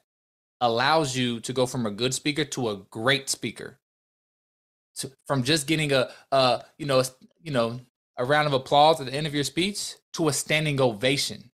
allows 0.61 1.17
you 1.17 1.41
to 1.41 1.51
go 1.51 1.65
from 1.65 1.85
a 1.85 1.91
good 1.91 2.13
speaker 2.13 2.45
to 2.45 2.69
a 2.69 2.77
great 2.77 3.27
speaker. 3.27 3.77
To, 4.99 5.11
from 5.27 5.43
just 5.43 5.67
getting 5.67 5.91
a, 5.91 6.11
a 6.31 6.63
you 6.77 6.85
know, 6.85 6.99
a, 7.01 7.05
you 7.43 7.51
know, 7.51 7.81
a 8.21 8.25
round 8.25 8.45
of 8.45 8.53
applause 8.53 9.01
at 9.01 9.07
the 9.07 9.13
end 9.13 9.25
of 9.25 9.33
your 9.33 9.43
speech 9.43 9.95
to 10.13 10.27
a 10.27 10.33
standing 10.33 10.79
ovation. 10.79 11.49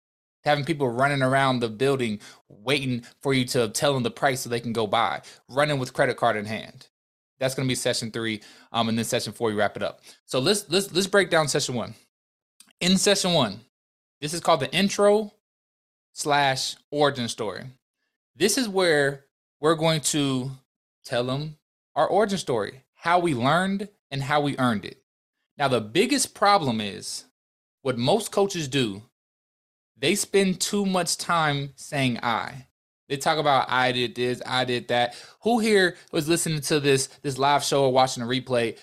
Having 0.44 0.66
people 0.66 0.90
running 0.90 1.22
around 1.22 1.60
the 1.60 1.70
building 1.70 2.20
waiting 2.50 3.06
for 3.22 3.34
you 3.34 3.46
to 3.46 3.70
tell 3.70 3.94
them 3.94 4.04
the 4.04 4.12
price 4.12 4.42
so 4.42 4.50
they 4.50 4.60
can 4.60 4.74
go 4.74 4.88
buy, 4.88 5.22
running 5.48 5.80
with 5.80 5.94
credit 5.94 6.18
card 6.18 6.36
in 6.36 6.46
hand. 6.46 6.88
That's 7.40 7.54
going 7.54 7.68
to 7.68 7.72
be 7.72 7.76
session 7.76 8.12
three, 8.12 8.42
um, 8.72 8.90
and 8.90 8.98
then 8.98 9.06
session 9.06 9.34
four 9.34 9.52
you 9.52 9.58
wrap 9.58 9.78
it 9.78 9.84
up. 9.84 10.02
So 10.26 10.40
let's 10.40 10.70
let's 10.70 10.92
let's 10.94 11.08
break 11.08 11.30
down 11.30 11.48
session 11.48 11.76
one. 11.76 11.94
In 12.80 12.98
session 12.98 13.34
one, 13.34 13.60
this 14.22 14.34
is 14.34 14.40
called 14.40 14.60
the 14.60 14.74
intro 14.74 15.34
slash 16.14 16.76
origin 16.92 17.28
story. 17.28 17.66
This 18.36 18.58
is 18.58 18.70
where 18.70 19.26
we're 19.60 19.76
going 19.76 20.02
to 20.02 20.52
tell 21.04 21.26
them 21.26 21.58
our 21.96 22.08
origin 22.08 22.38
story, 22.38 22.84
how 22.96 23.20
we 23.20 23.34
learned 23.34 23.90
and 24.10 24.24
how 24.24 24.42
we 24.42 24.58
earned 24.58 24.86
it. 24.86 25.02
Now, 25.58 25.68
the 25.68 25.82
biggest 25.82 26.34
problem 26.34 26.82
is 26.82 27.26
what 27.82 27.98
most 27.98 28.32
coaches 28.32 28.68
do, 28.68 29.04
they 29.98 30.16
spend 30.16 30.60
too 30.60 30.86
much 30.86 31.18
time 31.18 31.72
saying 31.76 32.20
I. 32.22 32.68
They 33.08 33.18
talk 33.18 33.38
about 33.38 33.70
I 33.70 33.92
did 33.92 34.16
this, 34.16 34.42
I 34.46 34.66
did 34.66 34.88
that. 34.88 35.16
Who 35.42 35.60
here 35.60 35.96
was 36.12 36.28
listening 36.28 36.62
to 36.62 36.80
this 36.80 37.08
this 37.22 37.38
live 37.38 37.64
show 37.64 37.84
or 37.84 37.94
watching 37.94 38.24
a 38.24 38.26
replay? 38.26 38.78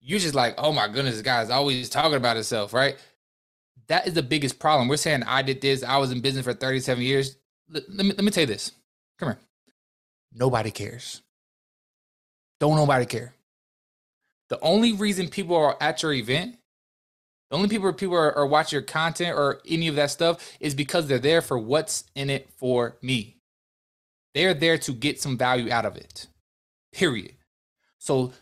You're 0.00 0.18
just 0.18 0.34
like, 0.34 0.54
oh 0.58 0.72
my 0.72 0.88
goodness, 0.88 1.14
this 1.14 1.22
guy's 1.22 1.50
always 1.50 1.88
talking 1.88 2.16
about 2.16 2.36
himself, 2.36 2.72
right? 2.72 2.96
that 3.90 4.06
is 4.06 4.14
the 4.14 4.22
biggest 4.22 4.60
problem. 4.60 4.86
We're 4.86 4.96
saying 4.96 5.24
I 5.24 5.42
did 5.42 5.60
this, 5.60 5.82
I 5.82 5.96
was 5.96 6.12
in 6.12 6.20
business 6.20 6.44
for 6.44 6.54
37 6.54 7.02
years. 7.02 7.36
Let, 7.68 7.82
let, 7.92 8.06
me, 8.06 8.12
let 8.12 8.24
me 8.24 8.30
tell 8.30 8.42
you 8.42 8.46
this. 8.46 8.70
Come 9.18 9.30
here. 9.30 9.38
Nobody 10.32 10.70
cares. 10.70 11.22
Don't 12.60 12.76
nobody 12.76 13.04
care. 13.04 13.34
The 14.50 14.60
only 14.60 14.92
reason 14.92 15.28
people 15.28 15.56
are 15.56 15.76
at 15.80 16.02
your 16.02 16.12
event, 16.12 16.58
the 17.50 17.56
only 17.56 17.68
people 17.68 17.92
people 17.92 18.16
are, 18.16 18.36
are 18.36 18.46
watching 18.46 18.76
your 18.76 18.82
content 18.82 19.36
or 19.36 19.60
any 19.66 19.88
of 19.88 19.94
that 19.94 20.10
stuff 20.10 20.56
is 20.60 20.74
because 20.74 21.06
they're 21.06 21.18
there 21.18 21.40
for 21.40 21.58
what's 21.58 22.04
in 22.14 22.30
it 22.30 22.50
for 22.56 22.96
me. 23.00 23.36
They're 24.34 24.54
there 24.54 24.78
to 24.78 24.92
get 24.92 25.20
some 25.20 25.38
value 25.38 25.72
out 25.72 25.86
of 25.86 25.96
it. 25.96 26.26
Period. 26.92 27.34
So 27.98 28.32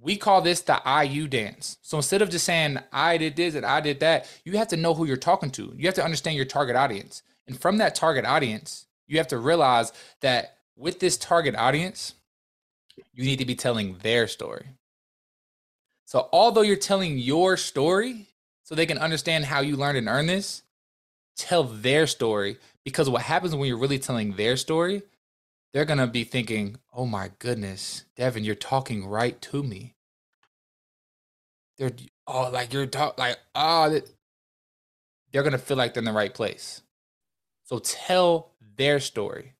we 0.00 0.16
call 0.16 0.42
this 0.42 0.60
the 0.62 0.80
IU 0.84 1.28
dance. 1.28 1.78
So 1.82 1.96
instead 1.96 2.22
of 2.22 2.30
just 2.30 2.44
saying 2.44 2.78
I 2.92 3.18
did 3.18 3.36
this 3.36 3.54
and 3.54 3.66
I 3.66 3.80
did 3.80 4.00
that, 4.00 4.28
you 4.44 4.56
have 4.58 4.68
to 4.68 4.76
know 4.76 4.94
who 4.94 5.04
you're 5.04 5.16
talking 5.16 5.50
to. 5.52 5.72
You 5.76 5.86
have 5.86 5.94
to 5.96 6.04
understand 6.04 6.36
your 6.36 6.44
target 6.44 6.76
audience. 6.76 7.22
And 7.46 7.60
from 7.60 7.78
that 7.78 7.94
target 7.94 8.24
audience, 8.24 8.86
you 9.06 9.18
have 9.18 9.28
to 9.28 9.38
realize 9.38 9.92
that 10.20 10.58
with 10.76 11.00
this 11.00 11.16
target 11.16 11.54
audience, 11.54 12.14
you 13.12 13.24
need 13.24 13.38
to 13.38 13.44
be 13.44 13.54
telling 13.54 13.98
their 14.02 14.26
story. 14.26 14.66
So, 16.12 16.28
although 16.30 16.60
you're 16.60 16.76
telling 16.76 17.16
your 17.16 17.56
story 17.56 18.26
so 18.64 18.74
they 18.74 18.84
can 18.84 18.98
understand 18.98 19.46
how 19.46 19.60
you 19.60 19.76
learned 19.76 19.96
and 19.96 20.08
earned 20.08 20.28
this, 20.28 20.62
tell 21.38 21.64
their 21.64 22.06
story 22.06 22.58
because 22.84 23.08
what 23.08 23.22
happens 23.22 23.54
when 23.54 23.66
you're 23.66 23.78
really 23.78 23.98
telling 23.98 24.34
their 24.36 24.58
story, 24.58 25.04
they're 25.72 25.86
going 25.86 26.00
to 26.00 26.06
be 26.06 26.24
thinking, 26.24 26.76
oh 26.92 27.06
my 27.06 27.30
goodness, 27.38 28.04
Devin, 28.14 28.44
you're 28.44 28.54
talking 28.54 29.06
right 29.06 29.40
to 29.40 29.62
me. 29.62 29.94
They're, 31.78 31.92
oh, 32.26 32.50
like 32.50 32.74
you're 32.74 32.84
talk, 32.84 33.16
like, 33.16 33.38
oh, 33.54 33.98
they're 35.32 35.42
going 35.42 35.52
to 35.52 35.58
feel 35.58 35.78
like 35.78 35.94
they're 35.94 36.02
in 36.02 36.04
the 36.04 36.12
right 36.12 36.34
place. 36.34 36.82
So 37.64 37.78
tell 37.78 38.50
their 38.76 39.00
story. 39.00 39.54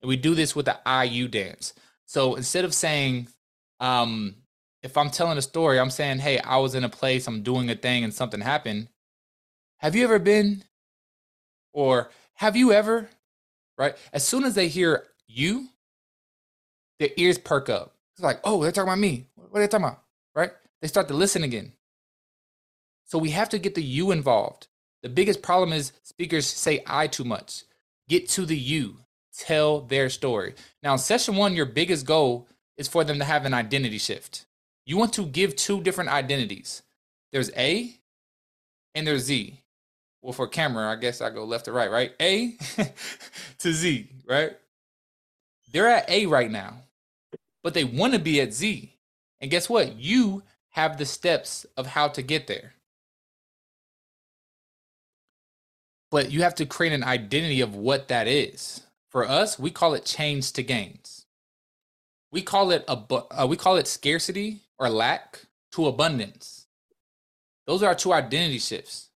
And 0.00 0.08
we 0.08 0.16
do 0.16 0.34
this 0.34 0.56
with 0.56 0.64
the 0.64 0.78
IU 1.04 1.28
dance. 1.28 1.74
So 2.06 2.36
instead 2.36 2.64
of 2.64 2.72
saying, 2.72 3.28
um, 3.80 4.36
if 4.84 4.98
I'm 4.98 5.08
telling 5.08 5.38
a 5.38 5.42
story, 5.42 5.80
I'm 5.80 5.90
saying, 5.90 6.18
hey, 6.18 6.38
I 6.38 6.58
was 6.58 6.74
in 6.74 6.84
a 6.84 6.90
place, 6.90 7.26
I'm 7.26 7.42
doing 7.42 7.70
a 7.70 7.74
thing, 7.74 8.04
and 8.04 8.12
something 8.12 8.42
happened. 8.42 8.88
Have 9.78 9.96
you 9.96 10.04
ever 10.04 10.18
been? 10.18 10.62
Or 11.72 12.10
have 12.34 12.54
you 12.54 12.70
ever? 12.70 13.08
Right? 13.78 13.96
As 14.12 14.28
soon 14.28 14.44
as 14.44 14.54
they 14.54 14.68
hear 14.68 15.06
you, 15.26 15.68
their 17.00 17.08
ears 17.16 17.38
perk 17.38 17.70
up. 17.70 17.94
It's 18.12 18.22
like, 18.22 18.40
oh, 18.44 18.62
they're 18.62 18.72
talking 18.72 18.88
about 18.88 18.98
me. 18.98 19.26
What 19.34 19.58
are 19.58 19.62
they 19.62 19.68
talking 19.68 19.86
about? 19.86 20.02
Right? 20.34 20.52
They 20.82 20.88
start 20.88 21.08
to 21.08 21.14
listen 21.14 21.42
again. 21.42 21.72
So 23.06 23.16
we 23.16 23.30
have 23.30 23.48
to 23.48 23.58
get 23.58 23.74
the 23.74 23.82
you 23.82 24.10
involved. 24.10 24.68
The 25.02 25.08
biggest 25.08 25.40
problem 25.40 25.72
is 25.72 25.92
speakers 26.02 26.46
say 26.46 26.84
I 26.86 27.06
too 27.06 27.24
much. 27.24 27.64
Get 28.08 28.28
to 28.30 28.44
the 28.44 28.56
you. 28.56 28.98
Tell 29.36 29.80
their 29.80 30.10
story. 30.10 30.54
Now, 30.82 30.92
in 30.92 30.98
session 30.98 31.36
one, 31.36 31.54
your 31.54 31.66
biggest 31.66 32.04
goal 32.04 32.48
is 32.76 32.86
for 32.86 33.02
them 33.02 33.18
to 33.18 33.24
have 33.24 33.46
an 33.46 33.54
identity 33.54 33.98
shift. 33.98 34.44
You 34.86 34.96
want 34.96 35.14
to 35.14 35.26
give 35.26 35.56
two 35.56 35.80
different 35.82 36.10
identities. 36.10 36.82
There's 37.32 37.50
A 37.56 37.94
and 38.94 39.06
there's 39.06 39.24
Z. 39.24 39.60
Well, 40.22 40.32
for 40.32 40.48
camera, 40.48 40.90
I 40.90 40.96
guess 40.96 41.20
I 41.20 41.30
go 41.30 41.44
left 41.44 41.66
to 41.66 41.72
right, 41.72 41.90
right? 41.90 42.12
A 42.20 42.56
to 43.58 43.72
Z, 43.72 44.10
right? 44.26 44.52
They're 45.72 45.88
at 45.88 46.08
A 46.08 46.26
right 46.26 46.50
now, 46.50 46.76
but 47.62 47.74
they 47.74 47.84
want 47.84 48.14
to 48.14 48.18
be 48.18 48.40
at 48.40 48.54
Z. 48.54 48.94
And 49.40 49.50
guess 49.50 49.68
what? 49.68 49.96
You 49.96 50.42
have 50.70 50.96
the 50.98 51.06
steps 51.06 51.66
of 51.76 51.86
how 51.88 52.08
to 52.08 52.22
get 52.22 52.46
there. 52.46 52.74
But 56.10 56.30
you 56.30 56.42
have 56.42 56.54
to 56.56 56.66
create 56.66 56.92
an 56.92 57.04
identity 57.04 57.60
of 57.60 57.74
what 57.74 58.08
that 58.08 58.28
is. 58.28 58.82
For 59.10 59.28
us, 59.28 59.58
we 59.58 59.70
call 59.70 59.94
it 59.94 60.04
chains 60.04 60.52
to 60.52 60.62
gains. 60.62 61.23
We 62.34 62.42
call 62.42 62.72
it 62.72 62.84
a 62.88 62.98
uh, 62.98 63.46
we 63.46 63.56
call 63.56 63.76
it 63.76 63.86
scarcity 63.86 64.62
or 64.76 64.90
lack 64.90 65.42
to 65.70 65.86
abundance. 65.86 66.66
Those 67.68 67.80
are 67.84 67.86
our 67.86 67.94
two 67.94 68.12
identity 68.12 68.58
shifts. 68.58 69.10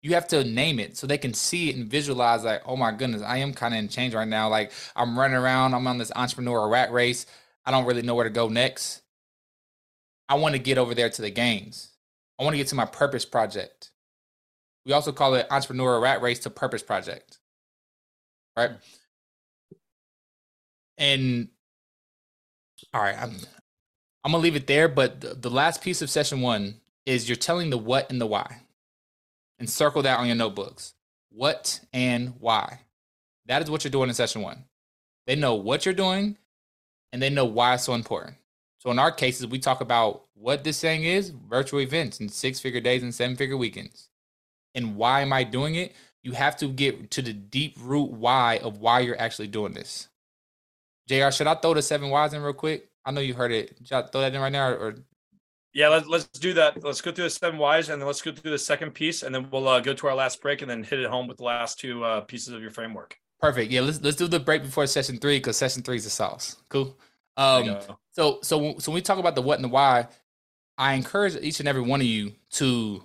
You 0.00 0.14
have 0.14 0.28
to 0.28 0.44
name 0.44 0.78
it 0.78 0.96
so 0.96 1.08
they 1.08 1.18
can 1.18 1.34
see 1.34 1.70
it 1.70 1.76
and 1.76 1.90
visualize, 1.90 2.44
like, 2.44 2.62
oh 2.66 2.76
my 2.76 2.92
goodness, 2.92 3.20
I 3.20 3.38
am 3.38 3.52
kind 3.52 3.74
of 3.74 3.80
in 3.80 3.88
chains 3.88 4.14
right 4.14 4.28
now. 4.28 4.48
Like, 4.48 4.70
I'm 4.94 5.18
running 5.18 5.36
around, 5.36 5.74
I'm 5.74 5.88
on 5.88 5.98
this 5.98 6.12
entrepreneur 6.14 6.68
rat 6.68 6.92
race. 6.92 7.26
I 7.66 7.72
don't 7.72 7.84
really 7.84 8.02
know 8.02 8.14
where 8.14 8.22
to 8.22 8.30
go 8.30 8.48
next. 8.48 9.02
I 10.28 10.36
want 10.36 10.54
to 10.54 10.60
get 10.60 10.78
over 10.78 10.94
there 10.94 11.10
to 11.10 11.20
the 11.20 11.30
gains. 11.30 11.90
I 12.38 12.44
want 12.44 12.54
to 12.54 12.58
get 12.58 12.68
to 12.68 12.76
my 12.76 12.84
purpose 12.86 13.24
project. 13.24 13.90
We 14.86 14.92
also 14.92 15.10
call 15.10 15.34
it 15.34 15.48
entrepreneur 15.50 15.98
rat 15.98 16.22
race 16.22 16.38
to 16.40 16.50
purpose 16.50 16.84
project. 16.84 17.38
Right. 18.56 18.70
And 20.96 21.48
all 22.92 23.02
right, 23.02 23.16
I'm 23.20 23.36
I'm 24.24 24.32
gonna 24.32 24.42
leave 24.42 24.56
it 24.56 24.66
there. 24.66 24.88
But 24.88 25.20
the, 25.20 25.34
the 25.34 25.50
last 25.50 25.82
piece 25.82 26.02
of 26.02 26.10
session 26.10 26.40
one 26.40 26.80
is 27.06 27.28
you're 27.28 27.36
telling 27.36 27.70
the 27.70 27.78
what 27.78 28.10
and 28.10 28.20
the 28.20 28.26
why, 28.26 28.62
and 29.58 29.68
circle 29.68 30.02
that 30.02 30.18
on 30.18 30.26
your 30.26 30.36
notebooks. 30.36 30.94
What 31.30 31.80
and 31.92 32.34
why. 32.38 32.80
That 33.46 33.62
is 33.62 33.70
what 33.70 33.84
you're 33.84 33.90
doing 33.90 34.08
in 34.08 34.14
session 34.14 34.42
one. 34.42 34.64
They 35.26 35.36
know 35.36 35.54
what 35.54 35.84
you're 35.84 35.94
doing, 35.94 36.36
and 37.12 37.20
they 37.20 37.30
know 37.30 37.44
why 37.44 37.74
it's 37.74 37.84
so 37.84 37.94
important. 37.94 38.36
So 38.78 38.90
in 38.90 38.98
our 38.98 39.12
cases, 39.12 39.46
we 39.46 39.58
talk 39.58 39.80
about 39.80 40.24
what 40.34 40.64
this 40.64 40.80
thing 40.80 41.04
is: 41.04 41.30
virtual 41.30 41.80
events 41.80 42.20
and 42.20 42.30
six-figure 42.30 42.80
days 42.80 43.02
and 43.02 43.14
seven-figure 43.14 43.56
weekends. 43.56 44.08
And 44.74 44.96
why 44.96 45.22
am 45.22 45.32
I 45.32 45.44
doing 45.44 45.74
it? 45.74 45.94
You 46.22 46.32
have 46.32 46.56
to 46.58 46.68
get 46.68 47.10
to 47.12 47.22
the 47.22 47.32
deep 47.32 47.76
root 47.80 48.10
why 48.10 48.58
of 48.62 48.78
why 48.78 49.00
you're 49.00 49.20
actually 49.20 49.48
doing 49.48 49.74
this. 49.74 50.08
Jr. 51.08 51.30
Should 51.30 51.46
I 51.46 51.54
throw 51.54 51.74
the 51.74 51.82
seven 51.82 52.10
whys 52.10 52.32
in 52.32 52.42
real 52.42 52.52
quick? 52.52 52.88
I 53.04 53.10
know 53.10 53.20
you 53.20 53.34
heard 53.34 53.52
it. 53.52 53.76
Should 53.84 53.96
I 53.96 54.02
throw 54.06 54.22
that 54.22 54.34
in 54.34 54.40
right 54.40 54.52
now, 54.52 54.70
or 54.70 54.96
yeah, 55.74 55.88
let's 55.88 56.06
let's 56.06 56.26
do 56.26 56.54
that. 56.54 56.82
Let's 56.82 57.00
go 57.00 57.10
through 57.10 57.24
the 57.24 57.30
seven 57.30 57.58
whys, 57.58 57.88
and 57.88 58.00
then 58.00 58.06
let's 58.06 58.22
go 58.22 58.32
through 58.32 58.52
the 58.52 58.58
second 58.58 58.92
piece, 58.92 59.22
and 59.22 59.34
then 59.34 59.48
we'll 59.50 59.66
uh, 59.68 59.80
go 59.80 59.92
to 59.92 60.06
our 60.06 60.14
last 60.14 60.40
break, 60.40 60.62
and 60.62 60.70
then 60.70 60.84
hit 60.84 61.00
it 61.00 61.10
home 61.10 61.26
with 61.26 61.38
the 61.38 61.44
last 61.44 61.80
two 61.80 62.04
uh, 62.04 62.20
pieces 62.20 62.54
of 62.54 62.62
your 62.62 62.70
framework. 62.70 63.18
Perfect. 63.40 63.70
Yeah, 63.72 63.80
let's 63.80 64.00
let's 64.00 64.16
do 64.16 64.28
the 64.28 64.40
break 64.40 64.62
before 64.62 64.86
session 64.86 65.18
three 65.18 65.38
because 65.38 65.56
session 65.56 65.82
three 65.82 65.96
is 65.96 66.04
the 66.04 66.10
sauce. 66.10 66.56
Cool. 66.68 66.96
Um, 67.36 67.78
so 68.12 68.38
so 68.42 68.78
so 68.78 68.92
when 68.92 68.94
we 68.94 69.02
talk 69.02 69.18
about 69.18 69.34
the 69.34 69.42
what 69.42 69.56
and 69.56 69.64
the 69.64 69.68
why, 69.68 70.06
I 70.78 70.94
encourage 70.94 71.36
each 71.36 71.58
and 71.58 71.68
every 71.68 71.82
one 71.82 72.00
of 72.00 72.06
you 72.06 72.32
to 72.52 73.02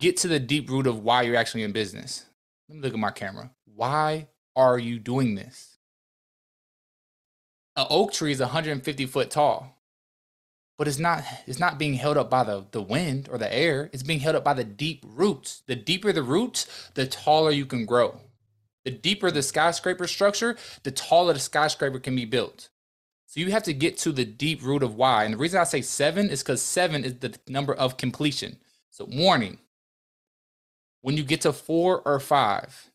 get 0.00 0.16
to 0.18 0.28
the 0.28 0.40
deep 0.40 0.70
root 0.70 0.86
of 0.86 1.04
why 1.04 1.22
you're 1.22 1.36
actually 1.36 1.62
in 1.62 1.72
business. 1.72 2.24
Let 2.68 2.76
me 2.76 2.82
look 2.82 2.94
at 2.94 2.98
my 2.98 3.10
camera. 3.10 3.50
Why 3.74 4.28
are 4.56 4.78
you 4.78 4.98
doing 4.98 5.34
this? 5.34 5.75
An 7.76 7.86
oak 7.90 8.12
tree 8.12 8.32
is 8.32 8.40
150 8.40 9.06
foot 9.06 9.30
tall 9.30 9.76
but 10.78 10.88
it's 10.88 10.98
not 10.98 11.24
it's 11.46 11.58
not 11.58 11.78
being 11.78 11.94
held 11.94 12.16
up 12.16 12.30
by 12.30 12.44
the 12.44 12.66
the 12.70 12.82
wind 12.82 13.28
or 13.30 13.38
the 13.38 13.52
air. 13.52 13.88
It's 13.92 14.02
being 14.02 14.20
held 14.20 14.36
up 14.36 14.44
by 14.44 14.54
the 14.54 14.64
deep 14.64 15.04
roots. 15.06 15.62
The 15.66 15.76
deeper 15.76 16.12
the 16.12 16.22
roots 16.22 16.66
the 16.94 17.06
taller 17.06 17.50
you 17.50 17.66
can 17.66 17.86
grow. 17.86 18.20
The 18.84 18.90
deeper 18.90 19.30
the 19.30 19.42
skyscraper 19.42 20.06
structure 20.06 20.56
the 20.82 20.90
taller 20.90 21.32
the 21.32 21.40
skyscraper 21.40 21.98
can 21.98 22.14
be 22.14 22.24
built. 22.24 22.68
So 23.26 23.40
you 23.40 23.50
have 23.50 23.64
to 23.64 23.72
get 23.72 23.98
to 23.98 24.12
the 24.12 24.24
deep 24.24 24.62
root 24.62 24.82
of 24.82 24.94
why. 24.94 25.24
And 25.24 25.34
the 25.34 25.38
reason 25.38 25.60
i 25.60 25.64
say 25.64 25.80
seven 25.80 26.28
is 26.28 26.42
because 26.42 26.62
seven 26.62 27.04
is 27.04 27.14
the 27.16 27.36
number 27.48 27.74
of 27.74 27.96
completion. 27.96 28.58
So 28.90 29.06
warning 29.10 29.58
when 31.00 31.16
you 31.16 31.24
get 31.24 31.42
to 31.42 31.52
four 31.52 32.02
or 32.04 32.20
five 32.20 32.90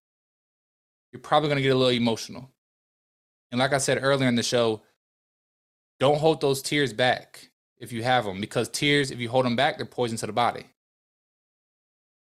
you're 1.12 1.20
probably 1.20 1.50
going 1.50 1.58
to 1.58 1.64
get 1.64 1.74
a 1.74 1.76
little 1.76 1.90
emotional 1.94 2.51
and 3.52 3.60
like 3.60 3.74
I 3.74 3.78
said 3.78 3.99
earlier 4.02 4.30
in 4.30 4.36
the 4.36 4.43
show, 4.43 4.82
don't 5.99 6.18
hold 6.18 6.41
those 6.41 6.62
tears 6.62 6.93
back 6.93 7.49
if 7.78 7.91
you 7.91 8.04
have 8.04 8.26
them, 8.26 8.39
because 8.39 8.70
tears, 8.70 9.12
if 9.12 9.20
you 9.20 9.30
hold 9.30 9.45
them 9.45 9.56
back, 9.56 9.78
they're 9.78 9.86
poison 9.86 10.18
to 10.18 10.28
the 10.28 10.34
body. 10.34 10.66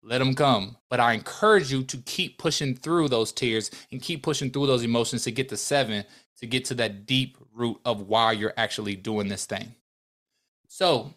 Let 0.02 0.18
them 0.18 0.34
come. 0.34 0.76
But 0.88 1.00
I 1.00 1.12
encourage 1.12 1.72
you 1.72 1.82
to 1.84 1.96
keep 1.98 2.38
pushing 2.38 2.74
through 2.74 3.08
those 3.08 3.32
tears 3.32 3.70
and 3.90 4.00
keep 4.00 4.22
pushing 4.22 4.50
through 4.50 4.66
those 4.68 4.84
emotions 4.84 5.24
to 5.24 5.32
get 5.32 5.48
to 5.48 5.56
seven, 5.56 6.04
to 6.38 6.46
get 6.46 6.64
to 6.66 6.74
that 6.74 7.06
deep 7.06 7.36
root 7.52 7.78
of 7.84 8.02
why 8.02 8.32
you're 8.32 8.54
actually 8.56 8.94
doing 8.94 9.28
this 9.28 9.44
thing. 9.46 9.74
So 10.68 11.12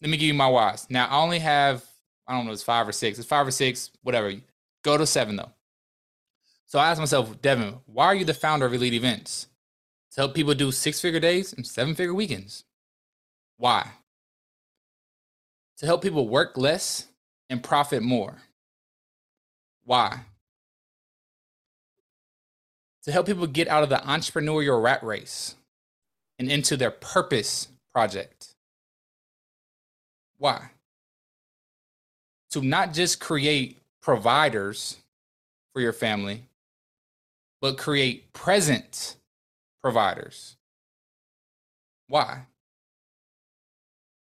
let 0.00 0.10
me 0.10 0.16
give 0.16 0.28
you 0.28 0.34
my 0.34 0.48
whys. 0.48 0.86
Now 0.88 1.06
I 1.06 1.20
only 1.20 1.40
have, 1.40 1.84
I 2.26 2.36
don't 2.36 2.46
know, 2.46 2.52
it's 2.52 2.62
five 2.62 2.86
or 2.86 2.92
six. 2.92 3.18
It's 3.18 3.28
five 3.28 3.46
or 3.46 3.50
six, 3.50 3.90
whatever. 4.02 4.32
Go 4.82 4.96
to 4.96 5.06
seven 5.06 5.36
though. 5.36 5.50
So 6.70 6.78
I 6.78 6.88
asked 6.88 7.00
myself, 7.00 7.42
Devin, 7.42 7.80
why 7.86 8.06
are 8.06 8.14
you 8.14 8.24
the 8.24 8.32
founder 8.32 8.64
of 8.64 8.72
Elite 8.72 8.94
Events? 8.94 9.48
To 10.12 10.20
help 10.20 10.34
people 10.34 10.54
do 10.54 10.70
six 10.70 11.00
figure 11.00 11.18
days 11.18 11.52
and 11.52 11.66
seven 11.66 11.96
figure 11.96 12.14
weekends. 12.14 12.62
Why? 13.56 13.88
To 15.78 15.86
help 15.86 16.00
people 16.00 16.28
work 16.28 16.56
less 16.56 17.08
and 17.48 17.60
profit 17.60 18.04
more. 18.04 18.36
Why? 19.82 20.20
To 23.02 23.10
help 23.10 23.26
people 23.26 23.48
get 23.48 23.66
out 23.66 23.82
of 23.82 23.88
the 23.88 23.96
entrepreneurial 23.96 24.80
rat 24.80 25.02
race 25.02 25.56
and 26.38 26.48
into 26.48 26.76
their 26.76 26.92
purpose 26.92 27.66
project. 27.92 28.54
Why? 30.38 30.70
To 32.52 32.62
not 32.62 32.92
just 32.92 33.18
create 33.18 33.78
providers 34.00 34.98
for 35.72 35.80
your 35.80 35.92
family, 35.92 36.44
but 37.60 37.78
create 37.78 38.32
present 38.32 39.16
providers. 39.82 40.56
Why? 42.08 42.46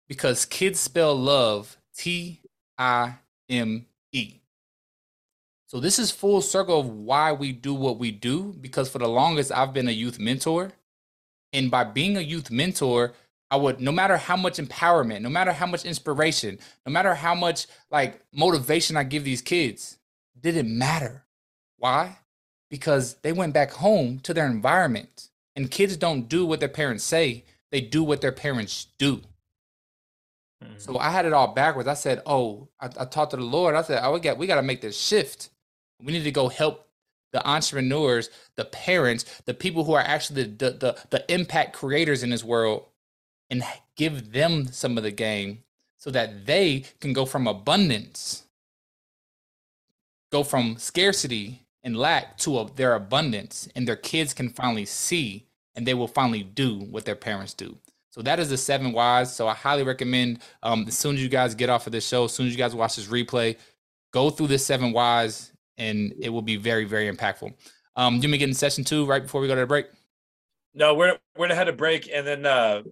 Because 0.08 0.44
kids 0.44 0.80
spell 0.80 1.14
love 1.14 1.76
T 1.96 2.40
I 2.76 3.14
M 3.48 3.86
E. 4.12 4.40
So 5.66 5.80
this 5.80 5.98
is 5.98 6.10
full 6.10 6.40
circle 6.40 6.80
of 6.80 6.88
why 6.88 7.32
we 7.32 7.52
do 7.52 7.74
what 7.74 7.98
we 7.98 8.10
do 8.10 8.54
because 8.60 8.88
for 8.88 8.98
the 8.98 9.08
longest 9.08 9.52
I've 9.52 9.74
been 9.74 9.88
a 9.88 9.92
youth 9.92 10.18
mentor 10.18 10.72
and 11.52 11.70
by 11.70 11.84
being 11.84 12.16
a 12.16 12.22
youth 12.22 12.50
mentor 12.50 13.12
I 13.50 13.56
would 13.56 13.80
no 13.80 13.92
matter 13.92 14.16
how 14.16 14.36
much 14.36 14.58
empowerment, 14.58 15.22
no 15.22 15.30
matter 15.30 15.52
how 15.52 15.66
much 15.66 15.84
inspiration, 15.84 16.58
no 16.86 16.92
matter 16.92 17.14
how 17.14 17.34
much 17.34 17.66
like 17.90 18.20
motivation 18.32 18.96
I 18.96 19.04
give 19.04 19.24
these 19.24 19.42
kids, 19.42 19.98
didn't 20.38 20.76
matter. 20.76 21.24
Why? 21.78 22.18
Because 22.70 23.14
they 23.22 23.32
went 23.32 23.54
back 23.54 23.72
home 23.72 24.18
to 24.20 24.34
their 24.34 24.46
environment. 24.46 25.28
And 25.56 25.70
kids 25.70 25.96
don't 25.96 26.28
do 26.28 26.46
what 26.46 26.60
their 26.60 26.68
parents 26.68 27.04
say, 27.04 27.44
they 27.70 27.80
do 27.80 28.02
what 28.02 28.20
their 28.20 28.32
parents 28.32 28.86
do. 28.98 29.22
Mm-hmm. 30.62 30.78
So 30.78 30.98
I 30.98 31.10
had 31.10 31.26
it 31.26 31.32
all 31.32 31.48
backwards. 31.48 31.88
I 31.88 31.94
said, 31.94 32.22
"Oh, 32.26 32.68
I, 32.80 32.86
I 32.86 33.04
talked 33.04 33.30
to 33.32 33.36
the 33.36 33.44
Lord. 33.44 33.74
I 33.74 33.82
said, 33.82 34.00
oh, 34.02 34.12
we 34.12 34.20
got 34.20 34.38
we 34.38 34.46
got 34.46 34.56
to 34.56 34.62
make 34.62 34.80
this 34.80 34.98
shift. 34.98 35.50
We 36.02 36.12
need 36.12 36.24
to 36.24 36.32
go 36.32 36.48
help 36.48 36.88
the 37.32 37.46
entrepreneurs, 37.46 38.30
the 38.56 38.64
parents, 38.64 39.24
the 39.44 39.54
people 39.54 39.84
who 39.84 39.92
are 39.92 40.00
actually 40.00 40.44
the, 40.44 40.70
the 40.70 40.96
the, 41.10 41.32
impact 41.32 41.74
creators 41.74 42.22
in 42.22 42.30
this 42.30 42.42
world, 42.42 42.86
and 43.50 43.62
give 43.96 44.32
them 44.32 44.66
some 44.66 44.96
of 44.96 45.04
the 45.04 45.10
game 45.10 45.62
so 45.96 46.10
that 46.10 46.46
they 46.46 46.84
can 47.00 47.12
go 47.12 47.24
from 47.24 47.46
abundance, 47.46 48.44
go 50.30 50.42
from 50.42 50.76
scarcity 50.78 51.66
and 51.82 51.96
lack 51.96 52.36
to 52.38 52.58
a, 52.58 52.70
their 52.72 52.94
abundance, 52.94 53.68
and 53.74 53.86
their 53.86 53.96
kids 53.96 54.34
can 54.34 54.48
finally 54.48 54.84
see 54.84 55.46
and 55.74 55.86
they 55.86 55.94
will 55.94 56.08
finally 56.08 56.42
do 56.42 56.80
what 56.90 57.04
their 57.04 57.14
parents 57.14 57.54
do. 57.54 57.78
So 58.10 58.20
that 58.22 58.40
is 58.40 58.50
the 58.50 58.56
seven 58.56 58.92
whys. 58.92 59.34
So 59.34 59.46
I 59.46 59.54
highly 59.54 59.84
recommend 59.84 60.40
um, 60.64 60.84
as 60.88 60.98
soon 60.98 61.14
as 61.14 61.22
you 61.22 61.28
guys 61.28 61.54
get 61.54 61.70
off 61.70 61.86
of 61.86 61.92
this 61.92 62.06
show, 62.06 62.24
as 62.24 62.32
soon 62.32 62.48
as 62.48 62.52
you 62.52 62.58
guys 62.58 62.74
watch 62.74 62.96
this 62.96 63.06
replay, 63.06 63.56
go 64.12 64.28
through 64.28 64.48
the 64.48 64.58
seven 64.58 64.92
whys 64.92 65.52
and 65.76 66.12
it 66.18 66.30
will 66.30 66.42
be 66.42 66.56
very, 66.56 66.84
very 66.84 67.08
impactful. 67.08 67.54
Um, 67.94 68.16
you 68.16 68.28
may 68.28 68.38
get 68.38 68.48
in 68.48 68.54
session 68.54 68.82
two 68.82 69.06
right 69.06 69.22
before 69.22 69.40
we 69.40 69.46
go 69.46 69.54
to 69.54 69.60
the 69.60 69.66
break. 69.66 69.86
No, 70.74 70.94
we're 70.94 71.16
we're 71.36 71.46
gonna 71.46 71.54
head 71.54 71.68
a 71.68 71.72
break, 71.72 72.08
and 72.12 72.26
then 72.26 72.46
uh, 72.46 72.82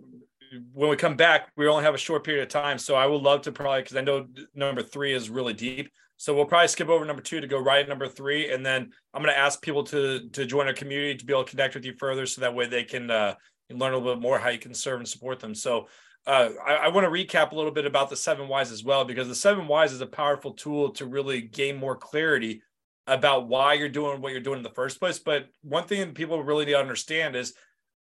when 0.73 0.91
we 0.91 0.97
come 0.97 1.17
back, 1.17 1.51
we 1.57 1.67
only 1.69 1.85
have 1.85 1.95
a 1.95 1.99
short 1.99 2.25
period 2.25 2.43
of 2.43 2.49
time. 2.49 2.79
So 2.79 2.95
I 2.95 3.07
would 3.07 3.23
love 3.23 3.43
to 3.43 3.53
probably 3.53 3.83
because 3.83 3.97
I 3.97 4.01
know 4.01 4.27
number 4.55 4.83
three 4.83 5.13
is 5.13 5.31
really 5.31 5.53
deep. 5.53 5.91
So 6.17 6.35
we'll 6.35 6.47
probably 6.47 6.69
skip 6.69 6.89
over 6.89 7.05
number 7.05 7.23
two 7.23 7.41
to 7.41 7.47
go 7.47 7.59
right 7.59 7.83
at 7.83 7.89
number 7.89 8.09
three, 8.09 8.53
and 8.53 8.65
then 8.65 8.91
I'm 9.13 9.23
going 9.23 9.35
to 9.35 9.39
ask 9.39 9.61
people 9.61 9.85
to 9.85 10.29
to 10.31 10.47
join 10.47 10.67
our 10.67 10.73
community 10.73 11.17
to 11.17 11.25
be 11.25 11.33
able 11.33 11.45
to 11.45 11.51
connect 11.51 11.75
with 11.75 11.85
you 11.85 11.95
further, 11.99 12.27
so 12.27 12.41
that 12.41 12.55
way 12.55 12.67
they 12.67 12.85
can 12.85 13.11
uh, 13.11 13.35
learn 13.71 13.93
a 13.93 13.99
little 13.99 14.15
bit 14.15 14.23
more 14.23 14.39
how 14.39 14.51
you 14.51 14.59
can 14.59 14.75
serve 14.75 15.01
and 15.01 15.09
support 15.09 15.41
them. 15.41 15.55
So 15.55 15.89
uh, 16.27 16.51
I, 16.67 16.75
I 16.75 16.89
want 16.89 17.05
to 17.05 17.11
recap 17.11 17.53
a 17.53 17.55
little 17.55 17.71
bit 17.71 17.87
about 17.87 18.11
the 18.11 18.17
seven 18.17 18.49
whys 18.49 18.73
as 18.73 18.83
well, 18.83 19.05
because 19.05 19.29
the 19.29 19.35
seven 19.35 19.69
whys 19.69 19.93
is 19.93 20.01
a 20.01 20.07
powerful 20.07 20.53
tool 20.53 20.91
to 20.93 21.07
really 21.07 21.43
gain 21.43 21.77
more 21.77 21.97
clarity 21.97 22.63
about 23.07 23.47
why 23.47 23.75
you're 23.75 23.89
doing 23.89 24.21
what 24.21 24.33
you're 24.33 24.41
doing 24.41 24.59
in 24.59 24.65
the 24.65 24.71
first 24.71 24.99
place. 24.99 25.19
But 25.19 25.47
one 25.63 25.85
thing 25.85 26.13
people 26.13 26.43
really 26.43 26.65
need 26.65 26.73
to 26.73 26.79
understand 26.79 27.37
is 27.37 27.55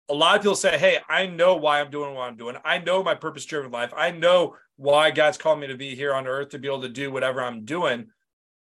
a 0.07 0.13
lot 0.13 0.35
of 0.35 0.41
people 0.41 0.55
say, 0.55 0.77
Hey, 0.77 0.99
I 1.09 1.25
know 1.25 1.55
why 1.55 1.81
I'm 1.81 1.91
doing 1.91 2.13
what 2.13 2.29
I'm 2.29 2.37
doing. 2.37 2.55
I 2.63 2.77
know 2.77 3.03
my 3.03 3.15
purpose 3.15 3.45
driven 3.45 3.71
life. 3.71 3.91
I 3.95 4.11
know 4.11 4.55
why 4.77 5.11
God's 5.11 5.37
called 5.37 5.59
me 5.59 5.67
to 5.67 5.77
be 5.77 5.95
here 5.95 6.13
on 6.13 6.27
earth 6.27 6.49
to 6.49 6.59
be 6.59 6.67
able 6.67 6.81
to 6.81 6.89
do 6.89 7.11
whatever 7.11 7.41
I'm 7.41 7.65
doing. 7.65 8.07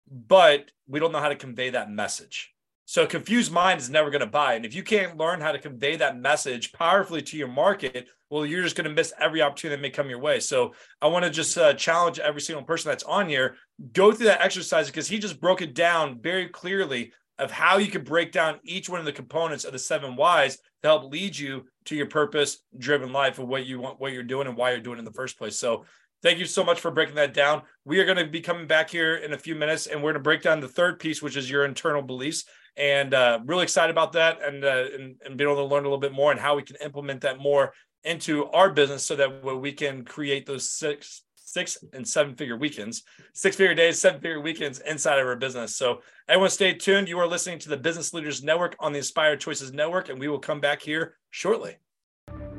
But 0.09 0.71
we 0.87 0.99
don't 0.99 1.11
know 1.11 1.19
how 1.19 1.29
to 1.29 1.35
convey 1.35 1.71
that 1.71 1.89
message. 1.89 2.53
So 2.85 3.03
a 3.03 3.07
confused 3.07 3.51
mind 3.51 3.79
is 3.79 3.89
never 3.89 4.11
going 4.11 4.21
to 4.21 4.27
buy. 4.27 4.53
And 4.53 4.65
if 4.65 4.75
you 4.75 4.83
can't 4.83 5.17
learn 5.17 5.41
how 5.41 5.51
to 5.51 5.59
convey 5.59 5.95
that 5.95 6.19
message 6.19 6.71
powerfully 6.71 7.23
to 7.23 7.37
your 7.37 7.47
market, 7.47 8.07
well, 8.29 8.45
you're 8.45 8.61
just 8.61 8.75
going 8.75 8.87
to 8.87 8.93
miss 8.93 9.13
every 9.19 9.41
opportunity 9.41 9.75
that 9.75 9.81
may 9.81 9.89
come 9.89 10.09
your 10.09 10.19
way. 10.19 10.39
So 10.39 10.73
I 11.01 11.07
want 11.07 11.25
to 11.25 11.31
just 11.31 11.57
uh, 11.57 11.73
challenge 11.73 12.19
every 12.19 12.41
single 12.41 12.63
person 12.63 12.89
that's 12.89 13.03
on 13.03 13.27
here, 13.27 13.55
go 13.91 14.11
through 14.11 14.27
that 14.27 14.41
exercise 14.41 14.87
because 14.87 15.07
he 15.07 15.17
just 15.17 15.41
broke 15.41 15.63
it 15.63 15.73
down 15.73 16.21
very 16.21 16.47
clearly 16.47 17.11
of 17.37 17.51
how 17.51 17.77
you 17.77 17.87
could 17.87 18.05
break 18.05 18.31
down 18.31 18.59
each 18.63 18.87
one 18.87 18.99
of 18.99 19.05
the 19.05 19.11
components 19.11 19.65
of 19.65 19.73
the 19.73 19.79
seven 19.79 20.15
whys 20.15 20.57
to 20.81 20.87
help 20.87 21.11
lead 21.11 21.37
you 21.37 21.65
to 21.85 21.95
your 21.95 22.05
purpose 22.05 22.59
driven 22.77 23.11
life 23.11 23.39
of 23.39 23.47
what 23.47 23.65
you 23.65 23.79
want, 23.79 23.99
what 23.99 24.13
you're 24.13 24.23
doing 24.23 24.47
and 24.47 24.55
why 24.55 24.71
you're 24.71 24.79
doing 24.79 24.97
it 24.97 24.99
in 24.99 25.05
the 25.05 25.11
first 25.11 25.37
place. 25.37 25.57
So 25.57 25.85
thank 26.21 26.39
you 26.39 26.45
so 26.45 26.63
much 26.63 26.79
for 26.79 26.91
breaking 26.91 27.15
that 27.15 27.33
down. 27.33 27.61
We 27.83 27.99
are 27.99 28.05
going 28.05 28.17
to 28.17 28.25
be 28.25 28.41
coming 28.41 28.67
back 28.67 28.89
here 28.89 29.15
in 29.15 29.33
a 29.33 29.37
few 29.37 29.55
minutes 29.55 29.87
and 29.87 30.01
we're 30.01 30.11
going 30.11 30.21
to 30.21 30.27
break 30.27 30.41
down 30.41 30.59
the 30.59 30.67
third 30.67 30.99
piece, 30.99 31.21
which 31.21 31.37
is 31.37 31.49
your 31.49 31.65
internal 31.65 32.01
beliefs. 32.01 32.45
And 32.77 33.13
uh, 33.13 33.39
really 33.45 33.63
excited 33.63 33.91
about 33.91 34.13
that 34.13 34.41
and, 34.43 34.63
uh, 34.63 34.85
and, 34.93 35.15
and 35.25 35.37
being 35.37 35.49
able 35.49 35.61
to 35.61 35.73
learn 35.73 35.83
a 35.83 35.87
little 35.87 35.97
bit 35.97 36.13
more 36.13 36.31
and 36.31 36.39
how 36.39 36.55
we 36.55 36.63
can 36.63 36.75
implement 36.77 37.21
that 37.21 37.39
more 37.39 37.73
into 38.03 38.45
our 38.47 38.69
business 38.69 39.03
so 39.03 39.15
that 39.15 39.43
we 39.43 39.71
can 39.71 40.03
create 40.03 40.45
those 40.45 40.69
six 40.69 41.23
six 41.55 41.77
and 41.93 42.05
seven 42.05 42.35
figure 42.35 42.57
weekends, 42.57 43.03
six 43.33 43.55
figure 43.55 43.73
days, 43.73 43.97
seven 43.97 44.19
figure 44.19 44.41
weekends 44.41 44.79
inside 44.79 45.19
of 45.19 45.25
our 45.25 45.37
business. 45.37 45.77
So 45.77 46.01
everyone 46.27 46.49
stay 46.49 46.73
tuned. 46.73 47.07
You 47.07 47.17
are 47.19 47.27
listening 47.27 47.59
to 47.59 47.69
the 47.69 47.77
Business 47.77 48.13
Leaders 48.13 48.43
Network 48.43 48.75
on 48.79 48.91
the 48.91 48.97
Inspired 48.97 49.39
Choices 49.39 49.71
Network, 49.71 50.09
and 50.09 50.19
we 50.19 50.27
will 50.27 50.39
come 50.39 50.59
back 50.59 50.81
here 50.81 51.15
shortly. 51.29 51.77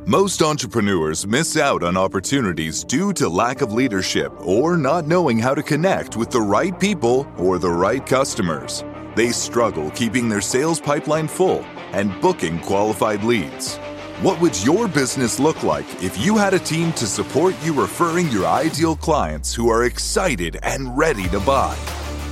Most 0.09 0.41
entrepreneurs 0.41 1.27
miss 1.27 1.57
out 1.57 1.83
on 1.83 1.97
opportunities 1.97 2.85
due 2.85 3.13
to 3.15 3.29
lack 3.29 3.61
of 3.61 3.73
leadership 3.73 4.33
or 4.39 4.77
not 4.77 5.09
knowing 5.09 5.37
how 5.37 5.53
to 5.53 5.65
connect 5.65 6.17
with 6.17 6.31
the 6.31 6.41
right 6.41 6.79
people 6.79 7.27
or 7.37 7.59
the 7.59 7.69
right 7.69 8.07
customers. 8.07 8.85
They 9.17 9.33
struggle 9.33 9.91
keeping 9.91 10.29
their 10.29 10.41
sales 10.41 10.81
pipeline 10.81 11.27
full 11.27 11.65
and 11.91 12.21
booking 12.21 12.61
qualified 12.61 13.25
leads. 13.25 13.79
What 14.23 14.41
would 14.41 14.57
your 14.63 14.87
business 14.87 15.41
look 15.41 15.65
like 15.65 15.87
if 16.01 16.17
you 16.17 16.37
had 16.37 16.55
a 16.55 16.61
team 16.61 16.93
to 16.93 17.07
support 17.09 17.57
you 17.65 17.73
referring 17.73 18.29
your 18.29 18.47
ideal 18.47 18.95
clients 18.95 19.53
who 19.53 19.69
are 19.71 19.87
excited 19.87 20.61
and 20.63 20.97
ready 20.97 21.27
to 21.31 21.41
buy? 21.41 21.77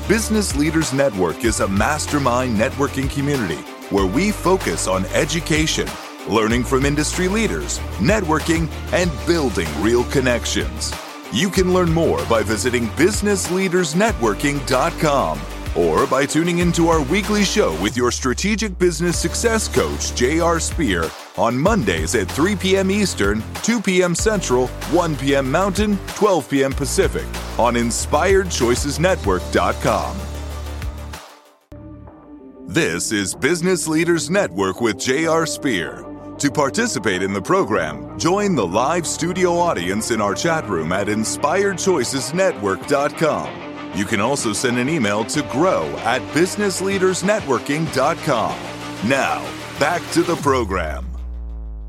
Business 0.06 0.54
Leaders 0.54 0.92
Network 0.92 1.44
is 1.44 1.58
a 1.58 1.66
mastermind 1.66 2.56
networking 2.56 3.10
community 3.10 3.62
where 3.90 4.06
we 4.06 4.30
focus 4.30 4.86
on 4.86 5.06
education, 5.06 5.88
learning 6.28 6.64
from 6.64 6.84
industry 6.84 7.28
leaders, 7.28 7.78
networking, 7.98 8.68
and 8.92 9.10
building 9.26 9.68
real 9.80 10.04
connections. 10.04 10.92
You 11.32 11.48
can 11.50 11.72
learn 11.72 11.90
more 11.92 12.22
by 12.26 12.42
visiting 12.42 12.88
businessleadersnetworking.com 12.88 15.40
or 15.76 16.06
by 16.06 16.24
tuning 16.24 16.60
into 16.60 16.88
our 16.88 17.02
weekly 17.02 17.44
show 17.44 17.78
with 17.82 17.94
your 17.96 18.12
strategic 18.12 18.78
business 18.78 19.18
success 19.18 19.66
coach, 19.68 20.14
J.R. 20.14 20.60
Spear 20.60 21.10
on 21.36 21.58
Mondays 21.58 22.14
at 22.14 22.30
3 22.30 22.54
p.m. 22.56 22.90
Eastern, 22.90 23.42
2 23.62 23.80
p.m. 23.80 24.14
Central, 24.14 24.68
1 24.68 25.16
p.m. 25.16 25.50
Mountain, 25.50 25.98
12 26.14 26.50
p.m. 26.50 26.72
Pacific 26.72 27.26
on 27.58 27.74
InspiredChoicesNetwork.com. 27.74 30.16
This 32.66 33.12
is 33.12 33.34
Business 33.34 33.86
Leaders 33.86 34.30
Network 34.30 34.80
with 34.80 34.98
J.R. 34.98 35.44
Spear. 35.46 36.13
To 36.38 36.50
participate 36.50 37.22
in 37.22 37.32
the 37.32 37.40
program, 37.40 38.18
join 38.18 38.56
the 38.56 38.66
live 38.66 39.06
studio 39.06 39.52
audience 39.52 40.10
in 40.10 40.20
our 40.20 40.34
chat 40.34 40.68
room 40.68 40.90
at 40.90 41.06
InspiredChoicesNetwork.com. 41.06 43.92
You 43.94 44.04
can 44.04 44.20
also 44.20 44.52
send 44.52 44.78
an 44.78 44.88
email 44.88 45.24
to 45.26 45.42
grow 45.42 45.86
at 45.98 46.20
businessleadersnetworking.com. 46.32 49.08
Now, 49.08 49.42
back 49.78 50.02
to 50.10 50.22
the 50.22 50.34
program. 50.36 51.06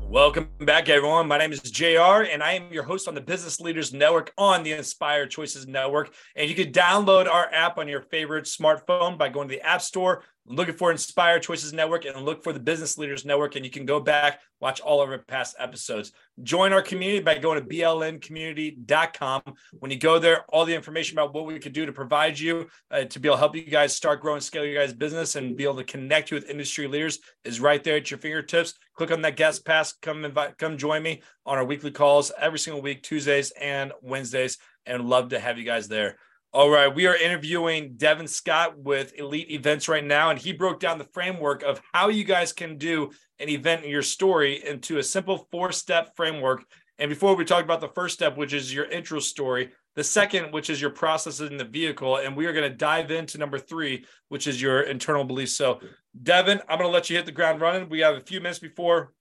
Welcome 0.08 0.48
back, 0.60 0.88
everyone. 0.88 1.26
My 1.26 1.38
name 1.38 1.50
is 1.50 1.60
JR, 1.60 2.22
and 2.22 2.40
I 2.40 2.52
am 2.52 2.72
your 2.72 2.84
host 2.84 3.08
on 3.08 3.16
the 3.16 3.20
Business 3.20 3.60
Leaders 3.60 3.92
Network 3.92 4.32
on 4.38 4.62
the 4.62 4.70
Inspired 4.70 5.32
Choices 5.32 5.66
Network. 5.66 6.14
And 6.36 6.48
you 6.48 6.54
can 6.54 6.70
download 6.72 7.26
our 7.26 7.52
app 7.52 7.78
on 7.78 7.88
your 7.88 8.02
favorite 8.02 8.44
smartphone 8.44 9.18
by 9.18 9.28
going 9.28 9.48
to 9.48 9.56
the 9.56 9.62
App 9.62 9.82
Store 9.82 10.22
looking 10.48 10.74
for 10.74 10.90
Inspired 10.90 11.42
Choices 11.42 11.72
Network 11.72 12.04
and 12.04 12.24
look 12.24 12.42
for 12.42 12.52
the 12.52 12.60
Business 12.60 12.98
Leaders 12.98 13.24
Network. 13.24 13.56
And 13.56 13.64
you 13.64 13.70
can 13.70 13.86
go 13.86 14.00
back, 14.00 14.40
watch 14.60 14.80
all 14.80 15.02
of 15.02 15.10
our 15.10 15.18
past 15.18 15.56
episodes. 15.58 16.12
Join 16.42 16.72
our 16.72 16.82
community 16.82 17.22
by 17.22 17.38
going 17.38 17.60
to 17.60 17.66
blncommunity.com. 17.66 19.42
When 19.78 19.90
you 19.90 19.98
go 19.98 20.18
there, 20.18 20.44
all 20.48 20.64
the 20.64 20.74
information 20.74 21.18
about 21.18 21.34
what 21.34 21.46
we 21.46 21.58
could 21.58 21.72
do 21.72 21.86
to 21.86 21.92
provide 21.92 22.38
you 22.38 22.68
uh, 22.90 23.04
to 23.04 23.18
be 23.18 23.28
able 23.28 23.36
to 23.36 23.40
help 23.40 23.56
you 23.56 23.62
guys 23.62 23.94
start 23.94 24.20
growing, 24.20 24.40
scale 24.40 24.64
your 24.64 24.80
guys' 24.80 24.92
business, 24.92 25.36
and 25.36 25.56
be 25.56 25.64
able 25.64 25.76
to 25.76 25.84
connect 25.84 26.30
you 26.30 26.36
with 26.36 26.48
industry 26.48 26.86
leaders 26.86 27.18
is 27.44 27.60
right 27.60 27.82
there 27.82 27.96
at 27.96 28.10
your 28.10 28.18
fingertips. 28.18 28.74
Click 28.94 29.10
on 29.10 29.22
that 29.22 29.36
guest 29.36 29.64
pass. 29.64 29.92
Come 29.94 30.24
invite, 30.24 30.58
come 30.58 30.78
join 30.78 31.02
me 31.02 31.22
on 31.44 31.58
our 31.58 31.64
weekly 31.64 31.90
calls 31.90 32.32
every 32.38 32.58
single 32.58 32.82
week, 32.82 33.02
Tuesdays 33.02 33.52
and 33.60 33.92
Wednesdays, 34.02 34.58
and 34.84 35.08
love 35.08 35.30
to 35.30 35.38
have 35.38 35.58
you 35.58 35.64
guys 35.64 35.88
there. 35.88 36.16
All 36.56 36.70
right, 36.70 36.88
we 36.88 37.06
are 37.06 37.14
interviewing 37.14 37.96
Devin 37.98 38.26
Scott 38.26 38.78
with 38.78 39.12
Elite 39.18 39.50
Events 39.50 39.90
right 39.90 40.02
now, 40.02 40.30
and 40.30 40.38
he 40.38 40.54
broke 40.54 40.80
down 40.80 40.96
the 40.96 41.04
framework 41.12 41.62
of 41.62 41.82
how 41.92 42.08
you 42.08 42.24
guys 42.24 42.54
can 42.54 42.78
do 42.78 43.10
an 43.38 43.50
event 43.50 43.84
in 43.84 43.90
your 43.90 44.00
story 44.00 44.64
into 44.64 44.96
a 44.96 45.02
simple 45.02 45.48
four 45.50 45.70
step 45.70 46.16
framework. 46.16 46.64
And 46.98 47.10
before 47.10 47.36
we 47.36 47.44
talk 47.44 47.62
about 47.62 47.82
the 47.82 47.90
first 47.94 48.14
step, 48.14 48.38
which 48.38 48.54
is 48.54 48.72
your 48.72 48.86
intro 48.86 49.18
story, 49.18 49.72
the 49.96 50.02
second, 50.02 50.50
which 50.50 50.70
is 50.70 50.80
your 50.80 50.88
process 50.88 51.40
in 51.40 51.58
the 51.58 51.64
vehicle, 51.66 52.16
and 52.16 52.34
we 52.34 52.46
are 52.46 52.54
going 52.54 52.70
to 52.70 52.74
dive 52.74 53.10
into 53.10 53.36
number 53.36 53.58
three, 53.58 54.06
which 54.30 54.46
is 54.46 54.62
your 54.62 54.80
internal 54.80 55.24
beliefs. 55.24 55.54
So, 55.54 55.80
Devin, 56.22 56.62
I'm 56.70 56.78
going 56.78 56.88
to 56.88 56.94
let 56.94 57.10
you 57.10 57.16
hit 57.16 57.26
the 57.26 57.32
ground 57.32 57.60
running. 57.60 57.90
We 57.90 58.00
have 58.00 58.16
a 58.16 58.22
few 58.22 58.40
minutes 58.40 58.60
before 58.60 59.12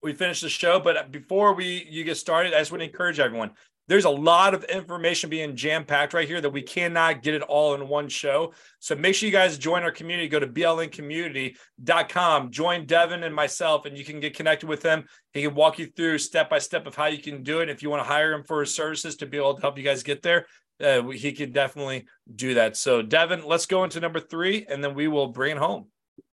we 0.00 0.12
finish 0.12 0.42
the 0.42 0.48
show, 0.48 0.78
but 0.78 1.10
before 1.10 1.54
we 1.54 1.88
you 1.90 2.04
get 2.04 2.18
started, 2.18 2.54
I 2.54 2.60
just 2.60 2.70
want 2.70 2.82
to 2.82 2.86
encourage 2.86 3.18
everyone 3.18 3.50
there's 3.88 4.04
a 4.04 4.10
lot 4.10 4.54
of 4.54 4.62
information 4.64 5.30
being 5.30 5.56
jam 5.56 5.84
packed 5.84 6.12
right 6.12 6.28
here 6.28 6.42
that 6.42 6.50
we 6.50 6.62
cannot 6.62 7.22
get 7.22 7.34
it 7.34 7.42
all 7.42 7.74
in 7.74 7.88
one 7.88 8.08
show. 8.08 8.52
So 8.78 8.94
make 8.94 9.14
sure 9.14 9.26
you 9.26 9.32
guys 9.32 9.58
join 9.58 9.82
our 9.82 9.90
community. 9.90 10.28
Go 10.28 10.38
to 10.38 10.46
blncommunity.com, 10.46 12.50
join 12.50 12.86
Devin 12.86 13.24
and 13.24 13.34
myself, 13.34 13.86
and 13.86 13.96
you 13.96 14.04
can 14.04 14.20
get 14.20 14.36
connected 14.36 14.68
with 14.68 14.82
him. 14.82 15.04
He 15.32 15.42
can 15.42 15.54
walk 15.54 15.78
you 15.78 15.86
through 15.86 16.18
step 16.18 16.50
by 16.50 16.58
step 16.58 16.86
of 16.86 16.94
how 16.94 17.06
you 17.06 17.18
can 17.18 17.42
do 17.42 17.60
it. 17.60 17.70
If 17.70 17.82
you 17.82 17.88
want 17.88 18.04
to 18.04 18.08
hire 18.08 18.32
him 18.32 18.44
for 18.44 18.60
his 18.60 18.74
services 18.74 19.16
to 19.16 19.26
be 19.26 19.38
able 19.38 19.54
to 19.54 19.62
help 19.62 19.78
you 19.78 19.84
guys 19.84 20.02
get 20.02 20.22
there, 20.22 20.46
uh, 20.84 21.02
he 21.08 21.32
could 21.32 21.52
definitely 21.52 22.06
do 22.36 22.54
that. 22.54 22.76
So, 22.76 23.02
Devin, 23.02 23.46
let's 23.46 23.66
go 23.66 23.84
into 23.84 24.00
number 24.00 24.20
three, 24.20 24.66
and 24.68 24.84
then 24.84 24.94
we 24.94 25.08
will 25.08 25.28
bring 25.28 25.56
it 25.56 25.58
home. 25.58 25.86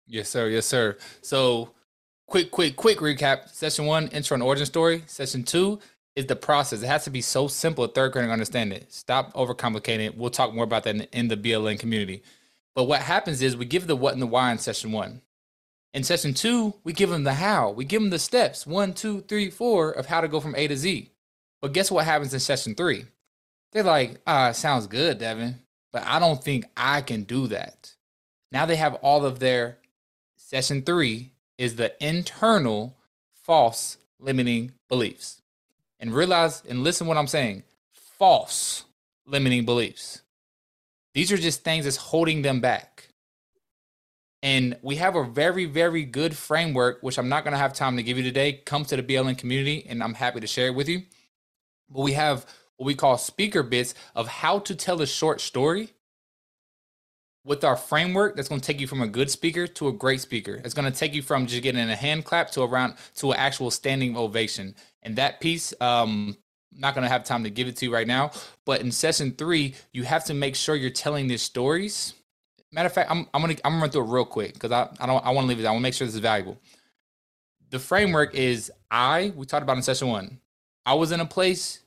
Yes, 0.06 0.28
sir. 0.28 0.48
Yes, 0.48 0.66
sir. 0.66 0.96
So, 1.20 1.70
quick, 2.26 2.50
quick, 2.50 2.76
quick 2.76 2.98
recap. 2.98 3.50
Session 3.50 3.86
one, 3.86 4.08
intro 4.08 4.34
and 4.34 4.42
origin 4.42 4.66
story. 4.66 5.02
Session 5.06 5.42
two 5.42 5.80
is 6.16 6.26
the 6.26 6.36
process. 6.36 6.82
It 6.82 6.86
has 6.86 7.04
to 7.04 7.10
be 7.10 7.20
so 7.20 7.48
simple, 7.48 7.84
a 7.84 7.88
third 7.88 8.12
grader 8.12 8.30
understand 8.30 8.72
it. 8.72 8.92
Stop 8.92 9.32
overcomplicating 9.34 10.06
it. 10.06 10.16
We'll 10.16 10.30
talk 10.30 10.54
more 10.54 10.64
about 10.64 10.84
that 10.84 10.96
in, 10.96 11.02
in 11.12 11.28
the 11.28 11.36
BLN 11.36 11.78
community. 11.78 12.22
But 12.74 12.84
what 12.84 13.02
happens 13.02 13.42
is 13.42 13.56
we 13.56 13.64
give 13.64 13.86
the 13.86 13.96
what 13.96 14.12
and 14.12 14.22
the 14.22 14.26
why 14.26 14.52
in 14.52 14.58
session 14.58 14.92
one. 14.92 15.22
In 15.92 16.04
session 16.04 16.34
two, 16.34 16.74
we 16.84 16.92
give 16.92 17.10
them 17.10 17.24
the 17.24 17.34
how. 17.34 17.70
We 17.70 17.84
give 17.84 18.00
them 18.00 18.10
the 18.10 18.18
steps 18.18 18.66
one, 18.66 18.92
two, 18.92 19.22
three, 19.22 19.50
four 19.50 19.90
of 19.90 20.06
how 20.06 20.20
to 20.20 20.28
go 20.28 20.40
from 20.40 20.54
A 20.54 20.68
to 20.68 20.76
Z. 20.76 21.10
But 21.60 21.72
guess 21.72 21.90
what 21.90 22.04
happens 22.04 22.32
in 22.32 22.40
session 22.40 22.74
three? 22.74 23.06
They're 23.72 23.82
like, 23.82 24.20
ah, 24.26 24.52
sounds 24.52 24.86
good, 24.86 25.18
Devin, 25.18 25.56
but 25.92 26.04
I 26.04 26.18
don't 26.18 26.42
think 26.42 26.66
I 26.76 27.02
can 27.02 27.22
do 27.22 27.46
that. 27.48 27.94
Now 28.52 28.66
they 28.66 28.76
have 28.76 28.94
all 28.96 29.24
of 29.24 29.38
their 29.38 29.78
session 30.36 30.82
three 30.82 31.32
is 31.58 31.76
the 31.76 31.92
internal 32.04 32.96
false 33.44 33.98
limiting 34.18 34.72
beliefs. 34.88 35.39
And 36.00 36.12
realize 36.14 36.62
and 36.68 36.82
listen 36.82 37.06
what 37.06 37.16
I'm 37.18 37.28
saying 37.28 37.62
false 38.18 38.84
limiting 39.26 39.64
beliefs. 39.64 40.22
These 41.14 41.30
are 41.32 41.36
just 41.36 41.62
things 41.62 41.84
that's 41.84 41.96
holding 41.96 42.42
them 42.42 42.60
back. 42.60 43.08
And 44.42 44.78
we 44.82 44.96
have 44.96 45.16
a 45.16 45.24
very, 45.24 45.66
very 45.66 46.04
good 46.04 46.34
framework, 46.36 47.02
which 47.02 47.18
I'm 47.18 47.28
not 47.28 47.44
going 47.44 47.52
to 47.52 47.58
have 47.58 47.74
time 47.74 47.96
to 47.96 48.02
give 48.02 48.16
you 48.16 48.22
today. 48.22 48.54
Come 48.64 48.84
to 48.86 48.96
the 48.96 49.02
BLN 49.02 49.36
community, 49.36 49.84
and 49.86 50.02
I'm 50.02 50.14
happy 50.14 50.40
to 50.40 50.46
share 50.46 50.68
it 50.68 50.74
with 50.74 50.88
you. 50.88 51.02
But 51.90 52.02
we 52.02 52.12
have 52.12 52.46
what 52.76 52.86
we 52.86 52.94
call 52.94 53.18
speaker 53.18 53.62
bits 53.62 53.94
of 54.14 54.28
how 54.28 54.60
to 54.60 54.74
tell 54.74 55.02
a 55.02 55.06
short 55.06 55.42
story 55.42 55.90
with 57.44 57.64
our 57.64 57.76
framework 57.76 58.36
that's 58.36 58.48
going 58.48 58.60
to 58.60 58.66
take 58.66 58.80
you 58.80 58.86
from 58.86 59.00
a 59.00 59.06
good 59.06 59.30
speaker 59.30 59.66
to 59.66 59.88
a 59.88 59.92
great 59.92 60.20
speaker. 60.20 60.60
It's 60.64 60.74
going 60.74 60.90
to 60.90 60.96
take 60.96 61.14
you 61.14 61.22
from 61.22 61.46
just 61.46 61.62
getting 61.62 61.80
a 61.80 61.96
hand 61.96 62.24
clap 62.24 62.50
to 62.52 62.62
around 62.62 62.94
to 63.16 63.32
an 63.32 63.38
actual 63.38 63.70
standing 63.70 64.16
ovation. 64.16 64.74
And 65.02 65.16
that 65.16 65.40
piece, 65.40 65.72
um, 65.80 66.36
I'm 66.74 66.80
not 66.80 66.94
going 66.94 67.04
to 67.04 67.08
have 67.08 67.24
time 67.24 67.44
to 67.44 67.50
give 67.50 67.66
it 67.66 67.76
to 67.76 67.86
you 67.86 67.92
right 67.92 68.06
now. 68.06 68.32
But 68.66 68.82
in 68.82 68.92
session 68.92 69.32
three, 69.32 69.74
you 69.92 70.04
have 70.04 70.24
to 70.26 70.34
make 70.34 70.54
sure 70.54 70.74
you're 70.74 70.90
telling 70.90 71.26
these 71.28 71.42
stories. 71.42 72.14
Matter 72.72 72.86
of 72.86 72.92
fact, 72.92 73.10
I'm, 73.10 73.26
I'm 73.34 73.40
gonna 73.40 73.56
I'm 73.64 73.72
gonna 73.72 73.82
run 73.82 73.90
through 73.90 74.04
it 74.04 74.12
real 74.12 74.24
quick 74.24 74.54
because 74.54 74.70
I, 74.70 74.88
I 75.00 75.06
don't 75.06 75.26
I 75.26 75.30
want 75.30 75.44
to 75.44 75.48
leave 75.48 75.58
it. 75.58 75.66
I 75.66 75.70
want 75.70 75.80
to 75.80 75.82
make 75.82 75.94
sure 75.94 76.06
this 76.06 76.14
is 76.14 76.20
valuable. 76.20 76.56
The 77.70 77.80
framework 77.80 78.36
is 78.36 78.70
I 78.92 79.32
we 79.34 79.44
talked 79.44 79.64
about 79.64 79.76
in 79.76 79.82
session 79.82 80.06
one. 80.06 80.38
I 80.86 80.94
was 80.94 81.10
in 81.10 81.18
a 81.18 81.26
place 81.26 81.80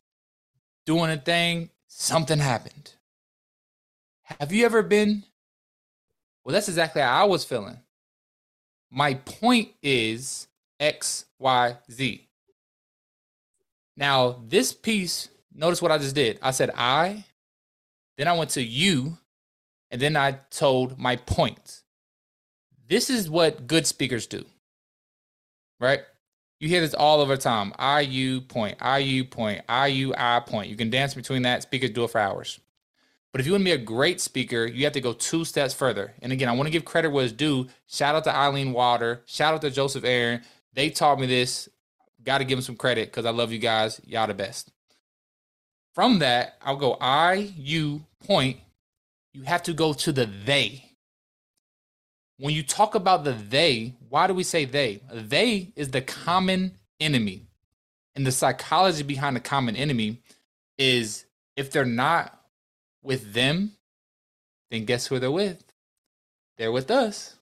doing 0.85 1.09
a 1.09 1.17
thing, 1.17 1.69
something 1.87 2.37
happened. 2.37 2.91
Have 4.23 4.51
you 4.51 4.65
ever 4.65 4.83
been 4.83 5.23
well, 6.43 6.53
that's 6.53 6.67
exactly 6.67 7.01
how 7.01 7.23
I 7.23 7.25
was 7.25 7.45
feeling. 7.45 7.79
My 8.91 9.15
point 9.15 9.69
is 9.81 10.47
X, 10.79 11.25
Y, 11.39 11.77
Z. 11.91 12.27
Now, 13.95 14.41
this 14.47 14.73
piece, 14.73 15.29
notice 15.53 15.81
what 15.81 15.91
I 15.91 15.97
just 15.97 16.15
did. 16.15 16.39
I 16.41 16.51
said 16.51 16.71
I, 16.75 17.25
then 18.17 18.27
I 18.27 18.33
went 18.33 18.51
to 18.51 18.61
you, 18.61 19.17
and 19.91 20.01
then 20.01 20.15
I 20.15 20.39
told 20.49 20.99
my 20.99 21.15
point. 21.15 21.81
This 22.87 23.09
is 23.09 23.29
what 23.29 23.65
good 23.65 23.87
speakers 23.87 24.27
do, 24.27 24.45
right? 25.79 26.01
You 26.59 26.67
hear 26.67 26.81
this 26.81 26.93
all 26.93 27.21
over 27.21 27.37
time. 27.37 27.73
I, 27.77 28.01
you, 28.01 28.41
point, 28.41 28.77
I, 28.79 28.99
you, 28.99 29.25
point, 29.25 29.61
I, 29.67 29.87
you, 29.87 30.13
I, 30.17 30.39
point. 30.41 30.69
You 30.69 30.75
can 30.75 30.89
dance 30.89 31.13
between 31.13 31.41
that. 31.43 31.63
Speakers 31.63 31.89
do 31.91 32.03
it 32.03 32.11
for 32.11 32.19
hours. 32.19 32.59
But 33.33 33.41
if 33.41 33.47
you 33.47 33.53
want 33.53 33.61
to 33.61 33.65
be 33.65 33.71
a 33.71 33.79
great 33.79 34.21
speaker, 34.21 34.63
you 34.67 34.83
have 34.83 34.93
to 34.93 35.01
go 35.01 35.11
two 35.11 35.43
steps 35.43 35.73
further. 35.73 36.13
And 36.21 36.31
again, 36.31 36.47
I 36.47 36.51
want 36.51 36.67
to 36.67 36.71
give 36.71 36.85
credit 36.85 37.09
where 37.09 37.25
it's 37.25 37.33
due. 37.33 37.67
Shout 37.87 38.13
out 38.13 38.23
to 38.25 38.35
Eileen 38.35 38.73
Water. 38.73 39.23
Shout 39.25 39.55
out 39.55 39.61
to 39.61 39.71
Joseph 39.71 40.03
Aaron. 40.03 40.43
They 40.73 40.91
taught 40.91 41.19
me 41.19 41.25
this. 41.25 41.67
Got 42.23 42.37
to 42.37 42.45
give 42.45 42.59
them 42.59 42.63
some 42.63 42.75
credit 42.75 43.09
because 43.09 43.25
I 43.25 43.31
love 43.31 43.51
you 43.51 43.57
guys. 43.57 43.99
Y'all 44.05 44.27
the 44.27 44.35
best. 44.35 44.71
From 45.95 46.19
that, 46.19 46.57
I'll 46.61 46.77
go 46.77 46.95
I, 47.01 47.51
you, 47.57 48.05
point. 48.23 48.57
You 49.33 49.41
have 49.43 49.63
to 49.63 49.73
go 49.73 49.93
to 49.93 50.11
the 50.11 50.29
they. 50.45 50.91
When 52.37 52.53
you 52.53 52.61
talk 52.61 52.93
about 52.93 53.23
the 53.23 53.33
they, 53.33 53.95
why 54.09 54.27
do 54.27 54.35
we 54.35 54.43
say 54.43 54.65
they? 54.65 55.01
They 55.11 55.71
is 55.75 55.89
the 55.89 56.01
common 56.01 56.77
enemy. 56.99 57.47
And 58.15 58.27
the 58.27 58.31
psychology 58.31 59.01
behind 59.01 59.35
the 59.35 59.39
common 59.39 59.75
enemy 59.75 60.21
is 60.77 61.25
if 61.55 61.71
they're 61.71 61.83
not 61.83 62.42
with 63.03 63.33
them, 63.33 63.73
then 64.71 64.85
guess 64.85 65.07
who 65.07 65.19
they're 65.19 65.31
with? 65.31 65.63
They're 66.57 66.71
with 66.71 66.91
us. 66.91 67.37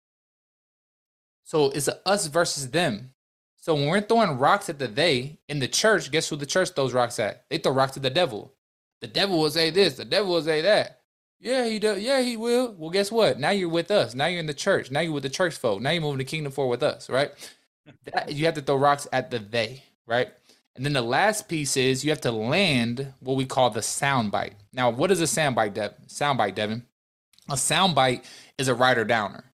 So 1.43 1.69
it's 1.71 1.87
a 1.87 2.07
us 2.07 2.27
versus 2.27 2.71
them. 2.71 3.13
So 3.57 3.75
when 3.75 3.87
we're 3.87 4.01
throwing 4.01 4.39
rocks 4.39 4.69
at 4.69 4.79
the 4.79 4.87
they 4.87 5.39
in 5.47 5.59
the 5.59 5.67
church, 5.67 6.11
guess 6.11 6.29
who 6.29 6.35
the 6.35 6.45
church 6.45 6.69
throws 6.71 6.93
rocks 6.93 7.19
at? 7.19 7.45
They 7.49 7.57
throw 7.59 7.73
rocks 7.73 7.95
at 7.97 8.03
the 8.03 8.09
devil. 8.09 8.53
The 9.01 9.07
devil 9.07 9.39
will 9.39 9.49
say 9.49 9.69
this, 9.69 9.95
the 9.95 10.05
devil 10.05 10.33
will 10.33 10.41
say 10.41 10.61
that. 10.61 11.01
Yeah, 11.39 11.65
he 11.65 11.79
does. 11.79 11.99
Yeah, 11.99 12.21
he 12.21 12.37
will. 12.37 12.75
Well, 12.77 12.91
guess 12.91 13.11
what? 13.11 13.39
Now 13.39 13.49
you're 13.49 13.67
with 13.67 13.89
us. 13.89 14.13
Now 14.13 14.27
you're 14.27 14.39
in 14.39 14.45
the 14.45 14.53
church. 14.53 14.91
Now 14.91 14.99
you're 14.99 15.11
with 15.11 15.23
the 15.23 15.29
church 15.29 15.55
folk. 15.55 15.81
Now 15.81 15.89
you're 15.89 16.01
moving 16.01 16.19
the 16.19 16.23
kingdom 16.23 16.51
forward 16.51 16.71
with 16.71 16.83
us, 16.83 17.09
right? 17.09 17.31
That, 18.05 18.31
you 18.31 18.45
have 18.45 18.53
to 18.53 18.61
throw 18.61 18.75
rocks 18.75 19.07
at 19.11 19.31
the 19.31 19.39
they, 19.39 19.83
right? 20.05 20.29
And 20.75 20.85
then 20.85 20.93
the 20.93 21.01
last 21.01 21.49
piece 21.49 21.75
is 21.75 22.03
you 22.03 22.11
have 22.11 22.21
to 22.21 22.31
land 22.31 23.13
what 23.19 23.35
we 23.35 23.45
call 23.45 23.69
the 23.69 23.81
sound 23.81 24.31
bite. 24.31 24.55
Now, 24.73 24.89
what 24.89 25.11
is 25.11 25.19
a 25.19 25.27
sound 25.27 25.55
bite, 25.55 25.73
Dev- 25.73 25.95
sound 26.07 26.37
bite, 26.37 26.55
Devin? 26.55 26.85
A 27.49 27.57
sound 27.57 27.93
bite 27.95 28.25
is 28.57 28.67
a 28.67 28.75
writer 28.75 29.03
downer. 29.03 29.51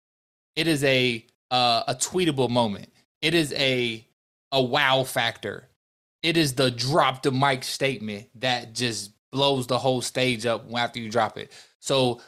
It 0.55 0.67
is 0.67 0.83
a 0.83 1.25
uh, 1.51 1.83
a 1.87 1.95
tweetable 1.95 2.49
moment. 2.49 2.89
It 3.21 3.33
is 3.33 3.53
a 3.53 4.05
a 4.51 4.61
wow 4.61 5.03
factor. 5.03 5.69
It 6.23 6.37
is 6.37 6.53
the 6.53 6.71
drop 6.71 7.21
the 7.21 7.31
mic 7.31 7.63
statement 7.63 8.29
that 8.35 8.73
just 8.73 9.11
blows 9.31 9.67
the 9.67 9.77
whole 9.77 10.01
stage 10.01 10.45
up 10.45 10.65
after 10.73 10.99
you 10.99 11.09
drop 11.09 11.37
it. 11.37 11.51
So, 11.79 12.21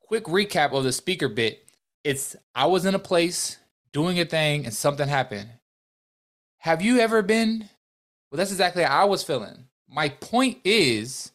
quick 0.00 0.24
recap 0.24 0.72
of 0.72 0.84
the 0.84 0.92
speaker 0.92 1.28
bit. 1.28 1.64
It's 2.02 2.34
I 2.54 2.66
was 2.66 2.84
in 2.84 2.94
a 2.94 2.98
place 2.98 3.58
doing 3.92 4.18
a 4.18 4.24
thing 4.24 4.64
and 4.64 4.74
something 4.74 5.08
happened. 5.08 5.50
Have 6.64 6.80
you 6.80 6.98
ever 7.00 7.20
been? 7.20 7.68
Well, 8.30 8.38
that's 8.38 8.50
exactly 8.50 8.84
how 8.84 9.02
I 9.02 9.04
was 9.04 9.22
feeling. 9.22 9.66
My 9.86 10.08
point 10.08 10.60
is 10.64 11.30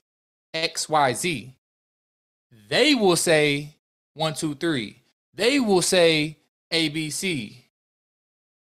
XYZ. 0.55 1.53
They 2.67 2.95
will 2.95 3.15
say 3.15 3.75
one, 4.15 4.33
two, 4.33 4.55
three. 4.55 5.03
They 5.35 5.59
will 5.59 5.83
say 5.83 6.39
ABC. 6.73 7.57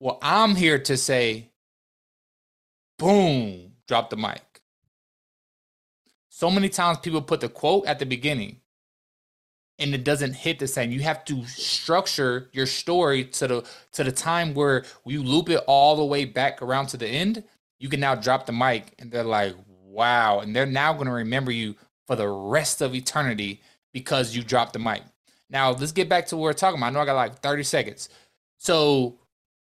Well, 0.02 0.20
I'm 0.22 0.56
here 0.56 0.78
to 0.80 0.98
say, 0.98 1.52
boom, 3.00 3.72
drop 3.88 4.10
the 4.10 4.18
mic. 4.18 4.44
So 6.28 6.52
many 6.52 6.68
times 6.68 6.98
people 6.98 7.22
put 7.22 7.40
the 7.40 7.48
quote 7.48 7.86
at 7.86 8.00
the 8.00 8.06
beginning 8.06 8.61
and 9.82 9.96
it 9.96 10.04
doesn't 10.04 10.34
hit 10.34 10.60
the 10.60 10.68
same. 10.68 10.92
You 10.92 11.02
have 11.02 11.26
to 11.26 11.44
structure 11.46 12.50
your 12.54 12.68
story 12.68 13.26
to 13.26 13.48
the 13.48 13.70
to 13.94 14.04
the 14.04 14.12
time 14.12 14.54
where 14.54 14.86
you 15.06 15.24
loop 15.24 15.50
it 15.50 15.64
all 15.68 15.96
the 15.96 16.06
way 16.06 16.24
back 16.24 16.62
around 16.62 16.88
to 16.88 16.98
the 16.98 17.08
end. 17.08 17.44
You 17.80 17.90
can 17.90 18.00
now 18.00 18.14
drop 18.16 18.46
the 18.46 18.54
mic, 18.54 18.94
and 19.00 19.12
they're 19.12 19.24
like, 19.24 19.56
"Wow!" 19.68 20.40
And 20.40 20.56
they're 20.56 20.68
now 20.68 20.94
going 20.94 21.08
to 21.08 21.14
remember 21.14 21.52
you 21.52 21.76
for 22.06 22.16
the 22.16 22.28
rest 22.28 22.82
of 22.82 22.94
eternity 22.94 23.62
because 23.92 24.36
you 24.36 24.44
dropped 24.44 24.74
the 24.74 24.80
mic. 24.80 25.02
Now 25.50 25.72
let's 25.72 25.92
get 25.92 26.08
back 26.08 26.28
to 26.28 26.38
what 26.38 26.44
we're 26.44 26.54
talking 26.54 26.80
about. 26.80 26.88
I 26.88 26.90
know 26.92 27.02
I 27.02 27.06
got 27.06 27.16
like 27.16 27.40
thirty 27.40 27.64
seconds. 27.64 28.08
So, 28.58 29.18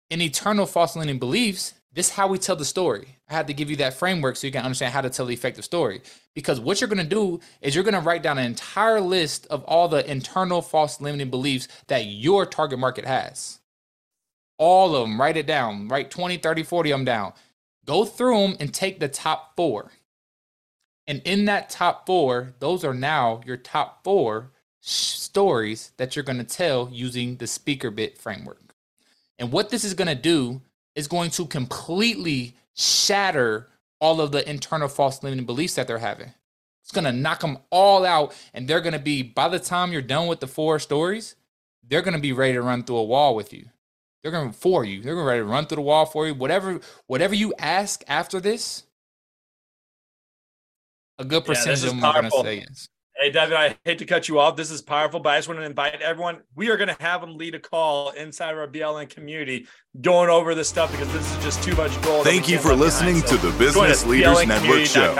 in 0.09 0.21
internal 0.21 0.65
false 0.65 0.95
limiting 0.95 1.19
beliefs, 1.19 1.73
this 1.95 2.07
is 2.07 2.13
how 2.13 2.27
we 2.27 2.37
tell 2.37 2.57
the 2.57 2.65
story. 2.65 3.17
I 3.29 3.33
had 3.33 3.47
to 3.47 3.53
give 3.53 3.69
you 3.69 3.77
that 3.77 3.93
framework 3.93 4.35
so 4.35 4.45
you 4.45 4.51
can 4.51 4.65
understand 4.65 4.93
how 4.93 4.99
to 4.99 5.09
tell 5.09 5.25
the 5.25 5.33
effective 5.33 5.63
story. 5.63 6.01
Because 6.33 6.59
what 6.59 6.81
you're 6.81 6.89
going 6.89 6.97
to 6.97 7.03
do 7.05 7.39
is 7.61 7.73
you're 7.73 7.85
going 7.85 7.93
to 7.93 8.01
write 8.01 8.21
down 8.21 8.37
an 8.37 8.45
entire 8.45 8.99
list 8.99 9.47
of 9.47 9.63
all 9.63 9.87
the 9.87 10.09
internal 10.09 10.61
false 10.61 10.99
limiting 10.99 11.29
beliefs 11.29 11.69
that 11.87 12.05
your 12.05 12.45
target 12.45 12.79
market 12.79 13.05
has. 13.05 13.59
All 14.57 14.93
of 14.93 15.07
them, 15.07 15.19
write 15.19 15.37
it 15.37 15.47
down. 15.47 15.87
Write 15.87 16.11
20, 16.11 16.37
30, 16.37 16.63
40 16.63 16.91
of 16.91 16.99
them 16.99 17.05
down. 17.05 17.33
Go 17.85 18.03
through 18.03 18.41
them 18.41 18.57
and 18.59 18.73
take 18.73 18.99
the 18.99 19.07
top 19.07 19.55
four. 19.55 19.91
And 21.07 21.21
in 21.23 21.45
that 21.45 21.69
top 21.69 22.05
four, 22.05 22.55
those 22.59 22.83
are 22.83 22.93
now 22.93 23.39
your 23.45 23.57
top 23.57 24.03
four 24.03 24.51
stories 24.81 25.91
that 25.95 26.15
you're 26.15 26.23
going 26.23 26.39
to 26.39 26.43
tell 26.43 26.89
using 26.91 27.37
the 27.37 27.47
speaker 27.47 27.89
bit 27.89 28.17
framework. 28.17 28.75
And 29.39 29.51
what 29.51 29.69
this 29.69 29.85
is 29.85 29.93
going 29.93 30.07
to 30.07 30.15
do 30.15 30.61
is 30.95 31.07
going 31.07 31.29
to 31.31 31.45
completely 31.45 32.55
shatter 32.73 33.67
all 33.99 34.21
of 34.21 34.31
the 34.31 34.47
internal 34.49 34.87
false 34.87 35.21
limiting 35.23 35.45
beliefs 35.45 35.75
that 35.75 35.87
they're 35.87 35.97
having. 35.97 36.33
It's 36.83 36.91
going 36.91 37.05
to 37.05 37.11
knock 37.11 37.41
them 37.41 37.57
all 37.71 38.05
out. 38.05 38.35
And 38.53 38.67
they're 38.67 38.81
going 38.81 38.93
to 38.93 38.99
be, 38.99 39.23
by 39.23 39.49
the 39.49 39.59
time 39.59 39.91
you're 39.91 40.01
done 40.01 40.27
with 40.27 40.39
the 40.39 40.47
four 40.47 40.79
stories, 40.79 41.35
they're 41.87 42.01
going 42.01 42.13
to 42.15 42.21
be 42.21 42.33
ready 42.33 42.53
to 42.53 42.61
run 42.61 42.83
through 42.83 42.97
a 42.97 43.03
wall 43.03 43.35
with 43.35 43.53
you. 43.53 43.65
They're 44.21 44.31
going 44.31 44.51
to 44.51 44.57
for 44.57 44.83
you. 44.83 45.01
They're 45.01 45.13
going 45.13 45.25
to 45.25 45.29
ready 45.29 45.41
to 45.41 45.45
run 45.45 45.65
through 45.65 45.77
the 45.77 45.81
wall 45.81 46.05
for 46.05 46.27
you. 46.27 46.33
Whatever, 46.33 46.79
whatever 47.07 47.35
you 47.35 47.53
ask 47.59 48.03
after 48.07 48.39
this, 48.39 48.83
a 51.17 51.25
good 51.25 51.45
percentage 51.45 51.83
yeah, 51.83 51.89
of 51.89 51.95
them 51.95 52.03
are 52.03 52.21
going 52.21 52.31
to 52.31 52.41
say 52.41 52.55
yes. 52.57 52.89
Hey, 53.17 53.31
Devin, 53.31 53.55
I 53.55 53.77
hate 53.85 53.99
to 53.99 54.05
cut 54.05 54.27
you 54.27 54.39
off. 54.39 54.57
This 54.57 54.69
is 54.69 54.81
powerful, 54.81 55.21
but 55.21 55.29
I 55.29 55.37
just 55.37 55.47
want 55.47 55.61
to 55.61 55.65
invite 55.65 56.01
everyone. 56.01 56.41
We 56.53 56.69
are 56.69 56.75
going 56.75 56.89
to 56.89 56.97
have 56.99 57.21
them 57.21 57.37
lead 57.37 57.55
a 57.55 57.59
call 57.59 58.09
inside 58.09 58.55
our 58.55 58.67
BLN 58.67 59.09
community 59.09 59.67
going 60.01 60.29
over 60.29 60.53
this 60.53 60.67
stuff 60.67 60.91
because 60.91 61.09
this 61.13 61.31
is 61.31 61.37
just 61.41 61.63
too 61.63 61.73
much 61.77 62.01
gold. 62.01 62.25
Thank 62.25 62.49
you 62.49 62.59
for 62.59 62.73
listening 62.73 63.21
behind. 63.21 63.41
to 63.41 63.47
the 63.47 63.57
Business 63.57 64.05
Leaders 64.05 64.45
Network 64.45 64.85
show. 64.85 65.15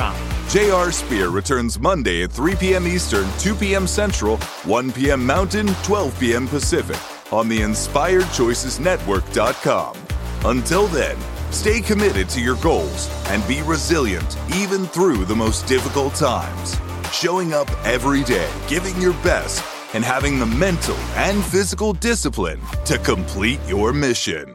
JR 0.50 0.92
Spear 0.92 1.30
returns 1.30 1.80
Monday 1.80 2.24
at 2.24 2.34
3 2.34 2.56
p.m. 2.56 2.86
Eastern, 2.86 3.30
2 3.40 3.56
p.m. 3.56 3.88
Central, 3.88 4.36
1 4.66 4.92
p.m. 4.92 5.26
Mountain, 5.26 5.68
12 5.84 6.20
p.m. 6.20 6.50
Pacific 6.50 7.00
on 7.32 7.48
the 7.48 7.62
InspiredChoicesNetwork.com. 7.62 9.98
Until 10.44 10.88
then, 10.88 11.16
stay 11.52 11.80
committed 11.80 12.28
to 12.30 12.42
your 12.42 12.58
goals 12.58 13.10
and 13.28 13.48
be 13.48 13.62
resilient 13.62 14.38
even 14.54 14.86
through 14.86 15.24
the 15.24 15.36
most 15.36 15.66
difficult 15.66 16.14
times 16.16 16.78
showing 17.12 17.54
up 17.54 17.70
every 17.86 18.24
day, 18.24 18.52
giving 18.68 19.00
your 19.02 19.14
best, 19.24 19.64
and 19.94 20.04
having 20.04 20.40
the 20.40 20.46
mental 20.46 20.96
and 21.16 21.44
physical 21.44 21.94
discipline 21.94 22.60
to 22.86 22.98
complete 23.00 23.60
your 23.68 23.94
mission. 23.94 24.55